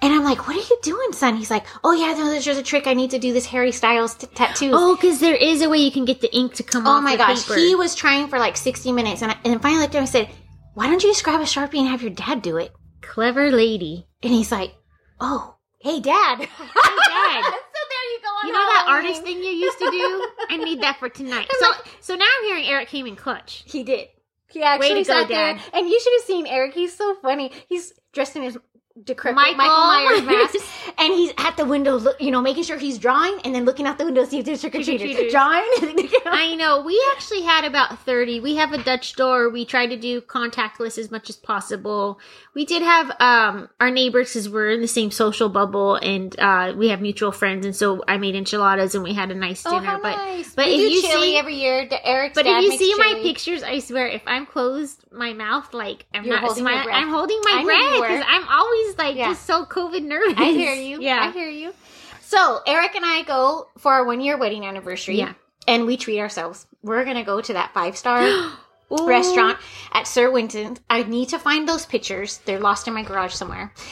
And 0.00 0.12
I'm 0.12 0.22
like, 0.22 0.46
what 0.46 0.56
are 0.56 0.60
you 0.60 0.78
doing, 0.82 1.12
son? 1.12 1.36
He's 1.36 1.50
like, 1.50 1.66
oh 1.82 1.92
yeah, 1.92 2.12
no, 2.12 2.30
there's 2.30 2.44
just 2.44 2.60
a 2.60 2.62
trick. 2.62 2.86
I 2.86 2.94
need 2.94 3.10
to 3.10 3.18
do 3.18 3.32
this 3.32 3.46
Harry 3.46 3.72
Styles 3.72 4.14
t- 4.14 4.28
tattoos. 4.32 4.72
Oh, 4.76 4.94
because 4.94 5.18
there 5.18 5.34
is 5.34 5.60
a 5.60 5.68
way 5.68 5.78
you 5.78 5.90
can 5.90 6.04
get 6.04 6.20
the 6.20 6.32
ink 6.36 6.54
to 6.54 6.62
come 6.62 6.86
Oh 6.86 6.90
off. 6.90 7.02
my 7.02 7.12
the 7.12 7.18
gosh, 7.18 7.42
paper. 7.48 7.58
he 7.58 7.74
was 7.74 7.96
trying 7.96 8.28
for 8.28 8.38
like 8.38 8.56
60 8.56 8.92
minutes. 8.92 9.22
And, 9.22 9.32
I, 9.32 9.34
and 9.42 9.52
then 9.54 9.58
finally 9.58 9.80
looked 9.82 9.94
at 9.96 9.98
him 9.98 10.02
and 10.04 10.08
said, 10.08 10.28
why 10.74 10.86
don't 10.86 11.02
you 11.02 11.10
just 11.10 11.24
grab 11.24 11.40
a 11.40 11.44
Sharpie 11.44 11.78
and 11.80 11.88
have 11.88 12.02
your 12.02 12.12
dad 12.12 12.42
do 12.42 12.58
it? 12.58 12.72
Clever 13.18 13.50
lady. 13.50 14.06
And 14.22 14.32
he's 14.32 14.52
like, 14.52 14.76
oh, 15.18 15.56
Hey, 15.80 15.98
Dad. 15.98 16.38
Dad. 16.38 16.46
so 16.46 17.50
there 17.50 18.06
you 18.12 18.20
go. 18.22 18.28
on 18.28 18.46
You 18.46 18.52
know 18.52 18.58
that 18.58 18.84
Halloween. 18.86 19.06
artist 19.06 19.22
thing 19.24 19.38
you 19.38 19.50
used 19.50 19.78
to 19.78 19.90
do? 19.90 20.28
I 20.50 20.56
need 20.56 20.80
that 20.82 20.98
for 21.00 21.08
tonight. 21.08 21.48
So 21.58 21.66
so 22.00 22.14
now 22.14 22.24
I'm 22.38 22.44
hearing 22.46 22.64
Eric 22.66 22.88
came 22.88 23.06
in 23.08 23.16
clutch. 23.16 23.64
He 23.66 23.82
did. 23.82 24.08
He 24.50 24.62
actually 24.62 24.90
Way 24.94 25.02
to 25.02 25.08
go, 25.08 25.18
sat 25.20 25.28
there, 25.28 25.54
Dad. 25.54 25.62
and 25.74 25.88
you 25.88 26.00
should 26.00 26.12
have 26.14 26.26
seen 26.26 26.46
Eric. 26.46 26.74
He's 26.74 26.96
so 26.96 27.14
funny. 27.16 27.50
He's 27.68 27.92
dressed 28.12 28.36
in 28.36 28.42
his 28.42 28.56
decrepit 29.04 29.36
Michael. 29.36 29.56
Michael, 29.56 30.22
Myers 30.22 30.22
mask, 30.22 30.56
and 30.98 31.12
he's 31.12 31.32
at 31.38 31.56
the 31.56 31.64
window, 31.64 31.96
look, 31.96 32.20
you 32.20 32.30
know, 32.30 32.40
making 32.40 32.64
sure 32.64 32.78
he's 32.78 32.98
drawing, 32.98 33.40
and 33.44 33.54
then 33.54 33.64
looking 33.64 33.86
out 33.86 33.98
the 33.98 34.04
window 34.04 34.24
to 34.24 34.30
see 34.30 34.38
if 34.38 34.46
there's 34.46 34.60
trick 34.60 34.74
or 34.74 34.82
treaters. 34.82 35.30
Drawing. 35.30 35.62
I 36.26 36.54
know. 36.56 36.82
We 36.82 37.02
actually 37.12 37.42
had 37.42 37.64
about 37.64 37.98
30. 38.00 38.40
We 38.40 38.56
have 38.56 38.72
a 38.72 38.82
Dutch 38.82 39.14
door. 39.14 39.50
We 39.50 39.64
try 39.64 39.86
to 39.86 39.96
do 39.96 40.20
contactless 40.20 40.98
as 40.98 41.10
much 41.10 41.30
as 41.30 41.36
possible. 41.36 42.18
We 42.54 42.64
did 42.64 42.82
have 42.82 43.10
um 43.20 43.68
our 43.80 43.90
neighbors 43.90 44.30
because 44.30 44.48
we're 44.48 44.70
in 44.70 44.80
the 44.80 44.88
same 44.88 45.10
social 45.10 45.48
bubble 45.48 45.94
and 45.96 46.38
uh 46.38 46.74
we 46.76 46.88
have 46.88 47.00
mutual 47.00 47.30
friends 47.30 47.64
and 47.64 47.74
so 47.74 48.02
I 48.08 48.18
made 48.18 48.34
enchiladas 48.34 48.94
and 48.94 49.04
we 49.04 49.14
had 49.14 49.30
a 49.30 49.34
nice 49.34 49.64
oh, 49.64 49.70
dinner. 49.70 49.86
how 49.86 50.00
but 50.00 50.16
nice! 50.16 50.54
but 50.54 50.66
we 50.66 50.74
if 50.74 50.92
you 50.92 51.02
chili 51.02 51.28
see- 51.28 51.36
every 51.36 51.54
year, 51.54 51.86
the 51.88 52.04
Eric's 52.04 52.34
but 52.34 52.46
if 52.46 52.62
you 52.62 52.76
see 52.76 52.94
my 52.96 53.20
pictures, 53.22 53.62
I 53.62 53.78
swear, 53.78 54.08
if 54.08 54.22
I'm 54.26 54.46
closed 54.46 55.04
my 55.12 55.32
mouth, 55.32 55.72
like 55.72 56.06
I'm 56.12 56.24
You're 56.24 56.34
not 56.34 56.44
holding 56.44 56.64
smiling. 56.64 56.92
I'm 56.92 57.08
holding 57.08 57.40
my 57.44 57.60
I 57.60 57.64
breath 57.64 58.08
because 58.08 58.24
I'm 58.26 58.48
always 58.48 58.87
like 58.96 59.16
Yeah. 59.16 59.30
just 59.30 59.44
so 59.46 59.64
COVID 59.64 60.02
nervous. 60.04 60.34
I 60.38 60.52
hear 60.52 60.72
you. 60.74 61.00
Yeah. 61.02 61.18
I 61.28 61.30
hear 61.32 61.48
you. 61.50 61.74
So 62.22 62.60
Eric 62.66 62.94
and 62.94 63.04
I 63.04 63.22
go 63.22 63.68
for 63.78 63.92
our 63.92 64.04
one 64.04 64.20
year 64.20 64.36
wedding 64.38 64.64
anniversary. 64.64 65.16
Yeah. 65.16 65.32
And 65.66 65.84
we 65.86 65.96
treat 65.96 66.20
ourselves. 66.20 66.66
We're 66.82 67.04
gonna 67.04 67.24
go 67.24 67.40
to 67.40 67.52
that 67.54 67.74
five 67.74 67.96
star 67.96 68.22
restaurant 68.90 69.58
at 69.92 70.06
Sir 70.06 70.30
Winston. 70.30 70.78
I 70.88 71.02
need 71.02 71.30
to 71.30 71.38
find 71.38 71.68
those 71.68 71.84
pictures. 71.86 72.38
They're 72.44 72.60
lost 72.60 72.86
in 72.88 72.94
my 72.94 73.02
garage 73.02 73.34
somewhere. 73.34 73.72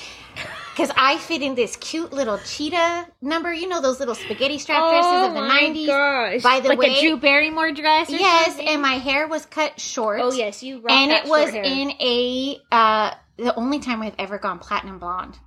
Because 0.75 0.93
I 0.95 1.17
fit 1.17 1.41
in 1.41 1.55
this 1.55 1.75
cute 1.77 2.13
little 2.13 2.37
cheetah 2.37 3.07
number. 3.23 3.51
You 3.51 3.67
know 3.67 3.81
those 3.81 3.99
little 3.99 4.15
spaghetti 4.15 4.59
strap 4.59 4.91
dresses 4.91 5.29
of 5.29 5.33
the 5.33 5.41
Oh 5.41 6.35
90s. 6.37 6.43
By 6.43 6.61
the 6.61 6.69
like 6.69 6.79
way- 6.79 6.99
a 6.99 7.01
Drew 7.01 7.17
Barrymore 7.17 7.73
dress. 7.73 8.11
Yes, 8.11 8.49
something? 8.49 8.69
and 8.69 8.83
my 8.83 8.99
hair 8.99 9.27
was 9.27 9.47
cut 9.47 9.81
short. 9.81 10.21
oh 10.23 10.33
yes, 10.33 10.63
you. 10.63 10.85
and 10.87 11.11
it 11.13 11.25
was 11.27 11.49
hair. 11.51 11.63
in 11.65 11.93
a 11.99 12.59
uh 12.71 13.15
the 13.37 13.55
only 13.55 13.79
time 13.81 14.03
I've 14.03 14.15
ever 14.19 14.39
gone 14.39 14.59
platinum 14.59 14.99
blonde. 14.99 15.39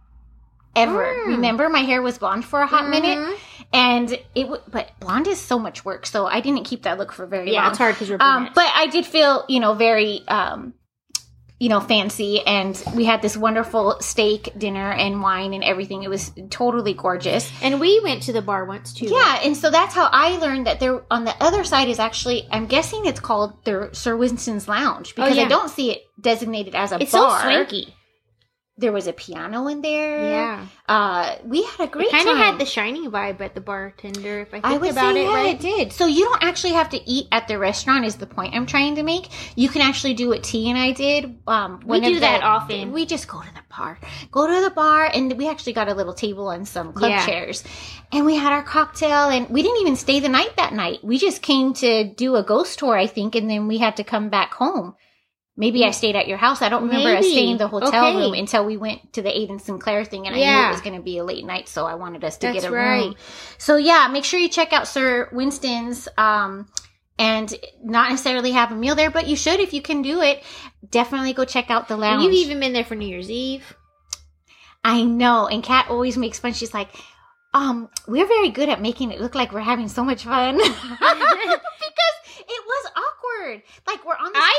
Ever. 0.76 1.04
Mm. 1.04 1.26
Remember 1.28 1.68
my 1.70 1.80
hair 1.80 2.02
was 2.02 2.18
blonde 2.20 2.46
for 2.46 2.62
a 2.62 2.68
hot 2.68 2.84
Mhm. 2.86 2.90
minute 2.92 3.40
and 3.74 4.12
it 4.36 4.44
w- 4.44 4.62
but 4.70 4.92
blonde 5.00 5.28
is 5.28 5.40
so 5.40 5.58
much 5.60 5.84
work 5.84 6.06
so 6.06 6.26
I 6.28 6.40
didn't 6.42 6.64
keep 6.66 6.84
that 6.84 6.98
look 7.00 7.12
for 7.12 7.26
very 7.26 7.52
Yeah, 7.52 7.62
long. 7.64 7.70
it's 7.72 7.78
hard 7.80 7.96
because 7.96 8.10
we're 8.10 8.18
Um 8.20 8.50
but 8.54 8.72
I 8.76 8.88
did 8.88 9.06
feel, 9.06 9.46
you 9.50 9.60
know, 9.60 9.74
very 9.74 10.24
um 10.28 10.74
you 11.60 11.68
know, 11.68 11.82
fancy 11.82 12.42
and 12.46 12.82
we 12.96 13.04
had 13.04 13.22
this 13.22 13.36
wonderful 13.36 13.98
steak 14.00 14.50
dinner 14.58 14.92
and 14.94 15.22
wine 15.22 15.54
and 15.54 15.64
everything. 15.64 16.04
It 16.04 16.10
was 16.10 16.32
totally 16.50 16.94
gorgeous. 16.94 17.52
and 17.62 17.80
we 17.82 18.00
went 18.00 18.24
to 18.24 18.34
the 18.34 18.42
bar 18.42 18.64
once 18.66 18.94
too. 18.94 19.08
Yeah, 19.10 19.42
and 19.44 19.58
so 19.58 19.70
that's 19.70 19.94
how 19.94 20.08
I 20.12 20.38
learned 20.38 20.68
that 20.68 20.80
there 20.80 21.04
on 21.12 21.26
the 21.26 21.36
other 21.44 21.64
side 21.66 21.90
is 21.90 22.00
actually 22.00 22.48
I'm 22.50 22.66
guessing 22.66 23.06
it's 23.06 23.20
called 23.20 23.54
the 23.66 23.90
Sir 23.92 24.16
Winston's 24.16 24.68
Lounge 24.70 25.14
because 25.16 25.34
Oh, 25.34 25.36
yeah. 25.36 25.44
I 25.44 25.48
don't 25.50 25.70
see 25.70 25.92
it 25.92 26.04
designated 26.20 26.76
as 26.76 26.92
a 26.94 27.02
it's 27.02 27.12
bar. 27.12 27.34
It's 27.36 27.44
so 27.44 27.48
swanky. 27.50 27.94
There 28.80 28.92
was 28.94 29.08
a 29.08 29.14
piano 29.14 29.68
in 29.68 29.82
there. 29.82 30.24
Yeah, 30.24 30.66
Uh 30.88 31.36
we 31.44 31.64
had 31.64 31.82
a 31.88 31.92
great 31.92 32.10
kind 32.12 32.28
of 32.30 32.38
had 32.38 32.58
the 32.60 32.66
shiny 32.66 33.08
vibe 33.10 33.42
at 33.42 33.54
the 33.54 33.62
bartender. 33.62 34.40
If 34.42 34.50
I 34.50 34.52
think 34.62 34.66
I 34.66 34.78
would 34.78 34.92
about 34.92 35.14
say 35.16 35.22
it, 35.22 35.30
yeah, 35.30 35.36
right? 35.36 35.56
it 35.56 35.60
did. 35.60 35.92
So 35.94 36.06
you 36.08 36.24
don't 36.26 36.44
actually 36.44 36.74
have 36.74 36.90
to 36.96 37.10
eat 37.10 37.28
at 37.32 37.48
the 37.50 37.58
restaurant. 37.60 38.06
Is 38.06 38.16
the 38.16 38.26
point 38.28 38.56
I'm 38.56 38.66
trying 38.66 38.96
to 38.96 39.04
make? 39.04 39.30
You 39.58 39.68
can 39.70 39.82
actually 39.82 40.14
do 40.14 40.30
what 40.30 40.44
T 40.44 40.70
and 40.70 40.80
I 40.80 40.92
did. 40.94 41.40
Um, 41.48 41.82
We 41.86 42.00
do 42.00 42.20
that 42.22 42.40
the- 42.42 42.46
often. 42.46 42.92
We 42.94 43.06
just 43.06 43.28
go 43.28 43.42
to 43.42 43.54
the 43.54 43.64
bar, 43.78 44.00
go 44.32 44.48
to 44.48 44.62
the 44.64 44.72
bar, 44.72 45.12
and 45.14 45.34
we 45.38 45.48
actually 45.50 45.74
got 45.74 45.90
a 45.90 45.94
little 45.94 46.14
table 46.14 46.50
and 46.50 46.68
some 46.68 46.94
club 46.94 47.12
Yeah. 47.12 47.26
chairs, 47.26 47.64
and 48.12 48.26
we 48.26 48.36
had 48.36 48.54
our 48.54 48.64
cocktail. 48.64 49.30
And 49.30 49.50
we 49.50 49.62
didn't 49.62 49.82
even 49.82 49.96
stay 49.96 50.20
the 50.22 50.30
night 50.30 50.56
that 50.58 50.74
night. 50.74 51.00
We 51.04 51.18
just 51.18 51.42
came 51.42 51.74
to 51.76 52.04
do 52.06 52.36
a 52.36 52.44
ghost 52.44 52.80
tour, 52.80 52.96
I 52.98 53.08
think, 53.08 53.36
and 53.36 53.50
then 53.50 53.68
we 53.68 53.78
had 53.80 53.98
to 53.98 54.04
come 54.04 54.30
back 54.30 54.54
home. 54.54 54.96
Maybe 55.60 55.84
I 55.84 55.92
stayed 55.92 56.16
at 56.16 56.30
your 56.30 56.38
house. 56.38 56.62
I 56.62 56.70
don't 56.70 56.84
remember 56.84 57.10
us 57.10 57.22
Maybe. 57.24 57.34
staying 57.34 57.52
in 57.52 57.58
the 57.58 57.68
hotel 57.68 58.08
Okay. 58.08 58.16
room 58.18 58.34
until 58.34 58.66
we 58.66 58.78
went 58.78 59.12
to 59.14 59.22
the 59.22 59.28
Aiden 59.30 59.60
Sinclair 59.60 60.06
thing, 60.06 60.26
and 60.26 60.34
I 60.34 60.40
knew 60.40 60.68
it 60.70 60.72
was 60.72 60.80
going 60.82 60.96
to 60.96 61.02
be 61.02 61.18
a 61.18 61.24
late 61.26 61.46
night, 61.46 61.68
so 61.68 61.86
I 61.86 61.96
wanted 61.96 62.24
us 62.24 62.38
to 62.38 62.48
That's 62.48 62.62
get 62.62 62.72
a 62.72 62.74
right. 62.74 63.04
room. 63.08 63.16
So 63.58 63.76
yeah, 63.76 64.08
make 64.08 64.24
sure 64.24 64.40
you 64.40 64.48
check 64.48 64.72
out 64.72 64.88
Sir 64.88 65.28
Winston's 65.34 66.08
um 66.18 66.68
and 67.20 67.54
not 67.84 68.10
necessarily 68.10 68.52
have 68.54 68.72
a 68.72 68.76
meal 68.76 68.96
there, 68.96 69.12
but 69.12 69.28
you 69.28 69.36
should 69.36 69.60
if 69.60 69.74
you 69.74 69.82
can 69.82 70.02
do 70.02 70.22
it. 70.22 70.42
Definitely 70.90 71.34
go 71.34 71.44
check 71.44 71.70
out 71.70 71.90
the 71.90 71.98
lounge. 71.98 72.24
you've 72.24 72.34
even 72.34 72.62
been 72.62 72.72
there 72.72 72.86
for 72.86 72.96
New 72.96 73.08
Year's 73.10 73.30
Eve. 73.30 73.76
I 74.86 75.04
know. 75.04 75.48
And 75.48 75.62
Kat 75.62 75.88
always 75.90 76.16
makes 76.18 76.40
fun. 76.40 76.54
She's 76.54 76.74
like, 76.74 76.88
um, 77.54 77.90
we're 78.08 78.26
very 78.28 78.50
good 78.50 78.70
at 78.70 78.82
making 78.82 79.12
it 79.12 79.20
look 79.20 79.36
like 79.36 79.52
we're 79.52 79.60
having 79.60 79.90
so 79.90 80.06
much 80.06 80.24
fun. 80.24 80.56
because 80.58 82.16
it 82.40 82.64
was 82.66 82.92
awkward. 82.96 83.62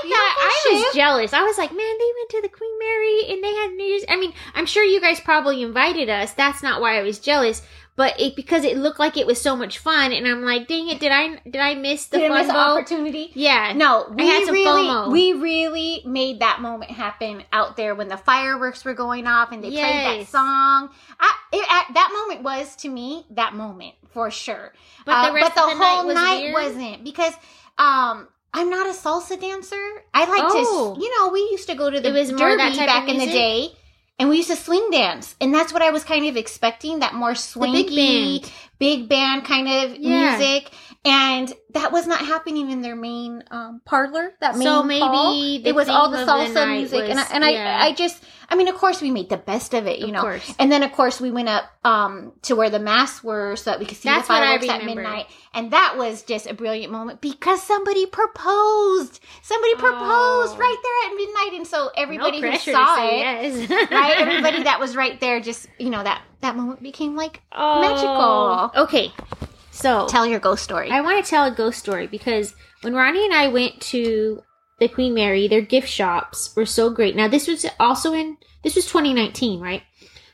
Thought 0.03 0.37
I 0.39 0.85
was 0.85 0.95
jealous. 0.95 1.33
I 1.33 1.43
was 1.43 1.59
like, 1.59 1.71
man, 1.71 1.99
they 1.99 2.13
went 2.19 2.31
to 2.31 2.43
the 2.43 2.49
Queen 2.49 2.79
Mary 2.79 3.31
and 3.31 3.43
they 3.45 3.55
had 3.55 3.73
New 3.73 3.85
Year's. 3.85 4.05
I 4.09 4.17
mean, 4.17 4.33
I'm 4.55 4.67
sure 4.67 4.83
you 4.85 5.01
guys 5.01 5.21
probably 5.21 5.63
invited 5.63 6.09
us. 6.09 6.33
That's 6.33 6.63
not 6.63 6.81
why 6.81 6.99
I 6.99 7.03
was 7.03 7.19
jealous, 7.19 7.63
but 7.97 8.19
it 8.21 8.35
because 8.37 8.65
it 8.65 8.77
looked 8.79 8.99
like 8.99 9.17
it 9.17 9.27
was 9.27 9.41
so 9.41 9.55
much 9.57 9.79
fun, 9.79 10.13
and 10.13 10.27
I'm 10.27 10.43
like, 10.43 10.69
dang 10.69 10.89
it, 10.89 11.01
did 11.01 11.13
I 11.13 11.37
did 11.45 11.57
I 11.61 11.75
miss 11.75 12.07
the 12.07 12.19
Did 12.19 12.31
fun 12.31 12.47
miss 12.47 12.55
opportunity? 12.57 13.31
Yeah, 13.35 13.73
No, 13.77 14.07
we 14.15 14.27
had 14.27 14.45
some 14.47 14.55
really, 14.55 14.83
FOMO. 14.87 15.13
we 15.13 15.33
really 15.35 16.03
made 16.07 16.41
that 16.41 16.61
moment 16.61 16.91
happen 16.93 17.43
out 17.53 17.77
there 17.77 17.95
when 17.95 18.09
the 18.09 18.17
fireworks 18.17 18.85
were 18.85 18.95
going 18.95 19.27
off 19.27 19.53
and 19.53 19.63
they 19.63 19.71
played 19.71 20.21
that 20.21 20.29
song. 20.29 20.91
I, 21.19 21.35
it, 21.53 21.67
at, 21.71 21.95
that 21.95 22.11
moment 22.27 22.43
was 22.43 22.75
to 22.77 22.89
me 22.89 23.27
that 23.31 23.55
moment 23.55 23.95
for 24.13 24.31
sure. 24.31 24.73
But 25.05 25.25
the 25.27 25.31
Uh, 25.31 25.35
rest 25.35 25.55
but 25.55 25.63
the 25.67 25.73
of 25.73 25.79
the 25.79 25.85
whole 25.85 26.05
night 26.05 26.07
was 26.07 26.15
night 26.15 26.53
wasn't 26.53 27.05
because 27.05 27.35
um, 27.77 28.29
I'm 28.53 28.69
not 28.69 28.87
a 28.87 28.91
salsa 28.91 29.41
dancer. 29.41 29.77
I 30.13 30.25
like 30.25 30.43
Oh. 30.45 30.95
to, 30.97 31.01
you 31.03 31.19
know, 31.19 31.29
we 31.29 31.41
used 31.53 31.69
to 31.69 31.75
go 31.75 31.89
to 31.91 32.01
the 32.01 32.09
It 32.09 32.13
was 32.13 32.31
more 32.33 32.57
derby 32.57 32.77
back 32.79 33.09
in 33.09 33.19
the 33.19 33.27
day. 33.27 33.73
And 34.19 34.29
we 34.29 34.37
used 34.37 34.51
to 34.51 34.57
swing 34.57 34.91
dance, 34.91 35.35
and 35.41 35.55
that's 35.55 35.73
what 35.73 35.81
I 35.81 35.91
was 35.93 36.05
kind 36.05 36.27
of 36.27 36.37
expecting—that 36.37 37.15
more 37.15 37.33
swingy, 37.33 37.73
big 37.89 38.43
band. 38.43 38.53
big 38.79 39.09
band 39.09 39.45
kind 39.47 39.67
of 39.67 39.97
Yeah. 39.97 40.37
music 40.37 40.73
and 41.05 41.53
that 41.73 41.93
was 41.93 42.07
not 42.07 42.21
happening 42.21 42.71
in 42.71 42.83
their 42.83 42.95
main 42.97 43.43
um, 43.51 43.81
parlor 43.87 44.35
that 44.41 44.55
main 44.57 44.67
So 44.67 44.83
maybe 44.83 45.01
hall. 45.01 45.33
the 45.33 45.67
it 45.67 45.75
was 45.75 45.89
all 45.89 46.11
the 46.11 46.19
the 46.19 46.25
salsa 46.27 46.55
night 46.55 46.77
music 46.79 47.09
and, 47.09 47.19
I, 47.19 47.25
and 47.33 47.45
yeah. 47.45 47.79
I, 47.81 47.87
I 47.87 47.93
just 47.95 48.23
i 48.51 48.55
mean 48.55 48.69
of 48.69 48.75
course 48.75 49.01
we 49.01 49.11
made 49.11 49.31
the 49.31 49.39
best 49.39 49.73
of 49.73 49.87
it 49.87 49.99
you 50.01 50.07
Of 50.07 50.13
know 50.13 50.21
course. 50.21 50.55
and 50.59 50.71
then 50.71 50.83
of 50.83 50.93
course 50.93 51.19
we 51.21 51.31
went 51.31 51.49
up 51.49 51.65
um, 51.85 52.33
to 52.43 52.55
where 52.55 52.69
the 52.69 52.79
masks 52.79 53.25
were 53.25 53.57
so 53.57 53.71
that 53.71 53.79
we 53.81 53.87
could 53.87 53.97
see 53.97 54.11
That's 54.11 54.29
the 54.29 54.35
fireworks 54.35 54.69
at 54.69 54.85
midnight 54.85 55.27
and 55.55 55.71
that 55.71 55.95
was 55.97 56.23
just 56.23 56.47
a 56.47 56.53
brilliant 56.55 56.93
moment 56.93 57.23
because 57.23 57.63
somebody 57.63 58.05
proposed 58.07 59.21
somebody 59.43 59.75
proposed 59.77 60.55
Oh. 60.55 60.59
right 60.59 60.77
there 60.83 61.11
at 61.11 61.17
midnight 61.17 61.57
and 61.57 61.67
so 61.67 61.91
everybody 61.97 62.41
no 62.43 62.51
who 62.51 62.59
saw 62.59 63.07
it 63.09 63.19
yes. 63.19 63.71
right 63.91 64.19
everybody 64.19 64.65
that 64.65 64.79
was 64.79 64.95
right 64.97 65.19
there 65.21 65.41
just 65.41 65.67
you 65.79 65.89
know 65.89 66.03
that 66.03 66.23
that 66.43 66.57
moment 66.57 66.83
became 66.83 67.17
like 67.17 67.41
Oh. 67.53 67.81
magical. 67.81 68.83
Okay, 68.85 69.13
so 69.81 70.07
tell 70.09 70.27
your 70.27 70.41
ghost 70.41 70.63
story 70.63 70.91
I 70.91 71.01
want 71.01 71.25
to 71.25 71.29
tell 71.31 71.45
a 71.45 71.51
ghost 71.51 71.79
story 71.79 72.07
because 72.07 72.55
when 72.83 72.95
Ronnie 72.95 73.25
and 73.25 73.35
I 73.35 73.49
went 73.49 73.81
to 73.93 74.43
the 74.79 74.89
Queen 74.89 75.13
Mary, 75.13 75.47
their 75.47 75.61
gift 75.61 75.89
shops 75.89 76.55
were 76.57 76.65
so 76.67 76.89
great. 76.91 77.15
Now 77.15 77.29
this 77.29 77.47
was 77.47 77.67
also 77.79 78.13
in 78.15 78.39
this 78.63 78.77
was 78.77 78.87
2019, 78.87 79.61
right? 79.61 79.83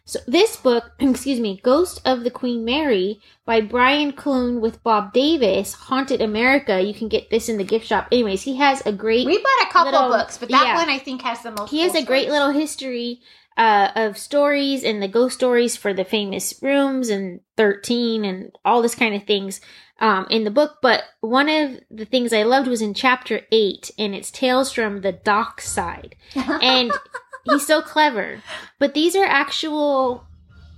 So 0.04 0.20
this 0.28 0.56
book, 0.56 0.85
excuse 1.00 1.40
me, 1.40 1.61
Ghost 1.64 2.00
of 2.04 2.22
the 2.22 2.30
Queen 2.30 2.64
Mary 2.64 3.20
by 3.44 3.61
Brian 3.61 4.12
Clune 4.12 4.61
with 4.61 4.80
Bob 4.85 5.12
Davis, 5.12 5.72
Haunted 5.74 6.20
America. 6.20 6.80
You 6.80 6.94
can 6.94 7.09
get 7.09 7.28
this 7.28 7.48
in 7.48 7.59
the 7.59 7.64
gift 7.64 7.87
shop. 7.87 8.06
Anyways, 8.12 8.42
he 8.42 8.56
has 8.56 8.87
a 8.87 8.92
great 8.92 9.26
We 9.26 9.38
bought 9.42 9.68
a 9.68 9.72
couple 9.72 9.92
little- 9.92 10.11
books, 10.11 10.38
but 10.38 10.49
that 10.51 10.64
yeah. 10.64 10.74
one 10.76 10.88
I 10.88 10.99
think 10.99 11.22
has 11.22 11.42
the 11.42 11.51
most. 11.51 11.70
he 11.70 11.80
has 11.80 11.97
a 11.97 12.05
great 12.05 12.26
stories. 12.28 12.30
little 12.30 12.51
history 12.53 13.20
uh, 13.57 13.90
of 13.94 14.18
stories 14.18 14.84
and 14.84 15.02
the 15.02 15.09
ghost 15.09 15.36
stories 15.36 15.76
for 15.76 15.94
the 15.94 16.04
famous 16.04 16.54
rooms 16.62 17.09
and 17.09 17.40
13 17.57 18.24
and 18.24 18.52
all 18.64 18.82
this 18.82 18.94
kind 18.94 19.14
of 19.14 19.24
things 19.24 19.61
um, 19.98 20.26
in 20.30 20.44
the 20.44 20.50
book. 20.50 20.78
But 20.82 21.04
one 21.20 21.48
of 21.48 21.80
the 21.90 22.04
things 22.04 22.32
I 22.32 22.42
loved 22.42 22.68
was 22.68 22.82
in 22.82 22.94
chapter 22.94 23.40
8, 23.50 23.90
and 23.98 24.14
it's 24.14 24.30
Tales 24.30 24.72
from 24.72 25.00
the 25.00 25.12
Dock 25.12 25.61
Side. 25.61 26.16
And 26.62 26.92
he's 27.44 27.66
so 27.66 27.80
clever. 27.80 28.42
But 28.78 28.94
these 28.94 29.16
are 29.16 29.24
actual 29.24 30.26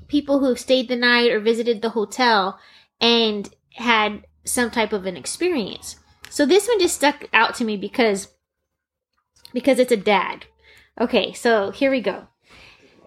people 0.06 0.38
who 0.38 0.46
have 0.46 0.60
stayed 0.60 0.88
the 0.88 0.96
night 0.96 1.30
or 1.30 1.40
visited 1.40 1.82
the 1.82 1.90
hotel 1.90 2.58
and 3.00 3.48
had 3.74 4.24
some 4.44 4.70
type 4.70 4.92
of 4.92 5.06
an 5.06 5.16
experience. 5.16 5.96
So 6.30 6.46
this 6.46 6.68
one 6.68 6.80
just 6.80 6.96
stuck 6.96 7.26
out 7.32 7.54
to 7.56 7.64
me 7.64 7.76
because 7.76 8.28
because 9.52 9.78
it's 9.78 9.92
a 9.92 9.96
dad. 9.96 10.44
Okay, 11.00 11.32
so 11.32 11.70
here 11.70 11.90
we 11.90 12.00
go. 12.00 12.28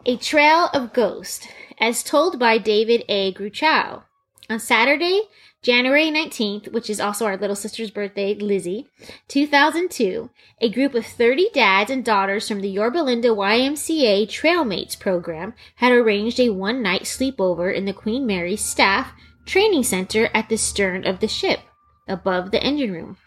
A 0.04 0.18
Trail 0.18 0.68
of 0.74 0.94
Ghosts, 0.94 1.48
as 1.80 2.02
told 2.02 2.40
by 2.40 2.58
David 2.58 3.04
A. 3.08 3.32
Gruchow. 3.34 4.02
On 4.50 4.60
Saturday, 4.60 5.22
January 5.62 6.10
19th, 6.10 6.72
which 6.72 6.90
is 6.90 7.00
also 7.00 7.28
our 7.28 7.38
little 7.38 7.56
sister's 7.56 7.92
birthday, 7.92 8.34
Lizzie, 8.34 8.88
2002, 9.28 10.32
a 10.60 10.70
group 10.72 10.96
of 10.96 11.06
30 11.06 11.50
dads 11.54 11.92
and 11.92 12.04
daughters 12.04 12.48
from 12.48 12.62
the 12.62 12.70
Yorba 12.70 12.98
Linda 12.98 13.28
YMCA 13.28 14.26
Trailmates 14.28 15.00
program 15.00 15.54
had 15.76 15.92
arranged 15.92 16.40
a 16.40 16.50
one 16.50 16.82
night 16.82 17.04
sleepover 17.04 17.72
in 17.72 17.86
the 17.86 17.94
Queen 17.94 18.26
Mary 18.26 18.56
Staff 18.56 19.14
Training 19.46 19.84
Center 19.84 20.32
at 20.34 20.50
the 20.50 20.58
stern 20.58 21.06
of 21.06 21.20
the 21.20 21.28
ship, 21.28 21.60
above 22.08 22.50
the 22.50 22.64
engine 22.64 22.92
room. 22.92 23.18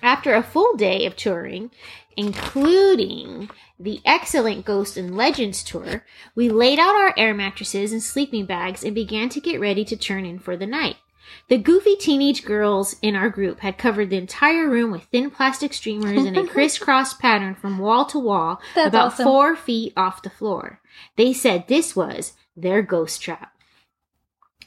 After 0.00 0.32
a 0.34 0.44
full 0.44 0.76
day 0.76 1.06
of 1.06 1.16
touring, 1.16 1.72
including 2.18 3.48
the 3.78 4.00
excellent 4.04 4.64
Ghosts 4.64 4.96
and 4.96 5.16
Legends 5.16 5.62
tour, 5.62 6.04
we 6.34 6.48
laid 6.48 6.78
out 6.78 6.94
our 6.94 7.14
air 7.16 7.32
mattresses 7.32 7.92
and 7.92 8.02
sleeping 8.02 8.44
bags 8.44 8.82
and 8.82 8.94
began 8.94 9.28
to 9.30 9.40
get 9.40 9.60
ready 9.60 9.84
to 9.84 9.96
turn 9.96 10.26
in 10.26 10.38
for 10.38 10.56
the 10.56 10.66
night. 10.66 10.96
The 11.48 11.58
goofy 11.58 11.94
teenage 11.94 12.44
girls 12.44 12.96
in 13.02 13.14
our 13.14 13.28
group 13.28 13.60
had 13.60 13.78
covered 13.78 14.10
the 14.10 14.16
entire 14.16 14.68
room 14.68 14.90
with 14.90 15.04
thin 15.04 15.30
plastic 15.30 15.72
streamers 15.72 16.24
in 16.24 16.36
a 16.36 16.46
crisscross 16.54 17.14
pattern 17.14 17.54
from 17.54 17.78
wall 17.78 18.04
to 18.06 18.18
wall, 18.18 18.60
That's 18.74 18.88
about 18.88 19.12
awesome. 19.12 19.24
four 19.24 19.56
feet 19.56 19.92
off 19.96 20.22
the 20.22 20.30
floor. 20.30 20.80
They 21.16 21.32
said 21.32 21.68
this 21.68 21.94
was 21.94 22.32
their 22.56 22.82
ghost 22.82 23.22
trap. 23.22 23.52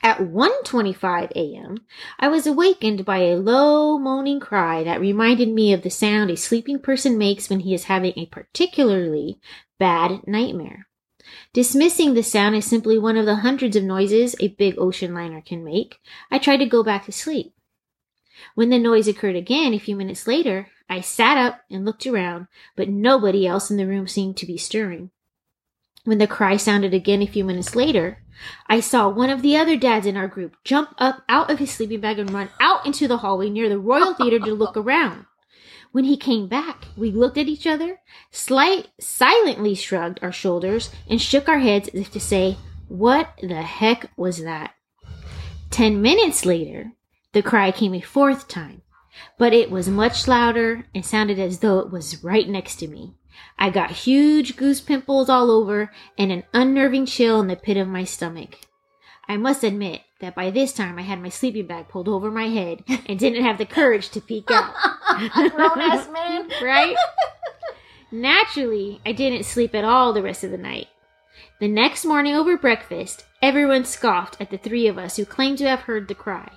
At 0.03 0.19
1:25 0.19 1.31
a.m., 1.35 1.85
I 2.19 2.27
was 2.27 2.47
awakened 2.47 3.05
by 3.05 3.19
a 3.19 3.37
low 3.37 3.99
moaning 3.99 4.39
cry 4.39 4.83
that 4.83 4.99
reminded 4.99 5.49
me 5.49 5.73
of 5.73 5.83
the 5.83 5.91
sound 5.91 6.31
a 6.31 6.37
sleeping 6.37 6.79
person 6.79 7.19
makes 7.19 7.49
when 7.49 7.59
he 7.59 7.75
is 7.75 7.83
having 7.83 8.13
a 8.15 8.25
particularly 8.25 9.39
bad 9.77 10.25
nightmare. 10.25 10.87
Dismissing 11.53 12.15
the 12.15 12.23
sound 12.23 12.55
as 12.55 12.65
simply 12.65 12.97
one 12.97 13.15
of 13.15 13.27
the 13.27 13.37
hundreds 13.37 13.75
of 13.75 13.83
noises 13.83 14.35
a 14.39 14.47
big 14.47 14.75
ocean 14.79 15.13
liner 15.13 15.39
can 15.39 15.63
make, 15.63 15.99
I 16.31 16.39
tried 16.39 16.57
to 16.57 16.65
go 16.65 16.83
back 16.83 17.05
to 17.05 17.11
sleep. 17.11 17.53
When 18.55 18.69
the 18.69 18.79
noise 18.79 19.07
occurred 19.07 19.35
again 19.35 19.73
a 19.73 19.79
few 19.79 19.95
minutes 19.95 20.25
later, 20.25 20.67
I 20.89 21.01
sat 21.01 21.37
up 21.37 21.61
and 21.69 21.85
looked 21.85 22.07
around, 22.07 22.47
but 22.75 22.89
nobody 22.89 23.45
else 23.45 23.69
in 23.69 23.77
the 23.77 23.85
room 23.85 24.07
seemed 24.07 24.37
to 24.37 24.47
be 24.47 24.57
stirring. 24.57 25.11
When 26.05 26.17
the 26.17 26.25
cry 26.25 26.57
sounded 26.57 26.95
again 26.95 27.21
a 27.21 27.27
few 27.27 27.45
minutes 27.45 27.75
later, 27.75 28.20
I 28.67 28.79
saw 28.79 29.09
one 29.09 29.29
of 29.29 29.41
the 29.41 29.57
other 29.57 29.75
dads 29.77 30.05
in 30.05 30.17
our 30.17 30.27
group 30.27 30.55
jump 30.63 30.93
up 30.97 31.23
out 31.29 31.49
of 31.49 31.59
his 31.59 31.71
sleeping 31.71 31.99
bag 31.99 32.19
and 32.19 32.31
run 32.31 32.49
out 32.59 32.85
into 32.85 33.07
the 33.07 33.17
hallway 33.17 33.49
near 33.49 33.69
the 33.69 33.79
Royal 33.79 34.13
Theater 34.13 34.39
to 34.39 34.53
look 34.53 34.75
around. 34.77 35.25
When 35.91 36.05
he 36.05 36.15
came 36.15 36.47
back, 36.47 36.85
we 36.95 37.11
looked 37.11 37.37
at 37.37 37.47
each 37.47 37.67
other, 37.67 37.99
slight, 38.31 38.87
silently 38.99 39.75
shrugged 39.75 40.19
our 40.21 40.31
shoulders, 40.31 40.89
and 41.09 41.21
shook 41.21 41.49
our 41.49 41.59
heads 41.59 41.89
as 41.89 42.01
if 42.01 42.11
to 42.11 42.19
say, 42.19 42.57
What 42.87 43.37
the 43.41 43.61
heck 43.61 44.09
was 44.15 44.41
that? 44.43 44.73
Ten 45.69 46.01
minutes 46.01 46.45
later, 46.45 46.93
the 47.33 47.41
cry 47.41 47.71
came 47.71 47.93
a 47.93 48.01
fourth 48.01 48.47
time, 48.47 48.81
but 49.37 49.53
it 49.53 49.69
was 49.69 49.89
much 49.89 50.27
louder 50.27 50.87
and 50.95 51.05
sounded 51.05 51.39
as 51.39 51.59
though 51.59 51.79
it 51.79 51.91
was 51.91 52.23
right 52.23 52.47
next 52.47 52.77
to 52.77 52.87
me. 52.87 53.15
I 53.57 53.69
got 53.69 53.91
huge 53.91 54.55
goose 54.55 54.81
pimples 54.81 55.29
all 55.29 55.51
over 55.51 55.91
and 56.17 56.31
an 56.31 56.43
unnerving 56.53 57.05
chill 57.05 57.41
in 57.41 57.47
the 57.47 57.55
pit 57.55 57.77
of 57.77 57.87
my 57.87 58.03
stomach. 58.03 58.59
I 59.27 59.37
must 59.37 59.63
admit 59.63 60.01
that 60.19 60.35
by 60.35 60.49
this 60.49 60.73
time 60.73 60.97
I 60.97 61.03
had 61.03 61.21
my 61.21 61.29
sleeping 61.29 61.67
bag 61.67 61.87
pulled 61.87 62.09
over 62.09 62.31
my 62.31 62.47
head 62.47 62.83
and 63.05 63.19
didn't 63.19 63.43
have 63.43 63.57
the 63.57 63.65
courage 63.65 64.09
to 64.09 64.21
peek 64.21 64.49
out. 64.51 64.73
Grown 65.33 65.79
ass 65.79 66.09
man. 66.11 66.49
right? 66.61 66.95
Naturally, 68.11 68.99
I 69.05 69.13
didn't 69.13 69.45
sleep 69.45 69.73
at 69.73 69.85
all 69.85 70.11
the 70.11 70.21
rest 70.21 70.43
of 70.43 70.51
the 70.51 70.57
night. 70.57 70.87
The 71.59 71.67
next 71.67 72.05
morning 72.05 72.35
over 72.35 72.57
breakfast, 72.57 73.25
everyone 73.41 73.85
scoffed 73.85 74.35
at 74.41 74.49
the 74.49 74.57
three 74.57 74.87
of 74.87 74.97
us 74.97 75.15
who 75.15 75.25
claimed 75.25 75.59
to 75.59 75.69
have 75.69 75.81
heard 75.81 76.07
the 76.07 76.15
cry. 76.15 76.51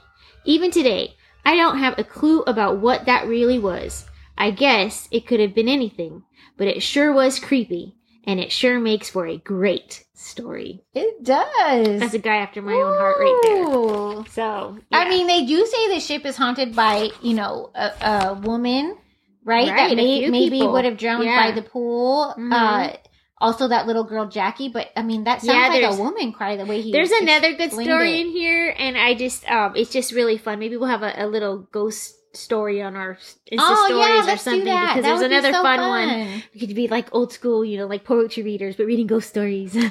Even 0.44 0.70
today, 0.70 1.14
I 1.44 1.56
don't 1.56 1.78
have 1.78 1.98
a 1.98 2.04
clue 2.04 2.42
about 2.42 2.78
what 2.78 3.04
that 3.04 3.28
really 3.28 3.58
was. 3.58 4.06
I 4.36 4.50
guess 4.50 5.08
it 5.12 5.26
could 5.26 5.40
have 5.40 5.54
been 5.54 5.68
anything, 5.68 6.24
but 6.56 6.66
it 6.68 6.82
sure 6.82 7.12
was 7.12 7.38
creepy, 7.38 7.94
and 8.26 8.40
it 8.40 8.52
sure 8.52 8.78
makes 8.80 9.10
for 9.10 9.26
a 9.26 9.36
great 9.38 10.04
story. 10.14 10.82
It 10.94 11.22
does. 11.24 12.00
That's 12.00 12.14
a 12.14 12.18
guy 12.18 12.36
after 12.36 12.62
my 12.62 12.72
own 12.72 12.96
heart 12.98 13.16
right 13.18 13.40
there. 13.42 14.32
So, 14.32 14.78
I 14.92 15.08
mean, 15.08 15.26
they 15.26 15.44
do 15.44 15.66
say 15.66 15.94
the 15.94 16.00
ship 16.00 16.24
is 16.24 16.36
haunted 16.36 16.74
by, 16.74 17.10
you 17.22 17.34
know, 17.34 17.70
a, 17.74 17.92
a 18.00 18.34
woman, 18.42 18.96
right? 19.44 19.68
Right, 19.68 19.88
that 19.90 19.96
may, 19.96 20.28
maybe 20.30 20.58
people. 20.58 20.72
would 20.72 20.84
have 20.84 20.96
drowned 20.96 21.24
Yeah. 21.24 21.50
by 21.50 21.52
the 21.52 21.62
pool. 21.62 22.34
Mhm. 22.38 22.52
Uh, 22.52 22.96
also, 23.38 23.68
that 23.68 23.86
little 23.86 24.04
girl 24.04 24.26
Jackie. 24.26 24.68
But 24.70 24.88
I 24.96 25.02
mean, 25.02 25.24
that 25.24 25.42
sounds 25.42 25.54
Yeah, 25.76 25.88
like 25.88 25.98
a 25.98 26.00
woman 26.02 26.32
cry 26.32 26.56
the 26.56 26.64
way 26.64 26.80
he. 26.80 26.92
There's 26.92 27.10
another 27.10 27.52
good 27.54 27.72
story 27.72 28.14
it. 28.14 28.20
in 28.26 28.28
here, 28.32 28.74
and 28.78 28.96
I 28.96 29.14
just 29.14 29.46
um, 29.50 29.74
it's 29.76 29.90
just 29.90 30.12
really 30.12 30.38
fun. 30.38 30.58
Maybe 30.60 30.76
we'll 30.78 30.88
have 30.88 31.02
a, 31.02 31.12
a 31.16 31.26
little 31.26 31.58
ghost 31.70 32.14
story 32.36 32.82
on 32.82 32.96
our 32.96 33.14
Insta 33.50 33.58
Oh 33.58 33.86
stories 33.86 34.26
yeah, 34.26 34.34
or 34.34 34.36
something 34.36 34.64
because 34.64 34.94
That 34.96 35.02
there's 35.02 35.20
another 35.20 35.52
so 35.52 35.62
fun, 35.62 35.80
one. 35.80 36.42
We 36.54 36.60
could 36.66 36.74
be 36.74 36.88
like 36.88 37.08
old 37.14 37.32
school, 37.32 37.64
you 37.64 37.78
know, 37.78 37.86
like 37.86 38.04
poetry 38.04 38.42
readers, 38.42 38.76
but 38.76 38.86
reading 38.86 39.06
ghost 39.06 39.28
stories. 39.28 39.74
well, 39.74 39.82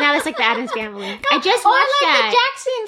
now 0.00 0.12
that's 0.12 0.26
like 0.26 0.36
the 0.36 0.44
Addams 0.44 0.72
Family. 0.72 1.06
I 1.30 1.38
just 1.40 1.64
watched 1.64 2.02
like 2.02 2.02
that. 2.02 2.30
the 2.30 2.36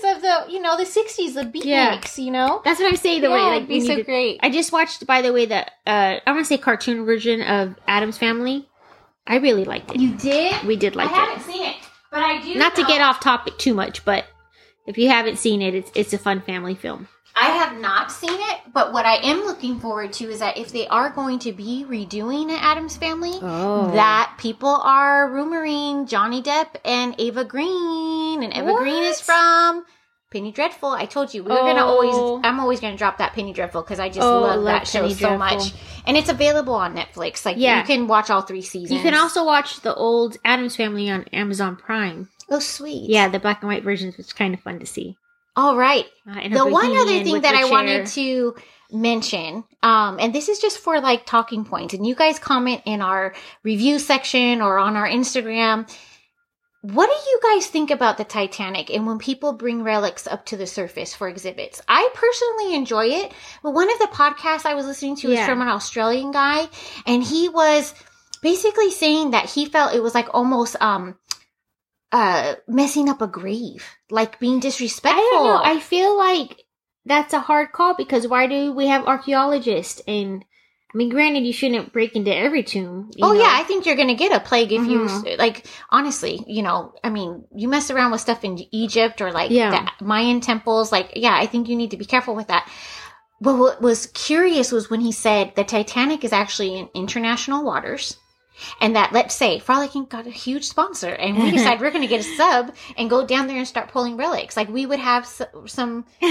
Jacksons 0.05 0.17
of 0.17 0.23
the, 0.47 0.53
you 0.53 0.61
know, 0.61 0.77
the 0.77 0.85
'60s, 0.85 1.35
the 1.35 1.59
Yeah. 1.67 1.97
beatniks. 1.99 2.19
You 2.23 2.31
know, 2.31 2.61
that's 2.65 2.81
what 2.81 2.89
I'm 2.89 2.97
saying. 2.97 3.23
The 3.23 3.31
way 3.31 3.41
like 3.41 3.69
be 3.69 3.81
so 3.81 3.97
to- 3.97 4.03
great. 4.03 4.41
I 4.43 4.51
just 4.51 4.73
watched, 4.73 5.07
by 5.07 5.23
the 5.23 5.33
way, 5.33 5.47
the 5.47 5.67
uh, 5.87 6.21
I 6.27 6.31
want 6.33 6.41
to 6.41 6.45
say 6.45 6.59
cartoon 6.59 7.05
version 7.05 7.43
of 7.43 7.75
Addams 7.87 8.19
Family. 8.19 8.69
I 9.27 9.37
really 9.37 9.65
liked 9.65 9.91
it. 9.93 10.01
you 10.01 10.15
did? 10.17 10.63
We 10.67 10.77
did 10.77 10.97
like 10.97 11.11
it. 11.11 11.17
I 11.17 11.23
it. 11.25 11.29
haven't 11.29 11.45
seen 11.53 11.63
it, 11.63 11.77
but 12.11 12.21
I 12.23 12.43
do. 12.43 12.55
Not 12.57 12.75
to 12.77 12.85
get 12.85 13.01
off 13.01 13.21
topic 13.21 13.57
too 13.59 13.73
much, 13.75 14.05
but 14.05 14.27
if 14.87 14.99
you 14.99 15.09
haven't 15.09 15.39
seen 15.39 15.63
it, 15.63 15.75
it's 15.75 15.91
it's 15.95 16.13
a 16.13 16.19
fun 16.19 16.41
family 16.41 16.75
film. 16.75 17.09
I 17.37 17.47
have 17.47 17.81
not 17.81 18.13
seen 18.13 18.31
it, 18.33 18.61
but 18.73 18.93
what 18.93 19.05
I 19.07 19.17
am 19.17 19.41
looking 19.41 19.81
forward 19.81 20.13
to 20.15 20.31
is 20.31 20.39
that 20.39 20.57
if 20.57 20.71
they 20.71 20.87
are 20.87 21.11
going 21.11 21.41
to 21.41 21.53
be 21.53 21.85
redoing 21.89 22.45
an 22.45 22.59
Addams 22.61 22.97
Family, 22.97 23.33
Oh. 23.43 23.91
that 23.93 24.37
people 24.39 24.69
are 24.69 25.29
rumoring 25.29 26.07
Johnny 26.09 26.41
Depp 26.41 26.77
and 26.85 27.13
Ava 27.19 27.45
Green, 27.45 28.45
and 28.45 28.53
Ava 28.53 28.75
Green 28.75 29.03
is 29.03 29.21
from 29.21 29.85
Penny 30.31 30.53
Dreadful. 30.53 30.91
I 30.91 31.07
told 31.07 31.35
you 31.35 31.43
we 31.43 31.51
were 31.51 31.57
gonna 31.59 31.85
Oh. 31.85 31.89
always. 31.89 32.45
I'm 32.45 32.61
always 32.61 32.79
gonna 32.79 32.97
drop 32.97 33.19
that 33.19 33.33
Penny 33.33 33.53
Dreadful 33.53 33.83
because 33.83 33.99
I 33.99 34.09
just 34.11 34.21
Oh, 34.21 34.41
love, 34.41 34.57
love 34.57 34.65
that 34.67 34.87
show 34.87 35.01
Penny 35.03 35.15
so 35.15 35.37
much, 35.37 35.73
and 36.07 36.17
it's 36.17 36.29
available 36.29 36.75
on 36.75 36.95
Netflix. 36.95 37.45
Like 37.45 37.57
Yeah. 37.59 37.81
you 37.81 37.85
can 37.85 38.07
watch 38.07 38.31
all 38.31 38.43
three 38.43 38.63
seasons. 38.63 38.93
You 38.93 39.01
can 39.01 39.15
also 39.15 39.45
watch 39.45 39.81
the 39.81 39.95
old 39.95 40.37
Addams 40.45 40.77
Family 40.77 41.11
on 41.11 41.25
Amazon 41.33 41.75
Prime. 41.75 42.29
Oh 42.55 42.59
sweet, 42.61 43.11
Yeah, 43.11 43.29
the 43.29 43.39
black 43.39 43.63
and 43.63 43.69
white 43.69 43.83
versions, 43.83 44.19
is 44.19 44.33
kind 44.33 44.55
of 44.55 44.61
fun 44.61 44.79
to 44.81 44.87
see. 44.87 45.17
All 45.57 45.77
right. 45.77 46.07
Uh, 46.29 46.49
the 46.49 46.67
one 46.67 46.97
other 46.97 47.23
thing 47.23 47.43
that 47.43 47.55
I 47.55 47.71
wanted 47.71 48.07
to 48.09 48.57
mention, 48.91 49.65
um, 49.83 50.19
and 50.21 50.35
this 50.35 50.49
is 50.49 50.59
just 50.59 50.79
for 50.79 51.01
like 51.01 51.27
talking 51.27 51.65
points, 51.65 51.95
and 51.95 52.07
you 52.07 52.15
guys 52.15 52.39
comment 52.39 52.83
in 52.87 53.01
our 53.01 53.35
review 53.63 53.99
section 53.99 54.61
or 54.61 54.79
on 54.79 54.97
our 54.97 55.09
Instagram. 55.09 55.89
What 56.83 57.07
do 57.07 57.17
you 57.31 57.41
guys 57.43 57.67
think 57.67 57.91
about 57.91 58.19
the 58.19 58.25
Titanic 58.25 58.91
and 58.91 59.07
when 59.07 59.19
people 59.19 59.55
bring 59.55 59.85
relics 59.85 60.27
up 60.27 60.45
to 60.47 60.57
the 60.59 60.67
surface 60.67 61.15
for 61.15 61.29
exhibits? 61.29 61.81
I 61.89 62.11
personally 62.13 62.75
enjoy 62.75 63.07
it, 63.07 63.33
but 63.63 63.71
one 63.71 63.91
of 63.91 63.99
the 63.99 64.09
podcasts 64.13 64.67
I 64.67 64.75
was 64.75 64.85
listening 64.85 65.17
to 65.17 65.29
was 65.29 65.41
from 65.41 65.63
an 65.63 65.69
Australian 65.69 66.31
guy, 66.31 66.69
and 67.07 67.23
he 67.23 67.49
was 67.49 67.95
basically 68.43 68.91
saying 68.91 69.31
that 69.31 69.49
he 69.49 69.65
felt 69.65 69.95
it 69.95 70.03
was 70.03 70.15
like 70.15 70.29
almost 70.35 70.77
um 70.83 71.17
uh 72.15 72.55
messing 72.69 73.09
up 73.09 73.21
a 73.21 73.27
grave, 73.27 73.85
like 74.09 74.39
being 74.39 74.61
disrespectful. 74.61 75.21
I 75.21 75.31
don't 75.33 75.45
know. 75.45 75.61
I 75.65 75.81
feel 75.81 76.17
like 76.17 76.65
that's 77.05 77.35
a 77.35 77.41
hard 77.41 77.73
call 77.73 77.95
because 77.95 78.29
why 78.29 78.47
do 78.47 78.73
we 78.73 78.87
have 78.87 79.05
archaeologists? 79.07 80.01
And 80.07 80.45
I 80.95 80.97
mean, 80.97 81.09
granted, 81.09 81.45
you 81.45 81.53
shouldn't 81.53 81.93
break 81.93 82.15
into 82.15 82.33
every 82.33 82.63
tomb. 82.63 83.11
Oh 83.21 83.33
know. 83.33 83.41
yeah, 83.41 83.51
I 83.51 83.65
think 83.65 83.85
you're 83.85 83.97
gonna 83.97 84.15
get 84.15 84.31
a 84.31 84.39
plague 84.39 84.73
if 84.73 84.83
Mhm. 84.83 85.27
you 85.29 85.37
like. 85.39 85.67
Honestly, 85.91 86.45
you 86.47 86.63
know, 86.63 86.95
I 87.03 87.11
mean, 87.11 87.45
you 87.53 87.67
mess 87.69 87.91
around 87.91 88.13
with 88.13 88.21
stuff 88.21 88.45
in 88.45 88.61
Egypt 88.71 89.21
or 89.21 89.33
like 89.33 89.51
Yeah. 89.51 89.71
the 89.99 90.05
Mayan 90.05 90.41
temples. 90.41 90.93
Like, 90.93 91.11
yeah, 91.17 91.37
I 91.37 91.47
think 91.47 91.69
you 91.69 91.75
need 91.75 91.91
to 91.91 91.97
be 91.97 92.05
careful 92.05 92.37
with 92.37 92.47
that. 92.47 92.69
But 93.41 93.59
what 93.59 93.83
was 93.83 94.07
curious 94.07 94.71
was 94.71 94.89
when 94.89 95.01
he 95.01 95.11
said 95.11 95.55
the 95.57 95.65
Titanic 95.65 96.23
is 96.25 96.33
actually 96.33 96.79
in 96.79 96.89
international 96.95 97.65
waters. 97.65 98.17
And 98.81 98.95
that, 98.97 99.13
let's 99.13 99.35
say, 99.35 99.59
Frolicking 99.59 100.07
got 100.07 100.27
a 100.27 100.31
huge 100.31 100.65
sponsor, 100.65 101.09
and 101.09 101.37
we 101.37 101.45
mm-hmm. 101.45 101.57
decide 101.57 101.81
we're 101.81 101.91
going 101.91 102.03
to 102.03 102.09
get 102.09 102.21
a 102.21 102.37
sub 102.37 102.75
and 102.97 103.11
go 103.11 103.27
down 103.27 103.47
there 103.47 103.59
and 103.59 103.67
start 103.67 103.89
pulling 103.89 104.17
relics. 104.17 104.57
Like 104.57 104.69
we 104.69 104.87
would 104.87 105.01
have 105.01 105.25
s- 105.25 105.43
some 105.67 106.05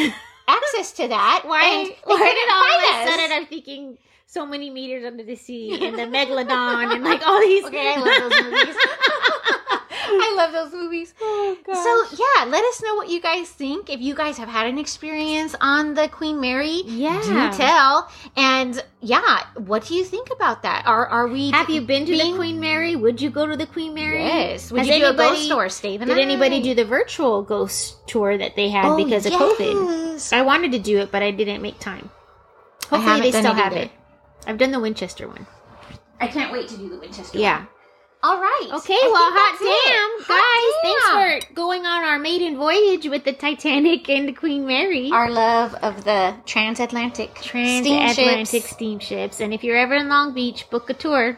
access 0.47 0.91
to 0.93 1.07
that. 1.07 1.43
Why? 1.45 1.63
And 1.63 1.87
they 1.87 1.97
why 2.03 2.17
couldn't 2.17 2.35
did 2.35 2.49
all 2.49 3.01
of 3.01 3.07
a 3.07 3.11
sudden 3.11 3.31
I'm 3.37 3.45
thinking 3.47 3.97
so 4.33 4.45
many 4.45 4.69
meters 4.69 5.05
under 5.05 5.23
the 5.23 5.35
sea 5.35 5.85
and 5.85 5.97
the 5.97 6.03
megalodon 6.03 6.93
and 6.95 7.03
like 7.03 7.25
all 7.25 7.39
these. 7.39 7.63
Okay, 7.67 7.93
I 7.93 7.97
love 7.97 8.31
those 8.31 8.43
movies. 8.43 8.75
I 10.21 10.33
love 10.35 10.51
those 10.51 10.73
movies. 10.73 11.13
Oh, 11.65 12.07
So 12.09 12.23
yeah, 12.23 12.45
let 12.45 12.63
us 12.63 12.81
know 12.83 12.95
what 12.95 13.09
you 13.09 13.21
guys 13.21 13.49
think. 13.49 13.89
If 13.89 13.99
you 14.01 14.13
guys 14.15 14.37
have 14.37 14.49
had 14.49 14.67
an 14.67 14.77
experience 14.77 15.55
on 15.61 15.93
the 15.93 16.07
Queen 16.07 16.39
Mary, 16.41 16.81
Yeah. 16.85 17.21
do 17.51 17.57
tell. 17.57 18.09
And 18.35 18.83
yeah, 19.01 19.43
what 19.55 19.85
do 19.87 19.95
you 19.95 20.03
think 20.03 20.29
about 20.31 20.63
that? 20.63 20.83
Are 20.85 21.05
are 21.07 21.27
we? 21.27 21.51
have 21.51 21.69
you 21.69 21.81
been 21.81 22.05
to 22.05 22.11
being- 22.11 22.33
the 22.33 22.37
Queen 22.37 22.59
Mary? 22.59 22.95
Would 22.95 23.21
you 23.21 23.29
go 23.29 23.45
to 23.45 23.55
the 23.55 23.65
Queen 23.65 23.93
Mary? 23.93 24.19
Yes. 24.19 24.71
Would 24.71 24.79
Has 24.85 24.87
you 24.89 24.99
do 25.03 25.09
a 25.11 25.13
ghost 25.13 25.47
tour? 25.47 25.69
Stay 25.69 25.97
the 25.97 26.05
Did 26.05 26.15
night? 26.17 26.21
anybody 26.23 26.61
do 26.61 26.73
the 26.75 26.85
virtual 26.85 27.41
ghost 27.43 28.05
tour 28.07 28.37
that 28.37 28.55
they 28.55 28.69
had 28.69 28.85
Oh, 28.85 28.97
because 28.97 29.25
of 29.25 29.33
COVID? 29.33 30.33
I 30.33 30.41
wanted 30.41 30.71
to 30.73 30.79
do 30.79 30.99
it, 30.99 31.11
but 31.11 31.21
I 31.23 31.31
didn't 31.31 31.61
make 31.61 31.79
time. 31.79 32.09
Hopefully, 32.89 33.21
they 33.21 33.31
still 33.31 33.53
have 33.53 33.73
it. 33.73 33.91
I've 34.45 34.57
done 34.57 34.71
the 34.71 34.79
Winchester 34.79 35.27
one. 35.27 35.47
I 36.19 36.27
can't 36.27 36.51
wait 36.51 36.67
to 36.69 36.77
do 36.77 36.89
the 36.89 36.97
Winchester. 36.99 37.37
One. 37.37 37.41
Yeah. 37.43 37.65
All 38.23 38.39
right. 38.39 38.69
Okay, 38.71 38.93
I 38.93 39.09
well, 39.11 39.31
hot 39.33 39.59
damn, 39.59 40.25
Hot 40.27 40.39
guys! 40.39 40.73
damn. 40.81 41.41
Thanks 41.41 41.49
for 41.49 41.53
going 41.55 41.85
on 41.85 42.03
our 42.05 42.17
maiden 42.17 42.55
voyage 42.55 43.05
with 43.05 43.25
the 43.25 43.33
Titanic 43.33 44.07
and 44.09 44.29
the 44.29 44.31
Queen 44.33 44.65
Mary. 44.65 45.11
our 45.11 45.29
love 45.29 45.75
of 45.75 46.05
the 46.05 46.33
transatlantic 46.45 47.35
transatlantic 47.35 48.45
steamships. 48.47 48.69
steamships. 48.69 49.39
And 49.41 49.53
if 49.53 49.61
you're 49.63 49.75
ever 49.77 49.95
in 49.95 50.07
Long 50.07 50.33
Beach, 50.33 50.69
book 50.69 50.89
a 50.89 50.93
tour. 50.93 51.37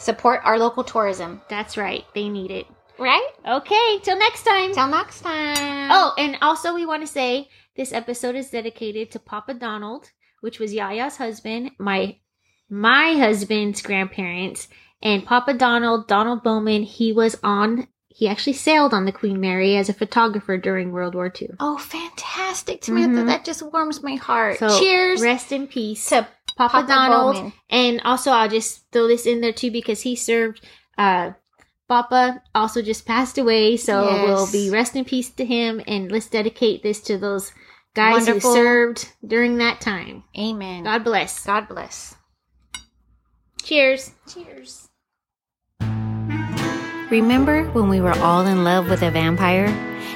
Support 0.00 0.40
our 0.42 0.58
local 0.58 0.82
tourism. 0.82 1.40
That's 1.48 1.76
right, 1.76 2.04
they 2.14 2.28
need 2.28 2.50
it. 2.50 2.66
Right? 2.98 3.28
Okay, 3.46 3.98
till 4.02 4.18
next 4.18 4.42
time. 4.42 4.72
Till 4.74 4.88
next 4.88 5.20
time. 5.20 5.90
Oh, 5.92 6.12
and 6.18 6.36
also 6.42 6.74
we 6.74 6.86
want 6.86 7.02
to 7.02 7.12
say 7.12 7.48
this 7.76 7.92
episode 7.92 8.34
is 8.34 8.50
dedicated 8.50 9.12
to 9.12 9.20
Papa 9.20 9.54
Donald, 9.54 10.10
which 10.40 10.58
was 10.58 10.74
Yaya's 10.74 11.16
husband, 11.18 11.70
my 11.78 12.16
my 12.68 13.14
husband's 13.14 13.80
grandparents, 13.82 14.68
and 15.04 15.24
Papa 15.24 15.54
Donald, 15.54 16.08
Donald 16.08 16.42
Bowman, 16.42 16.82
he 16.82 17.12
was 17.12 17.36
on 17.44 17.86
he 18.08 18.28
actually 18.28 18.52
sailed 18.52 18.94
on 18.94 19.06
the 19.06 19.12
Queen 19.12 19.40
Mary 19.40 19.76
as 19.76 19.88
a 19.88 19.92
photographer 19.92 20.56
during 20.56 20.92
World 20.92 21.16
War 21.16 21.32
II. 21.40 21.48
Oh, 21.58 21.76
fantastic, 21.78 22.84
Samantha. 22.84 23.22
Mhm. 23.22 23.26
That 23.26 23.44
just 23.44 23.60
warms 23.60 24.04
my 24.04 24.14
heart. 24.14 24.58
So 24.58 24.78
Cheers 24.78 25.20
Rest 25.20 25.50
in 25.50 25.66
peace. 25.66 26.08
to 26.10 26.26
Papa, 26.56 26.72
Papa 26.82 26.86
Donald. 26.86 27.34
Bowman. 27.34 27.52
And 27.70 28.00
also, 28.04 28.30
I'll 28.30 28.48
just 28.48 28.84
throw 28.92 29.08
this 29.08 29.26
in 29.26 29.40
there 29.40 29.52
too 29.52 29.72
because 29.72 30.02
he 30.02 30.14
served. 30.14 30.64
Uh, 30.96 31.32
Papa 31.88 32.40
also 32.54 32.82
just 32.82 33.04
passed 33.04 33.36
away, 33.36 33.76
so 33.76 34.08
Yes. 34.08 34.28
we'll 34.28 34.52
be 34.52 34.70
rest 34.70 34.94
in 34.94 35.04
peace 35.04 35.30
to 35.30 35.44
him. 35.44 35.82
And 35.88 36.10
let's 36.12 36.28
dedicate 36.28 36.84
this 36.84 37.00
to 37.02 37.18
those 37.18 37.50
guys 37.94 38.26
Wonderful. 38.28 38.50
who 38.50 38.56
served 38.56 39.08
during 39.26 39.58
that 39.58 39.80
time. 39.80 40.22
Amen. 40.38 40.84
God 40.84 41.02
bless. 41.02 41.44
God 41.44 41.66
bless. 41.68 42.14
Cheers. 43.64 44.12
Cheers. 44.32 44.88
Remember 47.10 47.64
when 47.72 47.90
we 47.90 48.00
were 48.00 48.18
all 48.20 48.46
in 48.46 48.64
love 48.64 48.88
with 48.88 49.02
a 49.02 49.10
vampire? 49.10 49.68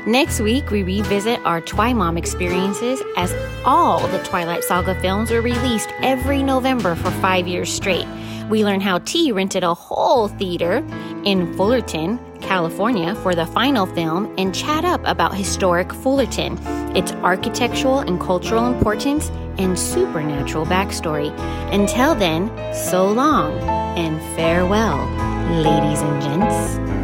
Next 0.06 0.40
week, 0.40 0.70
we 0.70 0.82
revisit 0.82 1.38
our 1.44 1.60
Twi-Mom 1.60 2.16
experiences 2.16 3.02
as 3.16 3.34
all 3.64 4.06
the 4.08 4.22
Twilight 4.22 4.64
Saga 4.64 4.98
films 5.00 5.30
were 5.30 5.42
released 5.42 5.90
every 6.00 6.42
November 6.42 6.94
for 6.94 7.10
five 7.20 7.46
years 7.46 7.70
straight. 7.70 8.06
We 8.48 8.64
learn 8.64 8.80
how 8.80 9.00
T 9.00 9.32
rented 9.32 9.64
a 9.64 9.74
whole 9.74 10.28
theater 10.28 10.82
in 11.24 11.52
Fullerton, 11.54 12.18
California 12.40 13.14
for 13.16 13.34
the 13.34 13.44
final 13.46 13.84
film 13.84 14.34
and 14.38 14.54
chat 14.54 14.86
up 14.86 15.02
about 15.04 15.34
historic 15.34 15.92
Fullerton, 15.92 16.58
its 16.96 17.12
architectural 17.12 17.98
and 17.98 18.18
cultural 18.18 18.66
importance, 18.66 19.28
and 19.58 19.78
supernatural 19.78 20.64
backstory. 20.64 21.38
Until 21.70 22.14
then, 22.14 22.48
so 22.72 23.06
long 23.06 23.52
and 23.98 24.18
farewell, 24.34 24.96
ladies 25.50 26.00
and 26.02 26.22
gents. 26.22 26.97